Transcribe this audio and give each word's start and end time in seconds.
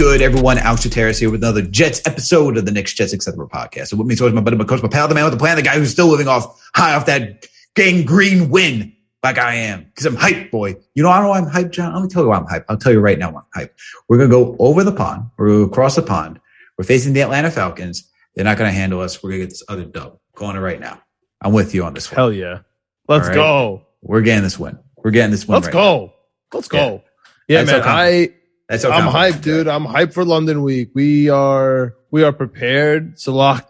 Good, 0.00 0.22
everyone? 0.22 0.56
Alex 0.56 0.88
Terrace 0.88 1.18
here 1.18 1.30
with 1.30 1.44
another 1.44 1.60
Jets 1.60 2.00
episode 2.06 2.56
of 2.56 2.64
the 2.64 2.70
Knicks 2.70 2.94
Jets 2.94 3.12
Etc. 3.12 3.46
podcast. 3.48 3.88
So 3.88 3.98
with 3.98 4.06
me 4.06 4.14
is 4.14 4.20
always 4.22 4.34
my 4.34 4.40
buddy, 4.40 4.56
my 4.56 4.64
coach, 4.64 4.82
my 4.82 4.88
pal, 4.88 5.06
the 5.06 5.14
man 5.14 5.24
with 5.24 5.34
the 5.34 5.38
plan, 5.38 5.56
the 5.56 5.62
guy 5.62 5.78
who's 5.78 5.90
still 5.90 6.06
living 6.06 6.26
off 6.26 6.58
high 6.74 6.94
off 6.94 7.04
that 7.04 7.46
Gang 7.74 8.06
Green 8.06 8.48
win 8.48 8.94
like 9.22 9.36
I 9.36 9.56
am. 9.56 9.84
Because 9.84 10.06
I'm 10.06 10.16
hyped, 10.16 10.50
boy. 10.50 10.74
You 10.94 11.02
know, 11.02 11.10
I 11.10 11.16
don't 11.16 11.24
know 11.24 11.28
why 11.28 11.38
I'm 11.40 11.44
hyped, 11.44 11.72
John. 11.72 11.92
Let 11.92 12.02
me 12.02 12.08
tell 12.08 12.22
you 12.22 12.30
why 12.30 12.38
I'm 12.38 12.46
hyped. 12.46 12.64
I'll 12.70 12.78
tell 12.78 12.92
you 12.92 13.00
right 13.00 13.18
now 13.18 13.30
why 13.30 13.42
I'm 13.54 13.62
hyped. 13.62 13.72
We're 14.08 14.16
going 14.16 14.30
to 14.30 14.34
go 14.34 14.56
over 14.58 14.82
the 14.82 14.90
pond. 14.90 15.28
We're 15.36 15.48
going 15.48 15.58
to 15.58 15.66
go 15.66 15.70
across 15.70 15.96
the 15.96 16.02
pond. 16.02 16.40
We're 16.78 16.84
facing 16.84 17.12
the 17.12 17.20
Atlanta 17.20 17.50
Falcons. 17.50 18.10
They're 18.34 18.46
not 18.46 18.56
going 18.56 18.70
to 18.70 18.74
handle 18.74 19.02
us. 19.02 19.22
We're 19.22 19.32
going 19.32 19.40
to 19.40 19.46
get 19.48 19.50
this 19.50 19.64
other 19.68 19.84
dub. 19.84 20.18
Going 20.34 20.54
to 20.54 20.62
right 20.62 20.80
now. 20.80 20.98
I'm 21.42 21.52
with 21.52 21.74
you 21.74 21.84
on 21.84 21.92
this 21.92 22.10
one. 22.10 22.16
Hell 22.16 22.32
yeah. 22.32 22.60
Let's 23.06 23.28
right? 23.28 23.34
go. 23.34 23.82
We're 24.00 24.22
getting 24.22 24.44
this 24.44 24.58
win. 24.58 24.78
We're 24.96 25.10
getting 25.10 25.30
this 25.30 25.46
win. 25.46 25.56
Let's 25.56 25.66
right 25.66 25.72
go. 25.74 26.06
now. 26.06 26.12
Let's 26.54 26.68
go. 26.68 27.02
Yeah, 27.48 27.64
That's 27.64 27.84
man. 27.84 27.94
I 27.94 28.30
That's 28.70 28.84
okay. 28.84 28.94
I'm 28.94 29.12
hyped, 29.12 29.42
dude. 29.42 29.66
I'm 29.66 29.84
hyped 29.84 30.12
for 30.14 30.24
London 30.24 30.62
week. 30.62 30.90
We 30.94 31.28
are 31.28 31.96
we 32.12 32.22
are 32.22 32.32
prepared. 32.32 33.18
Salah, 33.18 33.66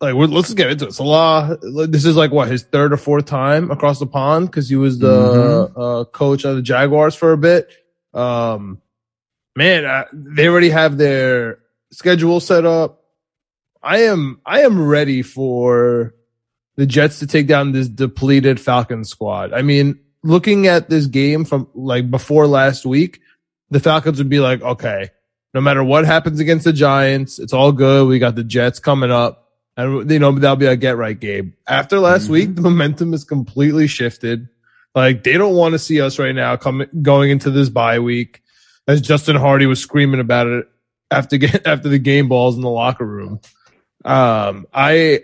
like 0.00 0.14
we're, 0.14 0.26
let's 0.26 0.52
get 0.54 0.70
into 0.70 0.88
it. 0.88 0.92
Salah, 0.92 1.56
this 1.86 2.04
is 2.04 2.16
like 2.16 2.32
what 2.32 2.48
his 2.48 2.64
third 2.64 2.92
or 2.92 2.96
fourth 2.96 3.26
time 3.26 3.70
across 3.70 4.00
the 4.00 4.08
pond 4.08 4.46
because 4.50 4.68
he 4.68 4.74
was 4.74 4.98
the 4.98 5.70
Mm-hmm. 5.70 5.80
uh, 5.80 6.04
coach 6.06 6.44
of 6.44 6.56
the 6.56 6.62
Jaguars 6.62 7.14
for 7.14 7.30
a 7.32 7.38
bit. 7.38 7.70
Um, 8.12 8.80
man, 9.54 9.84
uh, 9.84 10.04
they 10.12 10.48
already 10.48 10.70
have 10.70 10.98
their 10.98 11.60
schedule 11.92 12.40
set 12.40 12.64
up. 12.66 13.04
I 13.84 13.98
am 14.02 14.40
I 14.44 14.62
am 14.62 14.84
ready 14.84 15.22
for 15.22 16.12
the 16.74 16.86
Jets 16.86 17.20
to 17.20 17.28
take 17.28 17.46
down 17.46 17.70
this 17.70 17.88
depleted 17.88 18.58
Falcons 18.58 19.10
squad. 19.10 19.52
I 19.52 19.62
mean, 19.62 20.00
looking 20.24 20.66
at 20.66 20.90
this 20.90 21.06
game 21.06 21.44
from 21.44 21.68
like 21.72 22.10
before 22.10 22.48
last 22.48 22.84
week, 22.84 23.20
the 23.74 23.80
Falcons 23.80 24.18
would 24.18 24.28
be 24.28 24.38
like, 24.40 24.62
okay, 24.62 25.10
no 25.52 25.60
matter 25.60 25.82
what 25.84 26.04
happens 26.04 26.38
against 26.40 26.64
the 26.64 26.72
Giants, 26.72 27.38
it's 27.40 27.52
all 27.52 27.72
good. 27.72 28.06
We 28.08 28.18
got 28.20 28.36
the 28.36 28.44
Jets 28.44 28.78
coming 28.78 29.10
up. 29.10 29.50
And 29.76 30.08
you 30.08 30.20
know, 30.20 30.30
that'll 30.30 30.54
be 30.56 30.66
a 30.66 30.76
get 30.76 30.96
right 30.96 31.18
game. 31.18 31.54
After 31.66 31.98
last 31.98 32.28
Mhm. 32.28 32.30
week, 32.30 32.54
the 32.54 32.62
momentum 32.62 33.12
is 33.12 33.24
completely 33.24 33.88
shifted. 33.88 34.48
Like 34.94 35.24
they 35.24 35.32
don't 35.32 35.56
want 35.56 35.72
to 35.72 35.78
see 35.80 36.00
us 36.00 36.18
right 36.20 36.34
now 36.34 36.54
coming 36.56 36.86
going 37.02 37.30
into 37.30 37.50
this 37.50 37.68
bye 37.68 37.98
week, 37.98 38.40
as 38.86 39.00
Justin 39.00 39.34
Hardy 39.34 39.66
was 39.66 39.80
screaming 39.80 40.20
about 40.20 40.46
it 40.46 40.66
after 41.10 41.36
get, 41.36 41.66
after 41.66 41.88
the 41.88 41.98
game 41.98 42.28
balls 42.28 42.54
in 42.54 42.62
the 42.62 42.68
locker 42.70 43.04
room. 43.04 43.40
Um, 44.04 44.66
I 44.72 45.22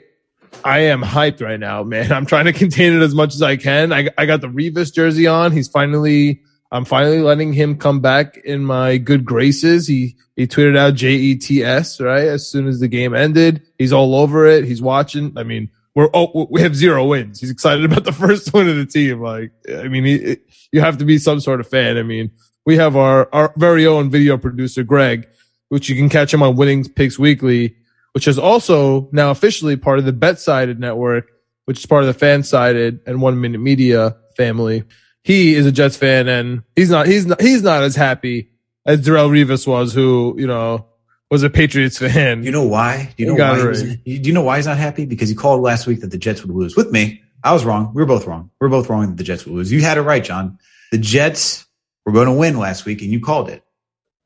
I 0.64 0.80
am 0.80 1.02
hyped 1.02 1.40
right 1.40 1.60
now, 1.60 1.84
man. 1.84 2.10
I'm 2.12 2.26
trying 2.26 2.46
to 2.46 2.52
contain 2.52 2.92
it 2.94 3.02
as 3.02 3.14
much 3.14 3.34
as 3.36 3.42
I 3.42 3.56
can. 3.56 3.92
I 3.92 4.08
I 4.18 4.26
got 4.26 4.40
the 4.40 4.48
Revis 4.48 4.92
jersey 4.92 5.28
on. 5.28 5.52
He's 5.52 5.68
finally 5.68 6.40
I'm 6.72 6.84
finally 6.84 7.20
letting 7.20 7.52
him 7.52 7.76
come 7.76 8.00
back 8.00 8.36
in 8.38 8.64
my 8.64 8.96
good 8.96 9.24
graces. 9.24 9.88
He 9.88 10.16
he 10.36 10.46
tweeted 10.46 10.76
out 10.76 10.94
J 10.94 11.14
E 11.14 11.36
T 11.36 11.64
S 11.64 12.00
right 12.00 12.28
as 12.28 12.48
soon 12.48 12.68
as 12.68 12.80
the 12.80 12.88
game 12.88 13.14
ended. 13.14 13.62
He's 13.78 13.92
all 13.92 14.14
over 14.14 14.46
it. 14.46 14.64
He's 14.64 14.80
watching. 14.80 15.32
I 15.36 15.42
mean, 15.42 15.70
we're 15.94 16.08
oh 16.14 16.46
we 16.50 16.62
have 16.62 16.76
zero 16.76 17.06
wins. 17.06 17.40
He's 17.40 17.50
excited 17.50 17.84
about 17.84 18.04
the 18.04 18.12
first 18.24 18.52
win 18.54 18.68
of 18.68 18.76
the 18.76 18.86
team. 18.86 19.20
Like 19.20 19.52
I 19.68 19.88
mean, 19.88 20.04
he, 20.04 20.36
you 20.70 20.80
have 20.80 20.98
to 20.98 21.04
be 21.04 21.18
some 21.18 21.40
sort 21.40 21.60
of 21.60 21.68
fan. 21.68 21.96
I 21.96 22.04
mean, 22.04 22.30
we 22.64 22.76
have 22.76 22.96
our 22.96 23.28
our 23.32 23.52
very 23.56 23.86
own 23.86 24.08
video 24.08 24.38
producer 24.38 24.84
Greg, 24.84 25.28
which 25.70 25.88
you 25.88 25.96
can 25.96 26.08
catch 26.08 26.32
him 26.32 26.42
on 26.42 26.54
Winning 26.54 26.88
Picks 26.88 27.18
Weekly, 27.18 27.76
which 28.12 28.28
is 28.28 28.38
also 28.38 29.08
now 29.10 29.32
officially 29.32 29.76
part 29.76 29.98
of 29.98 30.04
the 30.04 30.12
BetSided 30.12 30.78
network, 30.78 31.32
which 31.64 31.80
is 31.80 31.86
part 31.86 32.04
of 32.04 32.16
the 32.16 32.26
FanSided 32.26 33.00
and 33.06 33.20
One 33.20 33.40
Minute 33.40 33.60
Media 33.60 34.16
family 34.36 34.84
he 35.22 35.54
is 35.54 35.66
a 35.66 35.72
Jets 35.72 35.96
fan 35.96 36.28
and 36.28 36.62
he's 36.76 36.90
not 36.90 37.06
he's 37.06 37.26
not 37.26 37.40
he's 37.40 37.62
not 37.62 37.82
as 37.82 37.96
happy 37.96 38.50
as 38.86 39.06
Darrelle 39.06 39.30
Revis 39.30 39.66
was, 39.66 39.92
who 39.92 40.34
you 40.38 40.46
know 40.46 40.86
was 41.30 41.42
a 41.42 41.50
Patriots 41.50 41.98
fan. 41.98 42.42
You 42.42 42.50
know 42.50 42.64
why? 42.64 43.12
Do 43.16 43.22
you 43.22 43.30
know 43.30 43.36
got 43.36 43.56
why? 43.56 43.60
He 43.60 43.66
was, 43.68 43.82
do 43.82 44.00
you 44.04 44.32
know 44.32 44.42
why 44.42 44.56
he's 44.56 44.66
not 44.66 44.78
happy? 44.78 45.06
Because 45.06 45.28
he 45.28 45.34
called 45.34 45.62
last 45.62 45.86
week 45.86 46.00
that 46.00 46.10
the 46.10 46.18
Jets 46.18 46.44
would 46.44 46.54
lose. 46.54 46.76
With 46.76 46.90
me, 46.90 47.22
I 47.44 47.52
was 47.52 47.64
wrong. 47.64 47.92
We 47.94 48.02
were 48.02 48.06
both 48.06 48.26
wrong. 48.26 48.50
We 48.60 48.66
were 48.66 48.70
both 48.70 48.88
wrong 48.88 49.06
that 49.08 49.16
the 49.16 49.24
Jets 49.24 49.46
would 49.46 49.54
lose. 49.54 49.70
You 49.70 49.80
had 49.80 49.98
it 49.98 50.02
right, 50.02 50.24
John. 50.24 50.58
The 50.90 50.98
Jets 50.98 51.66
were 52.04 52.12
going 52.12 52.26
to 52.26 52.32
win 52.32 52.58
last 52.58 52.84
week, 52.84 53.02
and 53.02 53.10
you 53.10 53.20
called 53.20 53.48
it. 53.48 53.62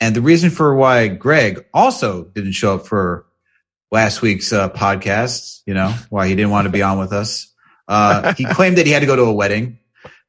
And 0.00 0.16
the 0.16 0.22
reason 0.22 0.50
for 0.50 0.74
why 0.74 1.08
Greg 1.08 1.64
also 1.72 2.24
didn't 2.24 2.52
show 2.52 2.74
up 2.74 2.86
for 2.86 3.26
last 3.90 4.22
week's 4.22 4.52
uh, 4.52 4.68
podcast, 4.70 5.60
you 5.66 5.74
know, 5.74 5.94
why 6.10 6.26
he 6.26 6.34
didn't 6.34 6.50
want 6.50 6.66
to 6.66 6.70
be 6.70 6.82
on 6.82 6.98
with 6.98 7.12
us, 7.12 7.52
uh, 7.86 8.34
he 8.34 8.44
claimed 8.50 8.78
that 8.78 8.86
he 8.86 8.92
had 8.92 9.00
to 9.00 9.06
go 9.06 9.16
to 9.16 9.22
a 9.22 9.32
wedding. 9.32 9.78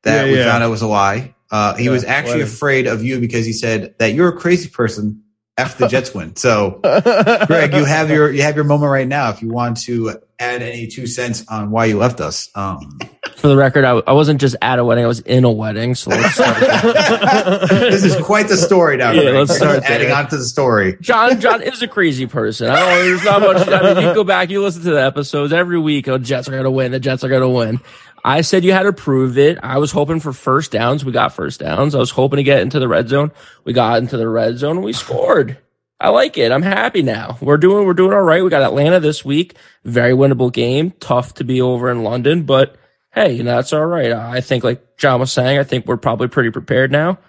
That 0.05 0.25
Yeah, 0.27 0.31
we 0.31 0.37
yeah. 0.39 0.45
found 0.51 0.63
out 0.63 0.69
was 0.71 0.81
a 0.81 0.87
lie. 0.87 1.35
Uh, 1.51 1.75
he 1.75 1.85
Yeah, 1.85 1.91
was 1.91 2.03
actually 2.05 2.39
wedding. 2.39 2.47
afraid 2.47 2.87
of 2.87 3.03
you 3.03 3.19
because 3.19 3.45
he 3.45 3.53
said 3.53 3.95
that 3.99 4.13
you're 4.13 4.29
a 4.29 4.37
crazy 4.37 4.69
person 4.69 5.21
after 5.57 5.83
the 5.83 5.87
Jets 5.87 6.13
win. 6.13 6.35
So. 6.35 6.79
Greg, 7.47 7.73
you 7.73 7.85
have 7.85 8.09
your 8.09 8.31
you 8.31 8.41
have 8.43 8.55
your 8.55 8.65
moment 8.65 8.91
right 8.91 9.07
now. 9.07 9.29
If 9.29 9.41
you 9.41 9.49
want 9.49 9.81
to 9.83 10.17
add 10.37 10.61
any 10.61 10.87
two 10.87 11.07
cents 11.07 11.45
on 11.47 11.71
why 11.71 11.85
you 11.85 11.97
left 11.97 12.19
us, 12.19 12.49
um, 12.55 12.99
For 13.37 13.47
the 13.47 13.55
record, 13.55 13.85
I, 13.85 13.91
I 14.05 14.11
wasn't 14.13 14.41
just 14.41 14.57
at 14.61 14.79
a 14.79 14.83
wedding; 14.83 15.05
I 15.05 15.07
was 15.07 15.21
in 15.21 15.45
a 15.45 15.51
wedding. 15.51 15.95
So 15.95 16.09
let's 16.11 16.33
start 16.33 16.57
this 17.69 18.03
is 18.03 18.17
quite 18.25 18.47
the 18.49 18.57
story 18.57 18.97
now. 18.97 19.11
Yeah, 19.11 19.21
Greg. 19.21 19.35
let's 19.35 19.55
start 19.55 19.77
just 19.79 19.89
adding 19.89 20.11
on 20.11 20.27
to 20.29 20.37
the 20.37 20.43
story. 20.43 20.97
John, 20.99 21.39
John 21.39 21.61
is 21.61 21.81
a 21.81 21.87
crazy 21.87 22.25
person. 22.27 22.69
I 22.69 22.79
don't. 22.79 23.05
There's 23.05 23.23
not 23.23 23.41
much. 23.41 23.67
I 23.69 23.93
mean, 23.93 24.07
you 24.07 24.13
go 24.13 24.23
back, 24.25 24.49
you 24.49 24.61
listen 24.61 24.83
to 24.83 24.91
the 24.91 25.01
episodes 25.05 25.53
every 25.53 25.79
week. 25.79 26.07
Oh, 26.09 26.17
Jets 26.17 26.49
are 26.49 26.51
gonna 26.57 26.71
win. 26.71 26.91
The 26.91 26.99
Jets 26.99 27.23
are 27.23 27.29
gonna 27.29 27.49
win. 27.49 27.79
I 28.27 28.41
said 28.41 28.63
you 28.63 28.71
had 28.71 28.83
to 28.83 28.91
prove 28.91 29.37
it. 29.37 29.59
I 29.61 29.77
was 29.77 29.91
hoping 29.91 30.19
for 30.19 30.33
first 30.33 30.71
downs. 30.71 31.05
We 31.05 31.11
got 31.11 31.35
first 31.35 31.59
downs. 31.59 31.93
I 31.93 31.99
was 31.99 32.09
hoping 32.09 32.37
to 32.37 32.43
get 32.43 32.61
into 32.61 32.79
the 32.79 32.87
red 32.87 33.07
zone. 33.07 33.31
We 33.65 33.71
got 33.71 33.99
into 33.99 34.17
the 34.17 34.27
red 34.27 34.57
zone 34.57 34.77
and 34.77 34.83
we 34.83 34.93
scored. 34.93 35.59
I 35.99 36.09
like 36.09 36.35
it. 36.35 36.51
I'm 36.51 36.63
happy 36.63 37.03
now. 37.03 37.37
We're 37.39 37.57
doing, 37.57 37.85
we're 37.85 37.93
doing 37.93 38.13
all 38.13 38.23
right. 38.23 38.43
We 38.43 38.49
got 38.49 38.63
Atlanta 38.63 38.99
this 38.99 39.23
week. 39.23 39.55
Very 39.83 40.13
winnable 40.13 40.51
game. 40.51 40.89
Tough 40.99 41.35
to 41.35 41.43
be 41.43 41.61
over 41.61 41.91
in 41.91 42.03
London, 42.03 42.43
but 42.43 42.75
hey, 43.13 43.33
you 43.33 43.43
know, 43.43 43.57
that's 43.57 43.73
all 43.73 43.85
right. 43.85 44.11
I 44.11 44.41
think 44.41 44.63
like 44.63 44.97
John 44.97 45.19
was 45.19 45.31
saying, 45.31 45.59
I 45.59 45.63
think 45.63 45.85
we're 45.85 45.95
probably 45.95 46.27
pretty 46.27 46.49
prepared 46.49 46.91
now. 46.91 47.19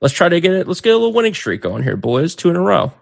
Let's 0.00 0.14
try 0.14 0.30
to 0.30 0.40
get 0.40 0.54
it. 0.54 0.66
Let's 0.66 0.80
get 0.80 0.94
a 0.94 0.96
little 0.96 1.12
winning 1.12 1.34
streak 1.34 1.60
going 1.60 1.82
here, 1.82 1.98
boys. 1.98 2.34
Two 2.34 2.48
in 2.48 2.56
a 2.56 2.62
row. 2.62 2.94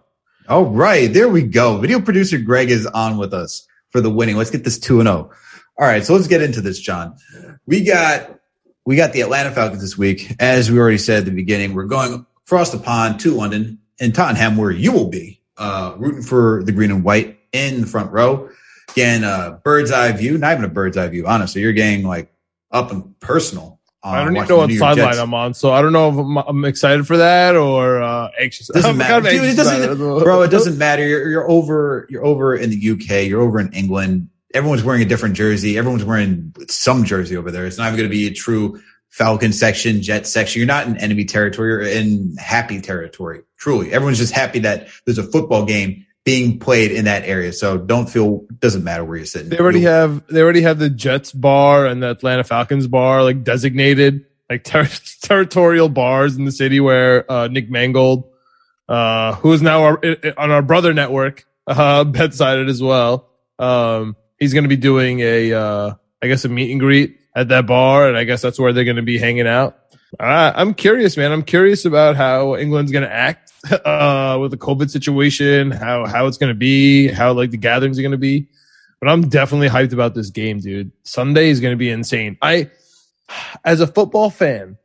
All 0.49 0.65
right, 0.65 1.13
there 1.13 1.29
we 1.29 1.43
go. 1.43 1.79
Video 1.79 2.01
producer 2.01 2.37
Greg 2.37 2.73
is 2.73 2.85
on 2.87 3.17
with 3.17 3.33
us 3.33 3.65
for 3.91 4.01
the 4.01 4.11
winning. 4.11 4.37
Let's 4.37 4.51
get 4.51 4.65
this 4.65 4.79
two 4.79 4.99
and 4.99 5.07
zero. 5.07 5.31
All 5.77 5.87
right, 5.87 6.05
so 6.05 6.15
let's 6.15 6.29
get 6.29 6.41
into 6.41 6.61
this, 6.61 6.79
John. 6.79 7.17
We 7.67 7.85
got 7.85 8.39
we 8.87 8.97
got 8.97 9.13
the 9.13 9.23
Atlanta 9.23 9.51
Falcons 9.51 9.81
this 9.81 9.99
week. 9.99 10.33
As 10.39 10.71
we 10.71 10.79
already 10.79 10.99
said 10.99 11.21
at 11.21 11.25
the 11.25 11.31
beginning, 11.33 11.75
we're 11.75 11.85
going 11.85 12.27
across 12.47 12.71
the 12.71 12.79
pond 12.79 13.21
to 13.21 13.35
London 13.35 13.79
and 14.01 14.15
Tottenham, 14.15 14.57
where 14.57 14.71
you 14.71 14.93
will 14.93 15.09
be 15.09 15.41
uh, 15.57 15.95
rooting 15.97 16.23
for 16.23 16.63
the 16.65 16.73
green 16.73 16.91
and 16.91 17.03
white 17.03 17.39
in 17.53 17.81
the 17.81 17.87
front 17.87 18.13
row. 18.13 18.51
Again, 18.91 19.25
uh, 19.25 19.59
bird's 19.65 19.91
eye 19.91 20.13
view, 20.13 20.39
not 20.39 20.53
even 20.53 20.65
a 20.65 20.69
bird's 20.69 20.97
eye 20.97 21.09
view. 21.09 21.27
Honestly, 21.27 21.63
you're 21.63 21.73
getting 21.73 22.07
like 22.07 22.33
up 22.71 22.93
and 22.93 23.19
personal. 23.19 23.81
I 24.05 24.23
don't 24.23 24.37
even 24.37 24.49
know 24.49 24.59
what 24.59 24.71
sideline 24.71 25.19
I'm 25.19 25.33
on, 25.33 25.55
so 25.55 25.73
I 25.73 25.81
don't 25.81 25.95
know 25.95 26.11
if 26.11 26.19
I'm, 26.19 26.37
I'm 26.37 26.65
excited 26.67 27.07
for 27.07 27.17
that 27.17 27.57
or 27.57 28.03
uh, 28.03 28.29
anxious. 28.39 28.69
Doesn't 28.69 28.91
I'm 28.91 28.99
matter, 28.99 29.15
kind 29.15 29.27
of 29.27 29.33
dude. 29.33 29.45
It 29.45 29.57
doesn't, 29.57 29.99
bro. 29.99 30.43
It 30.43 30.51
doesn't 30.51 30.77
matter. 30.77 31.07
You're, 31.07 31.29
you're 31.31 31.51
over. 31.51 32.07
You're 32.11 32.25
over 32.25 32.55
in 32.55 32.69
the 32.69 32.91
UK. 32.91 33.27
You're 33.27 33.41
over 33.41 33.59
in 33.59 33.73
England. 33.73 34.29
Everyone's 34.55 34.85
wearing 34.85 35.03
a 35.03 35.05
different 35.05 35.35
jersey. 35.35 35.77
Everyone's 35.77 36.05
wearing 36.05 36.55
some 36.69 37.05
jersey 37.05 37.37
over 37.37 37.51
there. 37.51 37.67
It's 37.67 37.77
not 37.77 37.89
even 37.89 37.99
going 37.99 38.09
to 38.09 38.17
be 38.17 38.29
a 38.29 38.33
true 38.33 38.81
Falcon 39.11 39.53
section, 39.53 40.01
Jet 40.01 40.27
section. 40.27 40.61
You're 40.61 40.67
not 40.67 40.87
in 40.87 40.97
enemy 40.97 41.25
territory. 41.25 41.71
You're 41.71 41.83
in 41.83 42.37
happy 42.37 42.81
territory. 42.81 43.43
Truly, 43.59 43.93
everyone's 43.93 44.19
just 44.19 44.33
happy 44.33 44.61
that 44.61 44.89
there's 45.05 45.19
a 45.19 45.23
football 45.23 45.65
game 45.65 46.07
being 46.25 46.59
played 46.59 46.91
in 46.91 47.05
that 47.05 47.25
area. 47.25 47.53
So 47.53 47.77
don't 47.79 48.09
feel. 48.09 48.45
It 48.51 48.61
doesn't 48.61 48.83
matter 48.83 49.05
where 49.05 49.19
you're 49.19 49.27
sitting. 49.27 49.51
They 49.51 49.59
already 49.59 49.83
have 49.83 50.27
they 50.29 50.41
already 50.41 50.63
have 50.63 50.79
the 50.79 50.91
Jets 50.91 51.33
bar 51.33 51.87
and 51.87 52.03
the 52.03 52.11
Atlanta 52.11 52.45
Falcons 52.45 52.87
bar 52.87 53.23
like 53.23 53.45
designated 53.45 54.27
like 54.51 54.65
ter- 54.65 54.89
territorial 55.23 55.89
bars 55.89 56.37
in 56.37 56.45
the 56.45 56.53
city 56.53 56.81
where 56.81 57.31
uh, 57.31 57.49
Nick 57.49 57.71
Mangold, 57.71 58.31
uh, 58.89 59.35
who 59.37 59.53
is 59.53 59.63
now 59.63 59.85
our, 59.85 60.01
on 60.37 60.51
our 60.51 60.63
brother 60.63 60.93
network, 60.93 61.47
uh, 61.67 62.05
betsided 62.05 62.69
as 62.69 62.83
well. 62.83 63.29
Um, 63.59 64.17
he's 64.39 64.53
going 64.53 64.65
to 64.65 64.69
be 64.69 64.77
doing 64.77 65.21
a, 65.21 65.53
uh, 65.53 65.95
I 66.23 66.29
guess 66.29 66.45
a 66.45 66.49
meet 66.49 66.71
and 66.71 66.81
greet 66.81 67.19
at 67.35 67.49
that 67.49 67.67
bar, 67.67 68.09
and 68.09 68.17
I 68.17 68.25
guess 68.25 68.43
that's 68.43 68.59
where 68.59 68.73
they're 68.73 68.85
going 68.85 68.97
to 68.97 69.03
be 69.03 69.19
hanging 69.19 69.47
out. 69.47 69.79
Uh, 70.19 70.53
I'm 70.55 70.75
curious, 70.75 71.17
man. 71.17 71.33
I'm 71.33 71.43
curious 71.43 71.85
about 71.85 72.17
how 72.17 72.57
England's 72.57 72.93
going 72.93 73.05
to 73.05 73.13
act 73.13 73.53
uh, 73.85 74.39
with 74.41 74.51
the 74.51 74.57
COVID 74.57 74.91
situation, 74.91 75.71
how 75.71 76.07
how 76.07 76.27
it's 76.27 76.39
going 76.39 76.51
to 76.51 76.59
be, 76.59 77.09
how 77.09 77.33
like 77.33 77.51
the 77.51 77.57
gatherings 77.57 77.99
are 77.99 78.03
going 78.03 78.13
to 78.13 78.19
be. 78.19 78.49
But 79.01 79.09
I'm 79.09 79.29
definitely 79.29 79.69
hyped 79.69 79.93
about 79.93 80.15
this 80.15 80.31
game, 80.31 80.61
dude. 80.61 80.93
Sunday 81.03 81.51
is 81.51 81.61
going 81.61 81.73
to 81.73 81.79
be 81.79 81.91
insane. 81.91 82.39
I, 82.41 82.71
as 83.65 83.81
a 83.81 83.87
football 83.87 84.31
fan, 84.31 84.79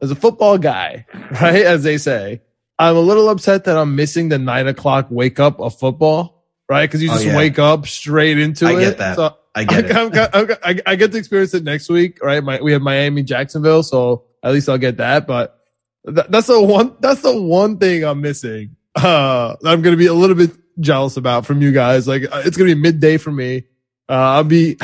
as 0.00 0.10
a 0.10 0.14
football 0.14 0.58
guy, 0.58 1.06
right, 1.40 1.64
as 1.64 1.82
they 1.82 1.98
say, 1.98 2.42
I'm 2.78 2.96
a 2.96 3.00
little 3.00 3.28
upset 3.28 3.64
that 3.64 3.76
I'm 3.76 3.96
missing 3.96 4.28
the 4.28 4.38
nine 4.38 4.68
o'clock 4.68 5.06
wake 5.10 5.40
up 5.40 5.60
of 5.60 5.78
football, 5.78 6.33
right? 6.68 6.82
Because 6.88 7.02
you 7.02 7.10
Oh, 7.10 7.14
just 7.14 7.26
yeah. 7.26 7.36
wake 7.36 7.58
up 7.58 7.86
straight 7.86 8.38
into 8.38 8.66
I 8.66 8.72
it. 8.72 8.76
I 8.76 8.80
get 8.80 8.98
that. 8.98 9.16
So 9.16 9.36
I 9.54 9.64
get 9.64 9.84
it. 9.90 9.92
I, 9.96 10.28
I, 10.32 10.70
I, 10.70 10.80
I 10.86 10.96
get 10.96 11.12
to 11.12 11.18
experience 11.18 11.54
it 11.54 11.64
next 11.64 11.88
week, 11.88 12.22
right? 12.22 12.42
My, 12.42 12.60
we 12.60 12.72
have 12.72 12.82
Miami, 12.82 13.22
Jacksonville, 13.22 13.82
so 13.82 14.24
at 14.42 14.52
least 14.52 14.68
I'll 14.68 14.78
get 14.78 14.96
that. 14.98 15.26
But 15.26 15.58
th- 16.06 16.26
that's 16.28 16.48
the 16.48 16.60
one. 16.62 16.96
That's 17.00 17.22
the 17.22 17.40
one 17.40 17.78
thing 17.78 18.04
I'm 18.04 18.20
missing. 18.20 18.76
Uh, 18.96 19.56
I'm 19.64 19.82
gonna 19.82 19.96
be 19.96 20.06
a 20.06 20.14
little 20.14 20.36
bit 20.36 20.50
jealous 20.80 21.16
about 21.16 21.46
from 21.46 21.62
you 21.62 21.72
guys. 21.72 22.06
Like 22.08 22.24
uh, 22.24 22.42
it's 22.44 22.56
gonna 22.56 22.74
be 22.74 22.80
midday 22.80 23.16
for 23.16 23.30
me. 23.30 23.64
Uh, 24.08 24.12
I'll 24.12 24.44
be 24.44 24.76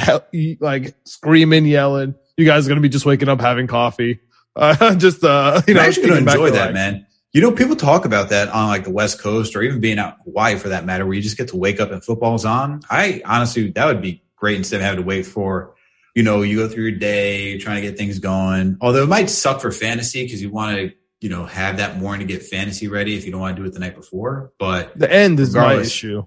like 0.60 0.94
screaming, 1.04 1.66
yelling. 1.66 2.14
You 2.36 2.46
guys 2.46 2.64
are 2.66 2.68
gonna 2.70 2.80
be 2.80 2.88
just 2.88 3.04
waking 3.06 3.28
up 3.28 3.40
having 3.40 3.66
coffee. 3.66 4.20
Uh, 4.56 4.96
just 4.96 5.22
uh, 5.22 5.62
you 5.68 5.74
know, 5.74 5.80
I'm 5.80 5.86
actually 5.86 6.08
gonna 6.08 6.20
enjoy 6.22 6.50
that, 6.50 6.66
life. 6.66 6.74
man. 6.74 7.06
You 7.32 7.40
know, 7.40 7.52
people 7.52 7.76
talk 7.76 8.04
about 8.04 8.30
that 8.30 8.48
on 8.48 8.68
like 8.68 8.84
the 8.84 8.90
West 8.90 9.20
Coast 9.20 9.54
or 9.54 9.62
even 9.62 9.80
being 9.80 9.98
out 9.98 10.14
in 10.14 10.32
Hawaii 10.32 10.56
for 10.56 10.70
that 10.70 10.84
matter, 10.84 11.06
where 11.06 11.14
you 11.14 11.22
just 11.22 11.36
get 11.36 11.48
to 11.48 11.56
wake 11.56 11.78
up 11.78 11.92
and 11.92 12.02
football's 12.02 12.44
on. 12.44 12.82
I 12.90 13.22
honestly, 13.24 13.70
that 13.70 13.86
would 13.86 14.02
be 14.02 14.24
great 14.34 14.56
instead 14.56 14.76
of 14.76 14.82
having 14.82 15.00
to 15.00 15.06
wait 15.06 15.26
for, 15.26 15.74
you 16.16 16.24
know, 16.24 16.42
you 16.42 16.56
go 16.56 16.68
through 16.68 16.84
your 16.88 16.98
day 16.98 17.58
trying 17.58 17.80
to 17.80 17.88
get 17.88 17.96
things 17.96 18.18
going. 18.18 18.78
Although 18.80 19.04
it 19.04 19.08
might 19.08 19.30
suck 19.30 19.60
for 19.60 19.70
fantasy 19.70 20.24
because 20.24 20.42
you 20.42 20.50
want 20.50 20.76
to, 20.76 20.92
you 21.20 21.28
know, 21.28 21.46
have 21.46 21.76
that 21.76 21.98
morning 21.98 22.26
to 22.26 22.34
get 22.34 22.42
fantasy 22.42 22.88
ready 22.88 23.16
if 23.16 23.24
you 23.24 23.30
don't 23.30 23.40
want 23.40 23.56
to 23.56 23.62
do 23.62 23.68
it 23.68 23.74
the 23.74 23.80
night 23.80 23.94
before. 23.94 24.52
But 24.58 24.98
The 24.98 25.10
end 25.10 25.38
is 25.38 25.54
my 25.54 25.76
issue. 25.76 26.26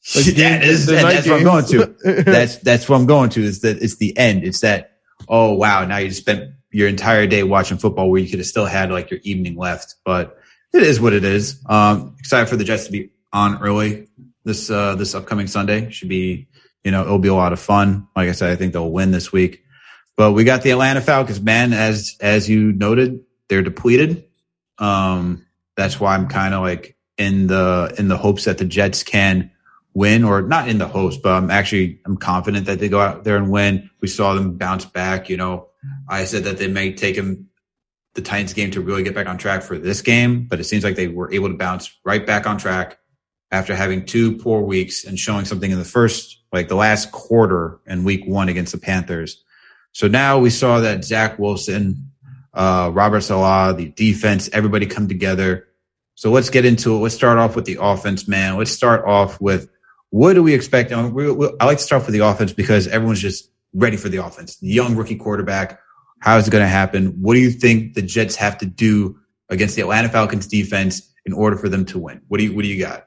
yeah, 0.14 0.56
it 0.56 0.62
is, 0.62 0.86
the 0.86 0.94
and 0.94 1.02
night 1.02 1.14
that's 1.14 1.26
what 1.26 1.38
I'm 1.38 1.44
going 1.44 1.64
to. 1.66 2.22
that's 2.22 2.56
that's 2.58 2.88
what 2.88 2.96
I'm 2.96 3.06
going 3.06 3.30
to 3.30 3.42
is 3.42 3.62
that 3.62 3.82
it's 3.82 3.96
the 3.96 4.16
end. 4.16 4.44
It's 4.44 4.60
that 4.60 4.92
oh 5.28 5.54
wow, 5.54 5.84
now 5.84 5.96
you 5.96 6.08
just 6.08 6.20
spent 6.20 6.52
your 6.70 6.88
entire 6.88 7.26
day 7.26 7.42
watching 7.42 7.78
football 7.78 8.10
where 8.10 8.20
you 8.20 8.28
could 8.28 8.38
have 8.38 8.46
still 8.46 8.66
had 8.66 8.90
like 8.90 9.10
your 9.10 9.20
evening 9.22 9.56
left. 9.56 9.96
But 10.04 10.38
it 10.72 10.82
is 10.82 11.00
what 11.00 11.12
it 11.12 11.24
is. 11.24 11.62
Um 11.66 12.16
excited 12.18 12.48
for 12.48 12.56
the 12.56 12.64
Jets 12.64 12.86
to 12.86 12.92
be 12.92 13.10
on 13.32 13.62
early 13.62 14.08
this 14.44 14.70
uh 14.70 14.94
this 14.94 15.14
upcoming 15.14 15.46
Sunday. 15.46 15.90
Should 15.90 16.08
be, 16.08 16.48
you 16.84 16.90
know, 16.90 17.02
it'll 17.02 17.18
be 17.18 17.28
a 17.28 17.34
lot 17.34 17.52
of 17.52 17.60
fun. 17.60 18.08
Like 18.14 18.28
I 18.28 18.32
said, 18.32 18.50
I 18.50 18.56
think 18.56 18.72
they'll 18.72 18.90
win 18.90 19.10
this 19.10 19.32
week. 19.32 19.64
But 20.16 20.32
we 20.32 20.44
got 20.44 20.62
the 20.62 20.70
Atlanta 20.70 21.00
Falcons, 21.00 21.40
man, 21.40 21.72
as 21.72 22.16
as 22.20 22.48
you 22.48 22.72
noted, 22.72 23.20
they're 23.48 23.62
depleted. 23.62 24.24
Um 24.78 25.46
that's 25.76 26.00
why 26.00 26.14
I'm 26.14 26.28
kind 26.28 26.54
of 26.54 26.62
like 26.62 26.96
in 27.16 27.46
the 27.46 27.94
in 27.98 28.08
the 28.08 28.16
hopes 28.16 28.44
that 28.44 28.58
the 28.58 28.64
Jets 28.64 29.02
can 29.02 29.50
win 29.94 30.22
or 30.22 30.42
not 30.42 30.68
in 30.68 30.78
the 30.78 30.86
host, 30.86 31.22
but 31.22 31.32
I'm 31.32 31.50
actually 31.50 32.00
I'm 32.06 32.16
confident 32.16 32.66
that 32.66 32.78
they 32.78 32.88
go 32.88 33.00
out 33.00 33.24
there 33.24 33.36
and 33.36 33.50
win. 33.50 33.90
We 34.00 34.08
saw 34.08 34.34
them 34.34 34.56
bounce 34.56 34.84
back. 34.84 35.28
You 35.28 35.36
know, 35.36 35.68
I 36.08 36.24
said 36.24 36.44
that 36.44 36.58
they 36.58 36.68
may 36.68 36.92
take 36.92 37.16
them 37.16 37.48
the 38.14 38.22
Titans 38.22 38.52
game 38.52 38.70
to 38.72 38.80
really 38.80 39.02
get 39.02 39.14
back 39.14 39.26
on 39.26 39.38
track 39.38 39.62
for 39.62 39.78
this 39.78 40.02
game, 40.02 40.46
but 40.48 40.58
it 40.58 40.64
seems 40.64 40.82
like 40.82 40.96
they 40.96 41.08
were 41.08 41.32
able 41.32 41.48
to 41.48 41.56
bounce 41.56 41.96
right 42.04 42.26
back 42.26 42.46
on 42.46 42.58
track 42.58 42.98
after 43.50 43.74
having 43.74 44.04
two 44.04 44.36
poor 44.36 44.60
weeks 44.62 45.04
and 45.04 45.18
showing 45.18 45.44
something 45.44 45.70
in 45.70 45.78
the 45.78 45.84
first, 45.84 46.42
like 46.52 46.68
the 46.68 46.74
last 46.74 47.12
quarter 47.12 47.78
and 47.86 48.04
week 48.04 48.26
one 48.26 48.48
against 48.48 48.72
the 48.72 48.78
Panthers. 48.78 49.42
So 49.92 50.08
now 50.08 50.38
we 50.38 50.50
saw 50.50 50.80
that 50.80 51.04
Zach 51.04 51.38
Wilson, 51.38 52.10
uh, 52.52 52.90
Robert 52.92 53.20
Salah, 53.20 53.74
the 53.74 53.88
defense, 53.88 54.50
everybody 54.52 54.86
come 54.86 55.08
together. 55.08 55.68
So 56.14 56.30
let's 56.30 56.50
get 56.50 56.64
into 56.64 56.94
it. 56.96 56.98
Let's 56.98 57.14
start 57.14 57.38
off 57.38 57.54
with 57.54 57.64
the 57.64 57.78
offense, 57.80 58.26
man. 58.26 58.56
Let's 58.58 58.72
start 58.72 59.04
off 59.06 59.40
with 59.40 59.70
what 60.10 60.34
do 60.34 60.42
we 60.42 60.54
expect? 60.54 60.90
I 60.90 61.02
like 61.02 61.78
to 61.78 61.84
start 61.84 62.04
with 62.04 62.14
the 62.14 62.26
offense 62.26 62.52
because 62.52 62.88
everyone's 62.88 63.20
just 63.20 63.50
ready 63.78 63.96
for 63.96 64.08
the 64.08 64.24
offense. 64.24 64.58
Young 64.60 64.96
rookie 64.96 65.16
quarterback. 65.16 65.80
How 66.20 66.36
is 66.36 66.48
it 66.48 66.50
going 66.50 66.64
to 66.64 66.68
happen? 66.68 67.08
What 67.20 67.34
do 67.34 67.40
you 67.40 67.50
think 67.50 67.94
the 67.94 68.02
Jets 68.02 68.34
have 68.36 68.58
to 68.58 68.66
do 68.66 69.18
against 69.50 69.76
the 69.76 69.82
Atlanta 69.82 70.08
Falcons 70.08 70.46
defense 70.46 71.12
in 71.24 71.32
order 71.32 71.56
for 71.56 71.68
them 71.68 71.84
to 71.86 71.98
win? 71.98 72.20
What 72.28 72.38
do 72.38 72.44
you 72.44 72.54
What 72.54 72.62
do 72.62 72.68
you 72.68 72.80
got? 72.82 73.06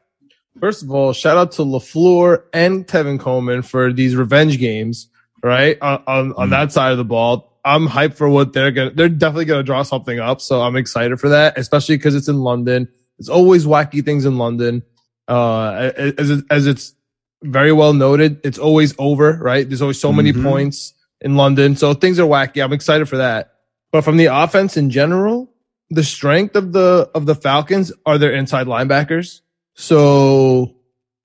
First 0.59 0.83
of 0.83 0.91
all, 0.91 1.13
shout 1.13 1.37
out 1.37 1.51
to 1.53 1.63
LaFleur 1.63 2.43
and 2.53 2.85
Tevin 2.85 3.19
Coleman 3.19 3.61
for 3.61 3.91
these 3.91 4.15
revenge 4.15 4.59
games, 4.59 5.09
right? 5.43 5.77
On, 5.81 6.03
on, 6.07 6.33
on 6.33 6.47
Mhm. 6.47 6.51
that 6.51 6.71
side 6.71 6.91
of 6.91 6.97
the 6.97 7.05
ball. 7.05 7.59
I'm 7.63 7.87
hyped 7.87 8.15
for 8.15 8.27
what 8.29 8.53
they're 8.53 8.71
going 8.71 8.89
to, 8.89 8.95
they're 8.95 9.09
definitely 9.09 9.45
going 9.45 9.59
to 9.59 9.63
draw 9.63 9.83
something 9.83 10.19
up. 10.19 10.41
So 10.41 10.61
I'm 10.61 10.75
excited 10.75 11.19
for 11.19 11.29
that, 11.29 11.57
especially 11.57 11.97
because 11.97 12.15
it's 12.15 12.27
in 12.27 12.39
London. 12.39 12.87
It's 13.19 13.29
always 13.29 13.65
wacky 13.65 14.03
things 14.03 14.25
in 14.25 14.37
London. 14.37 14.83
Uh, 15.27 15.91
as, 16.17 16.43
as 16.49 16.67
it's 16.67 16.93
very 17.43 17.71
well 17.71 17.93
noted, 17.93 18.39
it's 18.43 18.57
always 18.59 18.93
over, 18.99 19.33
right? 19.41 19.67
There's 19.67 19.81
always 19.81 19.99
so 19.99 20.11
many 20.13 20.31
Mhm. 20.33 20.43
points 20.43 20.93
in 21.21 21.35
London. 21.35 21.75
So 21.75 21.93
things 21.93 22.19
are 22.19 22.27
wacky. 22.27 22.63
I'm 22.63 22.73
excited 22.73 23.07
for 23.09 23.17
that. 23.17 23.53
But 23.91 24.03
from 24.03 24.17
the 24.17 24.25
offense 24.27 24.77
in 24.77 24.89
general, 24.89 25.49
the 25.89 26.03
strength 26.03 26.55
of 26.55 26.71
the, 26.71 27.09
of 27.13 27.25
the 27.25 27.35
Falcons 27.35 27.91
are 28.05 28.17
their 28.17 28.31
inside 28.33 28.67
linebackers. 28.67 29.41
So 29.75 30.75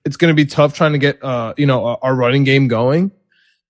it's 0.04 0.16
going 0.16 0.30
to 0.30 0.34
be 0.34 0.46
tough 0.46 0.74
trying 0.74 0.92
to 0.92 0.98
get, 0.98 1.22
uh, 1.22 1.54
you 1.56 1.66
know, 1.66 1.84
our- 1.84 1.98
our 2.02 2.14
running 2.14 2.44
game 2.44 2.68
going. 2.68 3.10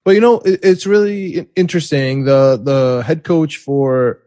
But 0.04 0.14
you 0.14 0.20
know, 0.20 0.38
it, 0.40 0.60
it's 0.62 0.86
really 0.86 1.48
interesting. 1.56 2.24
The, 2.24 2.60
the 2.62 3.02
head 3.04 3.24
coach 3.24 3.56
for 3.56 4.20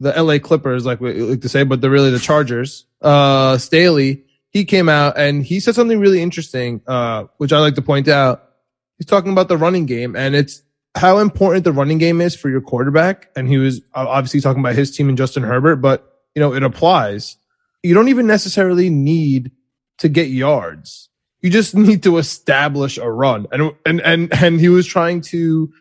the 0.00 0.12
LA 0.16 0.38
Clippers, 0.38 0.86
like 0.86 1.00
we 1.00 1.12
like 1.14 1.40
to 1.40 1.48
say, 1.48 1.64
but 1.64 1.80
they're 1.80 1.90
really 1.90 2.10
the 2.10 2.18
Chargers, 2.20 2.86
uh, 3.02 3.58
Staley, 3.58 4.22
he 4.54 4.64
came 4.64 4.88
out 4.88 5.18
and 5.18 5.44
he 5.44 5.58
said 5.58 5.74
something 5.74 5.98
really 5.98 6.22
interesting, 6.22 6.80
uh, 6.86 7.24
which 7.38 7.52
I 7.52 7.58
like 7.58 7.74
to 7.74 7.82
point 7.82 8.06
out. 8.06 8.50
He's 8.96 9.06
talking 9.06 9.32
about 9.32 9.48
the 9.48 9.56
running 9.56 9.84
game 9.84 10.14
and 10.14 10.36
it's 10.36 10.62
how 10.94 11.18
important 11.18 11.64
the 11.64 11.72
running 11.72 11.98
game 11.98 12.20
is 12.20 12.36
for 12.36 12.48
your 12.48 12.60
quarterback. 12.60 13.28
And 13.34 13.48
he 13.48 13.58
was 13.58 13.82
obviously 13.94 14.40
talking 14.40 14.60
about 14.60 14.76
his 14.76 14.96
team 14.96 15.08
and 15.08 15.18
Justin 15.18 15.42
Herbert, 15.42 15.76
but 15.76 16.20
you 16.36 16.40
know, 16.40 16.54
it 16.54 16.62
applies. 16.62 17.36
You 17.82 17.94
don't 17.94 18.06
even 18.06 18.28
necessarily 18.28 18.90
need 18.90 19.50
to 19.98 20.08
get 20.08 20.28
yards. 20.28 21.08
You 21.40 21.50
just 21.50 21.74
need 21.76 22.04
to 22.04 22.18
establish 22.18 22.96
a 22.96 23.10
run. 23.10 23.48
And, 23.50 23.72
and, 23.84 24.00
and, 24.02 24.32
and 24.32 24.60
he 24.60 24.68
was 24.68 24.86
trying 24.86 25.20
to, 25.22 25.72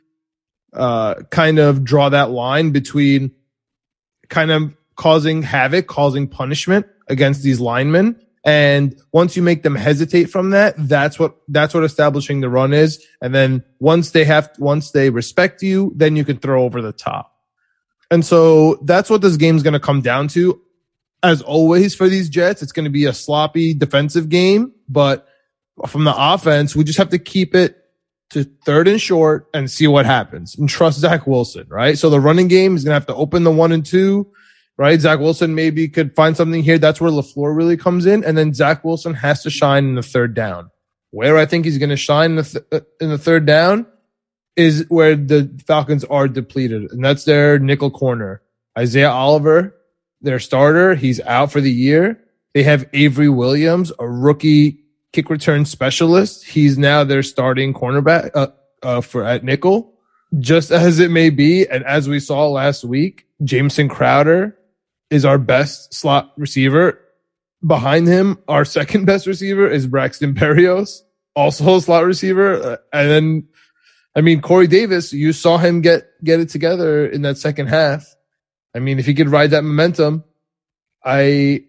uh, 0.74 1.14
kind 1.30 1.60
of 1.60 1.84
draw 1.84 2.10
that 2.10 2.32
line 2.32 2.72
between 2.72 3.32
kind 4.30 4.50
of 4.50 4.74
causing 4.96 5.44
havoc, 5.44 5.86
causing 5.86 6.28
punishment 6.28 6.88
against 7.08 7.44
these 7.44 7.60
linemen. 7.60 8.20
And 8.46 9.00
once 9.14 9.38
you 9.38 9.42
make 9.42 9.64
them 9.64 9.76
hesitate 9.76 10.26
from 10.26 10.50
that, 10.50 10.76
that's 10.78 11.18
what, 11.18 11.36
that's 11.48 11.74
what 11.74 11.84
establishing 11.84 12.42
the 12.42 12.50
run 12.50 12.74
is. 12.74 13.06
And 13.22 13.34
then 13.34 13.64
once 13.80 14.12
they 14.12 14.26
have, 14.26 14.52
once 14.60 14.92
they 14.92 15.10
respect 15.10 15.64
you, 15.64 15.94
then 15.96 16.16
you 16.16 16.26
can 16.26 16.38
throw 16.38 16.64
over 16.64 16.82
the 16.82 16.92
top. 16.92 17.34
And 18.12 18.26
so 18.26 18.76
that's 18.84 19.10
what 19.10 19.22
this 19.22 19.38
game's 19.38 19.64
going 19.64 19.74
to 19.74 19.80
come 19.80 20.02
down 20.02 20.28
to. 20.30 20.62
As 21.24 21.42
always 21.42 21.96
for 21.96 22.10
these 22.10 22.28
Jets, 22.28 22.62
it's 22.62 22.74
going 22.74 22.84
to 22.84 22.92
be 22.92 23.06
a 23.06 23.14
sloppy 23.14 23.74
defensive 23.74 24.28
game, 24.28 24.74
but 24.90 25.26
from 25.88 26.04
the 26.04 26.14
offense, 26.16 26.76
we 26.76 26.84
just 26.84 27.00
have 27.00 27.10
to 27.10 27.20
keep 27.20 27.56
it 27.56 27.78
to 28.32 28.44
third 28.66 28.88
and 28.88 29.00
short 29.00 29.48
and 29.54 29.72
see 29.72 29.88
what 29.88 30.06
happens 30.06 30.56
and 30.56 30.68
trust 30.68 31.00
Zach 31.00 31.26
Wilson, 31.26 31.66
right? 31.70 31.98
So 31.98 32.10
the 32.10 32.20
running 32.20 32.48
game 32.50 32.76
is 32.76 32.84
going 32.84 32.92
to 32.92 32.96
have 32.96 33.08
to 33.08 33.16
open 33.16 33.44
the 33.44 33.52
one 33.52 33.72
and 33.72 33.86
two, 33.86 34.32
right? 34.78 35.00
Zach 35.00 35.20
Wilson 35.20 35.56
maybe 35.56 35.88
could 35.88 36.16
find 36.16 36.36
something 36.36 36.64
here. 36.64 36.78
That's 36.78 37.00
where 37.00 37.12
LaFleur 37.12 37.56
really 37.56 37.78
comes 37.78 38.06
in. 38.06 38.24
And 38.24 38.38
then 38.38 38.54
Zach 38.54 38.84
Wilson 38.84 39.14
has 39.14 39.44
to 39.44 39.50
shine 39.50 39.86
in 39.86 39.96
the 39.96 40.04
third 40.04 40.34
down. 40.34 40.70
Where 41.12 41.38
I 41.38 41.46
think 41.46 41.66
he's 41.66 41.78
going 41.78 41.90
to 41.90 41.98
shine 41.98 42.32
in 42.32 42.36
the, 42.38 42.44
th- 42.44 42.66
uh, 42.72 42.80
in 43.00 43.10
the 43.10 43.20
third 43.20 43.46
down 43.46 43.86
is 44.56 44.86
where 44.90 45.16
the 45.16 45.50
Falcons 45.68 46.04
are 46.06 46.28
depleted. 46.28 46.92
And 46.92 47.04
that's 47.04 47.26
their 47.26 47.60
nickel 47.60 47.92
corner. 47.92 48.42
Isaiah 48.78 49.12
Oliver, 49.12 49.76
their 50.22 50.40
starter, 50.40 50.96
he's 50.96 51.22
out 51.22 51.52
for 51.52 51.62
the 51.62 51.72
year. 51.72 52.20
They 52.54 52.64
have 52.64 52.90
Avery 52.94 53.30
Williams, 53.30 53.92
a 54.00 54.08
rookie 54.08 54.80
kick 55.12 55.30
return 55.30 55.66
specialist. 55.66 56.46
He's 56.46 56.78
now 56.78 57.04
their 57.04 57.24
starting 57.24 57.74
cornerback 57.74 58.32
uh, 58.34 58.48
uh, 58.82 59.02
for 59.02 59.24
at 59.24 59.44
nickel. 59.44 59.94
Just 60.40 60.72
as 60.72 61.00
it 61.00 61.12
may 61.12 61.30
be, 61.30 61.68
and 61.68 61.84
as 61.84 62.10
we 62.10 62.20
saw 62.20 62.48
last 62.48 62.84
week, 62.84 63.28
Jamison 63.44 63.88
Crowder 63.88 64.58
is 65.14 65.26
our 65.26 65.38
best 65.38 65.94
slot 65.94 66.34
receiver. 66.38 67.00
Behind 67.66 68.08
him, 68.08 68.40
our 68.48 68.66
second 68.78 69.06
best 69.06 69.28
receiver 69.28 69.70
is 69.70 69.86
Braxton 69.88 70.34
Berrios, 70.34 71.02
also 71.36 71.78
a 71.78 71.82
slot 71.82 72.04
receiver. 72.04 72.56
Uh, 72.56 72.78
and 72.92 73.10
then, 73.10 73.48
I 74.16 74.22
mean, 74.22 74.42
Corey 74.42 74.68
Davis, 74.68 75.14
you 75.14 75.32
saw 75.32 75.58
him 75.58 75.82
get 75.82 76.08
get 76.24 76.40
it 76.40 76.50
together 76.50 77.06
in 77.06 77.22
that 77.22 77.38
second 77.38 77.68
half. 77.68 78.06
I 78.76 78.80
mean, 78.80 78.98
if 78.98 79.06
he 79.06 79.14
could 79.14 79.30
ride 79.30 79.52
that 79.52 79.64
momentum, 79.64 80.24
I 81.06 81.66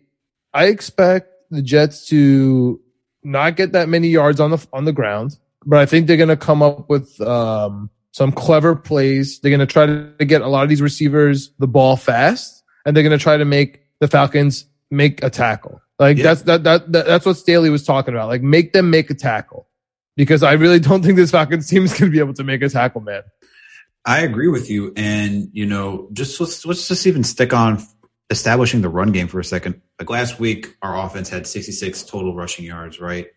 I 0.55 0.67
expect 0.67 1.29
the 1.51 1.63
Jets 1.63 2.07
to 2.09 2.81
not 3.23 3.57
get 3.57 3.73
that 3.73 3.89
many 3.89 4.09
yards 4.09 4.41
on 4.41 4.51
the 4.51 4.67
on 4.73 4.87
the 4.87 4.93
ground, 4.93 5.39
but 5.67 5.79
I 5.79 5.87
think 5.87 6.07
they're 6.07 6.17
going 6.17 6.29
to 6.31 6.37
come 6.37 6.63
up 6.63 6.89
with 6.89 7.21
um, 7.21 7.91
some 8.13 8.33
clever 8.33 8.75
plays. 8.75 9.39
They're 9.41 9.51
going 9.51 9.61
to 9.61 9.67
try 9.67 9.85
to 9.85 10.25
get 10.25 10.41
a 10.41 10.49
lot 10.49 10.63
of 10.63 10.71
these 10.71 10.83
receivers 10.83 11.51
the 11.59 11.67
ball 11.67 11.97
fast, 11.97 12.64
and 12.85 12.97
they're 12.97 13.03
going 13.03 13.17
to 13.17 13.23
try 13.23 13.37
to 13.37 13.45
make 13.45 13.83
the 14.01 14.09
Falcons 14.09 14.67
make 14.91 15.23
a 15.23 15.31
tackle. 15.31 15.81
Like 15.99 16.17
Yeah. 16.19 16.25
that's 16.25 16.43
that, 16.43 16.65
that 16.65 16.93
that 16.93 17.07
that's 17.07 17.27
what 17.27 17.37
Staley 17.37 17.71
was 17.71 17.85
talking 17.85 18.15
about. 18.15 18.29
Like 18.29 18.43
make 18.43 18.73
them 18.73 18.91
make 18.91 19.11
a 19.11 19.15
tackle 19.15 19.69
because 20.17 20.43
I 20.43 20.53
really 20.55 20.81
don't 20.81 21.03
think 21.03 21.17
this 21.17 21.31
Falcons 21.31 21.69
team 21.69 21.85
is 21.85 21.93
going 21.93 22.11
to 22.11 22.15
be 22.15 22.19
able 22.19 22.35
to 22.35 22.45
make 22.45 22.63
a 22.63 22.69
tackle, 22.69 23.01
man. 23.01 23.23
I 24.05 24.21
agree 24.21 24.49
with 24.49 24.69
you. 24.71 24.93
And, 24.97 25.49
you 25.53 25.65
know, 25.67 26.09
just 26.13 26.39
let's, 26.41 26.67
let's 26.67 26.89
just 26.89 27.07
even 27.07 27.25
stick 27.25 27.55
on 27.55 27.83
establishing 28.31 28.83
the 28.83 28.89
run 28.91 29.13
game 29.13 29.29
for 29.29 29.41
a 29.41 29.45
second. 29.45 29.81
Like 29.99 30.11
last 30.11 30.39
week, 30.39 30.77
our 30.83 30.99
offense 31.07 31.29
had 31.31 31.47
66 31.47 32.03
total 32.03 32.35
rushing 32.35 32.67
yards, 32.67 33.01
right? 33.01 33.29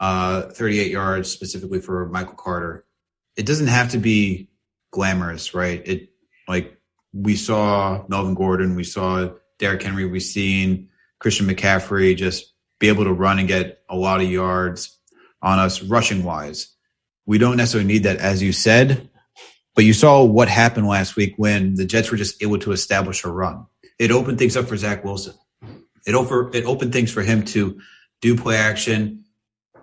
Uh, 0.00 0.42
38 0.42 0.90
yards 0.90 1.30
specifically 1.30 1.80
for 1.80 2.08
Michael 2.08 2.34
Carter. 2.34 2.84
It 3.36 3.46
doesn't 3.46 3.66
have 3.68 3.90
to 3.90 3.98
be 3.98 4.48
glamorous, 4.90 5.54
right? 5.54 5.82
It 5.86 6.08
like 6.48 6.77
we 7.22 7.36
saw 7.36 8.04
Melvin 8.08 8.34
Gordon, 8.34 8.76
we 8.76 8.84
saw 8.84 9.30
Derrick 9.58 9.82
Henry, 9.82 10.06
we've 10.06 10.22
seen 10.22 10.88
Christian 11.18 11.46
McCaffrey 11.46 12.16
just 12.16 12.52
be 12.78 12.88
able 12.88 13.04
to 13.04 13.12
run 13.12 13.38
and 13.38 13.48
get 13.48 13.82
a 13.88 13.96
lot 13.96 14.20
of 14.20 14.30
yards 14.30 14.96
on 15.42 15.58
us 15.58 15.82
rushing 15.82 16.22
wise. 16.22 16.74
We 17.26 17.38
don't 17.38 17.56
necessarily 17.56 17.88
need 17.88 18.04
that, 18.04 18.18
as 18.18 18.42
you 18.42 18.52
said, 18.52 19.10
but 19.74 19.84
you 19.84 19.92
saw 19.92 20.24
what 20.24 20.48
happened 20.48 20.86
last 20.86 21.16
week 21.16 21.34
when 21.36 21.74
the 21.74 21.84
Jets 21.84 22.10
were 22.10 22.16
just 22.16 22.42
able 22.42 22.58
to 22.60 22.72
establish 22.72 23.24
a 23.24 23.28
run. 23.28 23.66
It 23.98 24.10
opened 24.10 24.38
things 24.38 24.56
up 24.56 24.66
for 24.66 24.76
Zach 24.76 25.04
Wilson. 25.04 25.34
It 26.06 26.14
over 26.14 26.50
it 26.54 26.64
opened 26.64 26.92
things 26.92 27.12
for 27.12 27.22
him 27.22 27.44
to 27.46 27.80
do 28.20 28.36
play 28.36 28.56
action, 28.56 29.24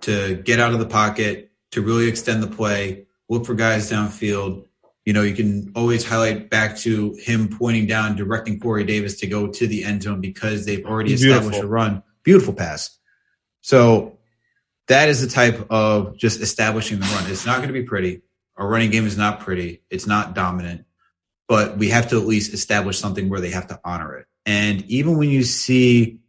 to 0.02 0.36
get 0.36 0.58
out 0.58 0.72
of 0.72 0.78
the 0.78 0.86
pocket, 0.86 1.52
to 1.72 1.82
really 1.82 2.08
extend 2.08 2.42
the 2.42 2.48
play, 2.48 3.06
look 3.28 3.46
for 3.46 3.54
guys 3.54 3.90
downfield. 3.90 4.65
You 5.06 5.12
know, 5.12 5.22
you 5.22 5.34
can 5.34 5.72
always 5.74 6.04
highlight 6.04 6.50
back 6.50 6.76
to 6.78 7.14
him 7.14 7.48
pointing 7.48 7.86
down, 7.86 8.16
directing 8.16 8.60
Corey 8.60 8.84
Davis 8.84 9.20
to 9.20 9.26
go 9.26 9.46
to 9.46 9.66
the 9.66 9.84
end 9.84 10.02
zone 10.02 10.20
because 10.20 10.66
they've 10.66 10.84
already 10.84 11.14
established 11.14 11.60
a 11.60 11.66
run. 11.66 12.02
Beautiful 12.24 12.52
pass. 12.52 12.98
So 13.60 14.18
that 14.88 15.08
is 15.08 15.20
the 15.20 15.28
type 15.28 15.70
of 15.70 16.16
just 16.18 16.40
establishing 16.40 16.98
the 16.98 17.06
run. 17.06 17.30
It's 17.30 17.46
not 17.46 17.56
going 17.56 17.68
to 17.68 17.72
be 17.72 17.84
pretty. 17.84 18.22
Our 18.56 18.68
running 18.68 18.90
game 18.90 19.06
is 19.06 19.16
not 19.16 19.40
pretty. 19.40 19.82
It's 19.90 20.06
not 20.06 20.34
dominant, 20.34 20.86
but 21.46 21.78
we 21.78 21.90
have 21.90 22.10
to 22.10 22.20
at 22.20 22.26
least 22.26 22.52
establish 22.52 22.98
something 22.98 23.28
where 23.28 23.40
they 23.40 23.50
have 23.50 23.68
to 23.68 23.80
honor 23.84 24.16
it. 24.18 24.26
And 24.44 24.82
even 24.86 25.18
when 25.18 25.30
you 25.30 25.44
see 25.44 26.20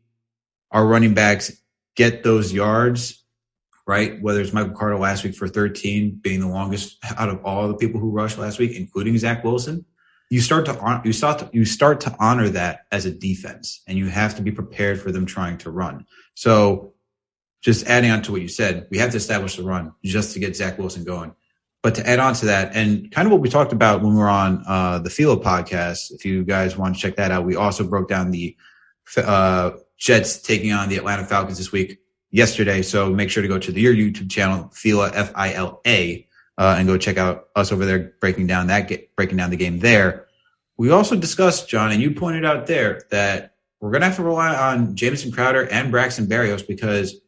our 0.71 0.85
running 0.85 1.13
backs 1.13 1.51
get 1.95 2.23
those 2.23 2.53
yards, 2.53 3.23
right? 3.87 4.21
Whether 4.21 4.41
it's 4.41 4.53
Michael 4.53 4.75
Carter 4.75 4.97
last 4.97 5.23
week 5.23 5.33
for 5.33 5.47
13 5.47 6.19
being 6.21 6.41
the 6.41 6.47
longest 6.47 6.97
out 7.17 7.29
of 7.29 7.43
all 7.43 7.67
the 7.69 7.75
people 7.75 7.99
who 7.99 8.11
rushed 8.11 8.37
last 8.37 8.59
week, 8.59 8.75
including 8.75 9.17
Zach 9.17 9.43
Wilson, 9.43 9.85
you 10.29 10.41
start 10.41 10.65
to 10.65 10.73
hon- 10.73 11.01
you 11.05 11.13
start 11.13 11.39
to, 11.39 11.49
you 11.53 11.63
start 11.63 12.01
to 12.01 12.15
honor 12.19 12.49
that 12.49 12.81
as 12.91 13.05
a 13.05 13.11
defense, 13.11 13.81
and 13.87 13.97
you 13.97 14.07
have 14.07 14.35
to 14.35 14.41
be 14.41 14.51
prepared 14.51 15.01
for 15.01 15.13
them 15.13 15.25
trying 15.25 15.57
to 15.59 15.71
run. 15.71 16.05
So, 16.35 16.93
just 17.61 17.87
adding 17.87 18.11
on 18.11 18.21
to 18.23 18.33
what 18.33 18.41
you 18.41 18.49
said, 18.49 18.87
we 18.91 18.97
have 18.97 19.11
to 19.11 19.17
establish 19.17 19.55
the 19.55 19.63
run 19.63 19.93
just 20.03 20.33
to 20.33 20.39
get 20.39 20.55
Zach 20.55 20.77
Wilson 20.77 21.05
going. 21.05 21.33
But 21.81 21.95
to 21.95 22.07
add 22.07 22.19
on 22.19 22.33
to 22.35 22.47
that, 22.47 22.75
and 22.75 23.09
kind 23.11 23.25
of 23.25 23.31
what 23.31 23.39
we 23.39 23.47
talked 23.47 23.71
about 23.71 24.01
when 24.01 24.13
we 24.13 24.19
were 24.19 24.27
on 24.27 24.63
uh, 24.67 24.99
the 24.99 25.09
Fila 25.09 25.39
podcast, 25.39 26.11
if 26.11 26.25
you 26.25 26.43
guys 26.43 26.75
want 26.75 26.95
to 26.95 27.01
check 27.01 27.15
that 27.15 27.31
out, 27.31 27.45
we 27.45 27.55
also 27.55 27.85
broke 27.85 28.09
down 28.09 28.31
the 28.31 28.57
uh, 29.15 29.71
Jets 29.97 30.41
taking 30.41 30.73
on 30.73 30.89
the 30.89 30.97
Atlanta 30.97 31.23
Falcons 31.23 31.57
this 31.57 31.71
week 31.71 31.99
yesterday. 32.31 32.81
So 32.81 33.09
make 33.09 33.29
sure 33.29 33.41
to 33.41 33.49
go 33.49 33.59
to 33.59 33.71
the, 33.71 33.81
your 33.81 33.93
YouTube 33.93 34.29
channel, 34.29 34.69
Fila 34.73 35.11
F 35.13 35.31
I 35.35 35.53
L 35.53 35.81
A, 35.85 36.27
uh, 36.57 36.75
and 36.77 36.87
go 36.87 36.97
check 36.97 37.17
out 37.17 37.47
us 37.55 37.71
over 37.71 37.85
there 37.85 38.13
breaking 38.19 38.47
down 38.47 38.67
that 38.67 39.15
breaking 39.15 39.37
down 39.37 39.49
the 39.49 39.57
game 39.57 39.79
there. 39.79 40.27
We 40.77 40.91
also 40.91 41.15
discussed 41.15 41.69
John, 41.69 41.91
and 41.91 42.01
you 42.01 42.11
pointed 42.11 42.45
out 42.45 42.67
there 42.67 43.03
that 43.09 43.55
we're 43.79 43.91
going 43.91 44.01
to 44.01 44.07
have 44.07 44.15
to 44.17 44.23
rely 44.23 44.55
on 44.55 44.95
Jamison 44.95 45.31
Crowder 45.31 45.67
and 45.67 45.91
Braxton 45.91 46.27
Berrios 46.27 46.67
because 46.67 47.19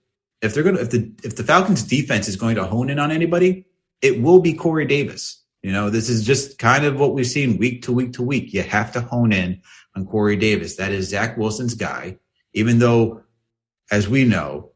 if 0.42 0.54
they're 0.54 0.64
going 0.64 0.76
to 0.76 0.82
if 0.82 0.90
the 0.90 1.12
if 1.24 1.36
the 1.36 1.44
Falcons 1.44 1.84
defense 1.84 2.28
is 2.28 2.36
going 2.36 2.56
to 2.56 2.66
hone 2.66 2.90
in 2.90 3.00
on 3.00 3.12
anybody, 3.12 3.66
it 4.02 4.22
will 4.22 4.40
be 4.40 4.54
Corey 4.54 4.86
Davis. 4.86 5.44
You 5.62 5.74
know, 5.74 5.90
this 5.90 6.10
is 6.10 6.26
just 6.26 6.58
kind 6.58 6.86
of 6.86 6.98
what 7.00 7.14
we've 7.14 7.28
seen 7.28 7.58
week 7.58 7.84
to 7.84 7.92
week 7.92 8.14
to 8.14 8.24
week. 8.24 8.54
You 8.54 8.62
have 8.62 8.94
to 8.94 9.02
hone 9.02 9.34
in 9.34 9.62
on 9.96 10.06
Corey 10.06 10.38
Davis. 10.38 10.78
That 10.78 10.92
is 10.92 11.10
Zach 11.10 11.38
Wilson's 11.38 11.74
guy. 11.74 12.18
Even 12.54 12.80
though, 12.80 13.24
as 13.92 14.08
we 14.08 14.24
know, 14.24 14.72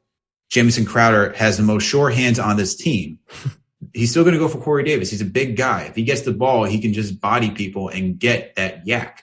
Jamison 0.54 0.86
Crowder 0.86 1.34
has 1.34 1.58
the 1.58 1.64
most 1.64 1.82
sure 1.82 2.12
hands 2.12 2.38
on 2.38 2.58
this 2.58 2.76
team. 2.76 3.18
He's 3.94 4.12
still 4.12 4.24
going 4.24 4.34
to 4.34 4.40
go 4.40 4.48
for 4.48 4.60
Corey 4.60 4.84
Davis. 4.84 5.10
He's 5.10 5.20
a 5.20 5.26
big 5.26 5.58
guy. 5.58 5.84
If 5.84 5.96
he 5.96 6.04
gets 6.04 6.22
the 6.22 6.32
ball, 6.32 6.64
he 6.64 6.80
can 6.80 6.94
just 6.94 7.20
body 7.20 7.50
people 7.50 7.90
and 7.90 8.18
get 8.18 8.56
that 8.56 8.86
YAC. 8.86 9.18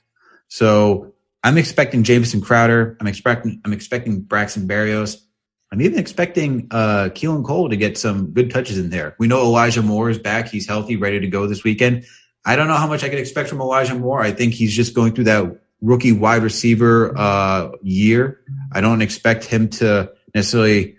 So 0.48 1.14
I'm 1.44 1.56
expecting 1.56 2.02
Jamison 2.02 2.40
Crowder. 2.40 2.96
I'm 3.00 3.06
expecting 3.06 3.60
I'm 3.64 3.72
expecting 3.72 4.22
Braxton 4.22 4.66
Berrios. 4.66 5.18
I'm 5.72 5.80
even 5.80 6.00
expecting 6.00 6.66
uh 6.72 7.10
Keelan 7.12 7.44
Cole 7.44 7.70
to 7.70 7.76
get 7.76 7.96
some 7.96 8.32
good 8.32 8.50
touches 8.50 8.76
in 8.76 8.90
there. 8.90 9.14
We 9.20 9.28
know 9.28 9.40
Elijah 9.40 9.82
Moore 9.82 10.10
is 10.10 10.18
back. 10.18 10.48
He's 10.48 10.66
healthy, 10.66 10.96
ready 10.96 11.20
to 11.20 11.28
go 11.28 11.46
this 11.46 11.62
weekend. 11.62 12.06
I 12.44 12.56
don't 12.56 12.66
know 12.66 12.76
how 12.76 12.88
much 12.88 13.04
I 13.04 13.08
can 13.08 13.18
expect 13.18 13.48
from 13.48 13.60
Elijah 13.60 13.94
Moore. 13.94 14.20
I 14.20 14.32
think 14.32 14.52
he's 14.52 14.74
just 14.74 14.94
going 14.94 15.14
through 15.14 15.24
that 15.24 15.60
rookie 15.80 16.12
wide 16.12 16.42
receiver 16.42 17.16
uh 17.16 17.70
year. 17.82 18.40
I 18.72 18.80
don't 18.80 19.00
expect 19.00 19.44
him 19.44 19.68
to 19.70 20.12
necessarily 20.34 20.96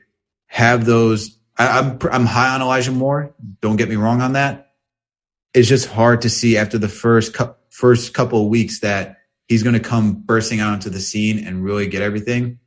have 0.52 0.86
those. 0.86 1.38
I, 1.58 1.80
I'm 1.80 1.98
I'm 2.12 2.26
high 2.26 2.54
on 2.54 2.62
Elijah 2.62 2.92
Moore. 2.92 3.34
Don't 3.62 3.78
get 3.78 3.88
me 3.90 3.96
wrong 3.96 4.22
on 4.22 4.34
that. 4.34 4.74
It's 5.54 5.68
just 5.68 5.88
hard 5.88 6.22
to 6.22 6.30
see 6.30 6.58
after 6.58 6.78
the 6.78 6.90
first 6.90 7.34
cou- 7.34 7.56
first 7.70 8.14
couple 8.14 8.44
of 8.44 8.50
weeks 8.50 8.82
that 8.82 9.18
he's 9.48 9.64
going 9.64 9.74
to 9.74 9.80
come 9.80 10.14
bursting 10.14 10.60
out 10.60 10.74
into 10.74 10.90
the 10.90 11.00
scene 11.00 11.46
and 11.46 11.64
really 11.64 11.88
get 11.88 12.02
everything, 12.02 12.60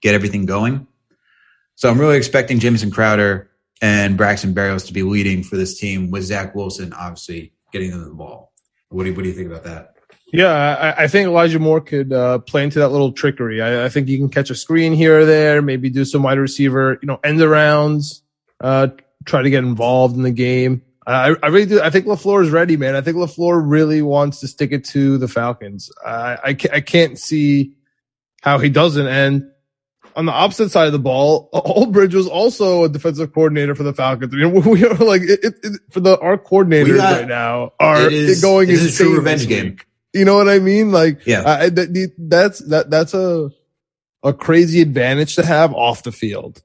get 0.00 0.14
everything 0.14 0.46
going. 0.46 0.86
So 1.74 1.90
I'm 1.90 2.00
really 2.00 2.16
expecting 2.16 2.60
Jamison 2.60 2.90
Crowder 2.90 3.50
and 3.82 4.16
Braxton 4.16 4.54
Berrios 4.54 4.86
to 4.86 4.94
be 4.94 5.02
leading 5.02 5.42
for 5.42 5.56
this 5.56 5.78
team 5.78 6.10
with 6.10 6.24
Zach 6.24 6.54
Wilson 6.54 6.94
obviously 6.94 7.52
getting 7.72 7.90
them 7.90 8.04
the 8.04 8.14
ball. 8.14 8.54
What 8.88 9.04
do 9.04 9.10
you, 9.10 9.16
what 9.16 9.22
do 9.22 9.28
you 9.28 9.34
think 9.34 9.48
about 9.48 9.64
that? 9.64 9.95
Yeah, 10.32 10.52
I, 10.96 11.04
I 11.04 11.08
think 11.08 11.26
Elijah 11.28 11.58
Moore 11.60 11.80
could 11.80 12.12
uh, 12.12 12.38
play 12.40 12.64
into 12.64 12.80
that 12.80 12.88
little 12.88 13.12
trickery. 13.12 13.62
I, 13.62 13.84
I 13.84 13.88
think 13.88 14.08
he 14.08 14.18
can 14.18 14.28
catch 14.28 14.50
a 14.50 14.54
screen 14.54 14.92
here 14.92 15.20
or 15.20 15.24
there, 15.24 15.62
maybe 15.62 15.88
do 15.88 16.04
some 16.04 16.22
wide 16.24 16.38
receiver, 16.38 16.98
you 17.00 17.06
know, 17.06 17.20
end 17.22 17.38
arounds, 17.38 18.22
uh, 18.60 18.88
try 19.24 19.42
to 19.42 19.50
get 19.50 19.62
involved 19.64 20.16
in 20.16 20.22
the 20.22 20.32
game. 20.32 20.82
I, 21.06 21.36
I 21.40 21.46
really 21.46 21.66
do. 21.66 21.80
I 21.80 21.90
think 21.90 22.06
Lafleur 22.06 22.42
is 22.42 22.50
ready, 22.50 22.76
man. 22.76 22.96
I 22.96 23.00
think 23.00 23.16
Lafleur 23.16 23.62
really 23.64 24.02
wants 24.02 24.40
to 24.40 24.48
stick 24.48 24.72
it 24.72 24.84
to 24.86 25.16
the 25.18 25.28
Falcons. 25.28 25.90
I, 26.04 26.38
I, 26.42 26.56
I 26.72 26.80
can't 26.80 27.16
see 27.16 27.74
how 28.42 28.58
he 28.58 28.68
doesn't. 28.68 29.06
And 29.06 29.48
on 30.16 30.26
the 30.26 30.32
opposite 30.32 30.70
side 30.70 30.86
of 30.86 30.92
the 30.92 30.98
ball, 30.98 31.48
Ulbrich 31.54 32.12
was 32.14 32.26
also 32.26 32.82
a 32.82 32.88
defensive 32.88 33.32
coordinator 33.32 33.76
for 33.76 33.84
the 33.84 33.92
Falcons. 33.94 34.34
I 34.34 34.38
mean, 34.38 34.64
we 34.68 34.84
are 34.84 34.94
like 34.94 35.22
it, 35.22 35.38
it, 35.44 35.80
for 35.90 36.00
the 36.00 36.18
our 36.18 36.36
coordinators 36.36 36.96
got- 36.96 37.20
right 37.20 37.28
now 37.28 37.72
are 37.78 38.06
it 38.06 38.12
is- 38.12 38.42
going 38.42 38.68
it 38.68 38.74
is 38.74 38.98
a 39.00 39.04
true 39.04 39.16
revenge 39.16 39.46
game. 39.46 39.64
week. 39.66 39.86
You 40.16 40.24
know 40.24 40.36
what 40.36 40.48
I 40.48 40.58
mean? 40.58 40.92
Like, 40.92 41.26
Yeah. 41.26 41.42
I, 41.44 41.68
that, 41.68 42.12
that's 42.18 42.58
that 42.60 42.90
that's 42.90 43.14
a 43.14 43.50
a 44.22 44.32
crazy 44.32 44.80
advantage 44.80 45.36
to 45.36 45.46
have 45.46 45.72
off 45.72 46.02
the 46.02 46.12
field. 46.12 46.62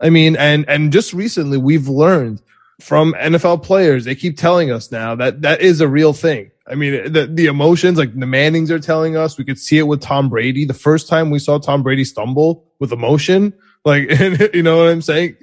I 0.00 0.10
mean, 0.10 0.36
and 0.36 0.68
and 0.68 0.92
just 0.92 1.12
recently 1.12 1.58
we've 1.58 1.88
learned 1.88 2.42
from 2.80 3.14
NFL 3.14 3.62
players. 3.62 4.04
They 4.04 4.14
keep 4.14 4.36
telling 4.36 4.70
us 4.70 4.90
now 4.90 5.14
that 5.16 5.42
that 5.42 5.60
is 5.60 5.80
a 5.80 5.88
real 5.88 6.12
thing. 6.12 6.50
I 6.66 6.74
mean, 6.74 7.12
the 7.12 7.26
the 7.26 7.46
emotions 7.46 7.98
like 7.98 8.18
the 8.18 8.26
Mannings 8.26 8.70
are 8.70 8.80
telling 8.80 9.16
us. 9.16 9.36
We 9.36 9.44
could 9.44 9.58
see 9.58 9.78
it 9.78 9.86
with 9.86 10.00
Tom 10.00 10.28
Brady. 10.28 10.64
The 10.64 10.74
first 10.74 11.08
time 11.08 11.30
we 11.30 11.38
saw 11.38 11.58
Tom 11.58 11.82
Brady 11.82 12.04
stumble 12.04 12.64
with 12.78 12.92
emotion, 12.92 13.52
like 13.84 14.08
you 14.54 14.62
know 14.62 14.78
what 14.78 14.88
I'm 14.88 15.02
saying. 15.02 15.36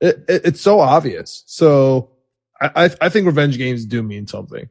It, 0.00 0.24
it, 0.28 0.42
it's 0.44 0.60
so 0.60 0.80
obvious. 0.80 1.42
So 1.46 2.10
I 2.60 2.90
I 3.00 3.08
think 3.08 3.26
revenge 3.26 3.58
games 3.58 3.84
do 3.84 4.02
mean 4.02 4.26
something. 4.26 4.68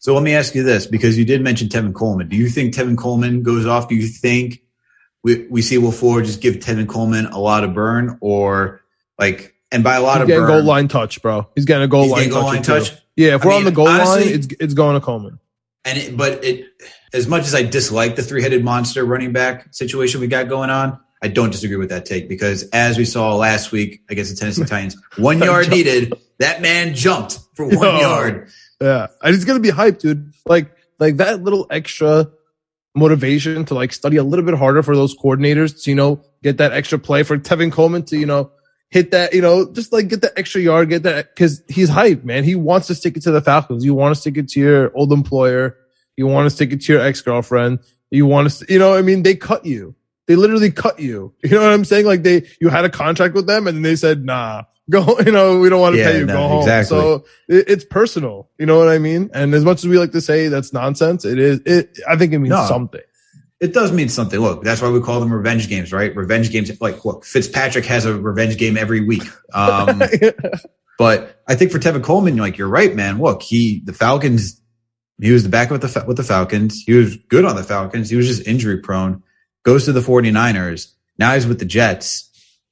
So 0.00 0.14
let 0.14 0.22
me 0.22 0.34
ask 0.34 0.54
you 0.54 0.62
this, 0.62 0.86
because 0.86 1.18
you 1.18 1.26
did 1.26 1.42
mention 1.42 1.68
Tevin 1.68 1.94
Coleman. 1.94 2.28
Do 2.28 2.36
you 2.36 2.48
think 2.48 2.74
Tevin 2.74 2.96
Coleman 2.96 3.42
goes 3.42 3.66
off? 3.66 3.86
Do 3.88 3.94
you 3.94 4.08
think 4.08 4.62
we, 5.22 5.46
we 5.48 5.60
see 5.60 5.76
LaFleur 5.76 6.24
just 6.24 6.40
give 6.40 6.56
Tevin 6.56 6.88
Coleman 6.88 7.26
a 7.26 7.38
lot 7.38 7.64
of 7.64 7.74
burn 7.74 8.16
or 8.22 8.80
like, 9.18 9.54
and 9.70 9.84
by 9.84 9.96
a 9.96 10.00
lot 10.00 10.14
He's 10.14 10.22
of 10.22 10.28
getting 10.28 10.42
burn, 10.44 10.50
goal 10.50 10.64
line 10.64 10.88
touch, 10.88 11.20
bro. 11.20 11.46
He's 11.54 11.66
getting 11.66 11.84
a 11.84 11.88
goal 11.88 12.08
line 12.08 12.30
goal 12.30 12.44
touch. 12.44 12.54
line 12.54 12.62
touch? 12.62 12.92
Yeah, 13.14 13.34
if 13.34 13.44
I 13.44 13.46
we're 13.46 13.54
on 13.54 13.64
the 13.64 13.70
goal 13.70 13.88
honestly- 13.88 14.24
line, 14.24 14.34
it's 14.34 14.48
it's 14.58 14.74
going 14.74 14.94
to 14.94 15.04
Coleman. 15.04 15.38
And 15.84 15.98
it, 15.98 16.16
but 16.16 16.44
it, 16.44 16.66
as 17.12 17.26
much 17.26 17.42
as 17.42 17.54
I 17.54 17.62
dislike 17.62 18.16
the 18.16 18.22
three-headed 18.22 18.62
monster 18.64 19.04
running 19.04 19.32
back 19.32 19.72
situation 19.72 20.20
we 20.20 20.26
got 20.26 20.48
going 20.48 20.68
on, 20.70 20.98
I 21.22 21.28
don't 21.28 21.50
disagree 21.50 21.76
with 21.76 21.90
that 21.90 22.06
take 22.06 22.28
because 22.28 22.64
as 22.70 22.96
we 22.96 23.04
saw 23.04 23.34
last 23.36 23.72
week 23.72 24.02
against 24.08 24.30
the 24.30 24.36
Tennessee 24.38 24.64
Titans, 24.66 24.96
one 25.18 25.38
yard 25.38 25.70
needed, 25.70 26.14
that 26.38 26.62
man 26.62 26.94
jumped 26.94 27.38
for 27.54 27.66
one 27.66 27.78
Yo. 27.78 28.00
yard. 28.00 28.48
Yeah, 28.80 29.08
and 29.22 29.34
it's 29.34 29.44
gonna 29.44 29.60
be 29.60 29.70
hyped, 29.70 30.00
dude. 30.00 30.32
Like 30.46 30.74
like 30.98 31.18
that 31.18 31.42
little 31.42 31.66
extra 31.70 32.30
motivation 32.94 33.64
to 33.66 33.74
like 33.74 33.92
study 33.92 34.16
a 34.16 34.24
little 34.24 34.44
bit 34.44 34.54
harder 34.54 34.82
for 34.82 34.96
those 34.96 35.16
coordinators 35.16 35.82
to 35.84 35.90
you 35.90 35.96
know 35.96 36.22
get 36.42 36.58
that 36.58 36.72
extra 36.72 36.98
play 36.98 37.22
for 37.22 37.38
Tevin 37.38 37.70
Coleman 37.70 38.04
to 38.04 38.18
you 38.18 38.26
know 38.26 38.50
hit 38.90 39.12
that 39.12 39.32
you 39.32 39.40
know 39.40 39.70
just 39.72 39.92
like 39.92 40.08
get 40.08 40.22
that 40.22 40.38
extra 40.38 40.60
yard, 40.60 40.88
get 40.88 41.02
that 41.04 41.34
because 41.34 41.62
he's 41.68 41.90
hyped, 41.90 42.24
man. 42.24 42.44
He 42.44 42.54
wants 42.54 42.86
to 42.88 42.94
stick 42.94 43.16
it 43.16 43.22
to 43.24 43.30
the 43.30 43.40
Falcons. 43.40 43.84
You 43.84 43.94
want 43.94 44.14
to 44.14 44.20
stick 44.20 44.36
it 44.36 44.48
to 44.50 44.60
your 44.60 44.96
old 44.96 45.12
employer. 45.12 45.76
You 46.16 46.26
want 46.26 46.46
to 46.46 46.50
stick 46.50 46.72
it 46.72 46.82
to 46.82 46.92
your 46.92 47.02
ex 47.02 47.20
girlfriend. 47.20 47.80
You 48.10 48.26
want 48.26 48.50
to, 48.50 48.66
you 48.68 48.78
know, 48.78 48.94
I 48.94 49.02
mean, 49.02 49.22
they 49.22 49.36
cut 49.36 49.64
you. 49.64 49.94
They 50.26 50.36
literally 50.36 50.70
cut 50.70 51.00
you. 51.00 51.34
You 51.42 51.50
know 51.50 51.62
what 51.62 51.72
I'm 51.72 51.84
saying? 51.84 52.06
Like 52.06 52.22
they, 52.22 52.46
you 52.60 52.68
had 52.68 52.84
a 52.84 52.90
contract 52.90 53.34
with 53.34 53.46
them 53.46 53.66
and 53.66 53.84
they 53.84 53.96
said, 53.96 54.24
nah, 54.24 54.64
go, 55.06 55.18
you 55.24 55.32
know, 55.32 55.58
we 55.58 55.68
don't 55.68 55.80
want 55.80 55.94
to 55.94 56.00
Yeah, 56.00 56.10
pay 56.12 56.18
you. 56.18 56.26
no, 56.26 56.34
go 56.34 56.48
home. 56.48 56.58
exactly. 56.60 56.98
So 56.98 57.24
it, 57.48 57.64
it's 57.68 57.84
personal. 57.84 58.48
You 58.58 58.66
know 58.66 58.78
what 58.78 58.88
I 58.88 58.98
mean? 58.98 59.30
And 59.32 59.54
as 59.54 59.64
much 59.64 59.78
as 59.78 59.88
we 59.88 59.98
like 59.98 60.12
to 60.12 60.20
say 60.20 60.48
that's 60.48 60.72
nonsense, 60.72 61.24
it 61.24 61.38
is, 61.38 61.60
it, 61.64 61.98
I 62.08 62.16
think 62.16 62.32
it 62.32 62.38
means 62.38 62.50
No. 62.50 62.66
something. 62.66 63.00
It 63.60 63.74
does 63.74 63.92
mean 63.92 64.08
something. 64.08 64.40
Look, 64.40 64.64
that's 64.64 64.80
why 64.80 64.88
we 64.88 65.00
call 65.02 65.20
them 65.20 65.30
revenge 65.32 65.68
games, 65.68 65.92
right? 65.92 66.16
Revenge 66.16 66.50
games. 66.50 66.70
Like, 66.80 67.04
look, 67.04 67.26
Fitzpatrick 67.26 67.84
has 67.84 68.06
a 68.06 68.14
revenge 68.18 68.56
game 68.56 68.78
every 68.78 69.02
week. 69.04 69.22
Um, 69.52 70.00
but 70.98 71.42
I 71.46 71.54
think 71.56 71.70
for 71.70 71.78
Tevin 71.78 72.02
Coleman, 72.02 72.36
like 72.36 72.56
you're 72.56 72.68
right, 72.68 72.94
man. 72.94 73.20
Look, 73.20 73.42
he 73.42 73.80
the 73.84 73.92
Falcons. 73.92 74.60
He 75.20 75.30
was 75.32 75.42
the 75.42 75.50
back 75.50 75.70
with 75.70 75.82
the 75.82 76.04
with 76.06 76.16
the 76.16 76.22
Falcons. 76.22 76.82
He 76.86 76.94
was 76.94 77.16
good 77.16 77.44
on 77.44 77.54
the 77.54 77.62
Falcons. 77.62 78.08
He 78.08 78.16
was 78.16 78.26
just 78.26 78.46
injury 78.48 78.78
prone. 78.78 79.22
Goes 79.62 79.84
to 79.84 79.92
the 79.92 80.00
49ers. 80.00 80.92
Now 81.18 81.34
he's 81.34 81.46
with 81.46 81.58
the 81.58 81.66
Jets. 81.66 82.29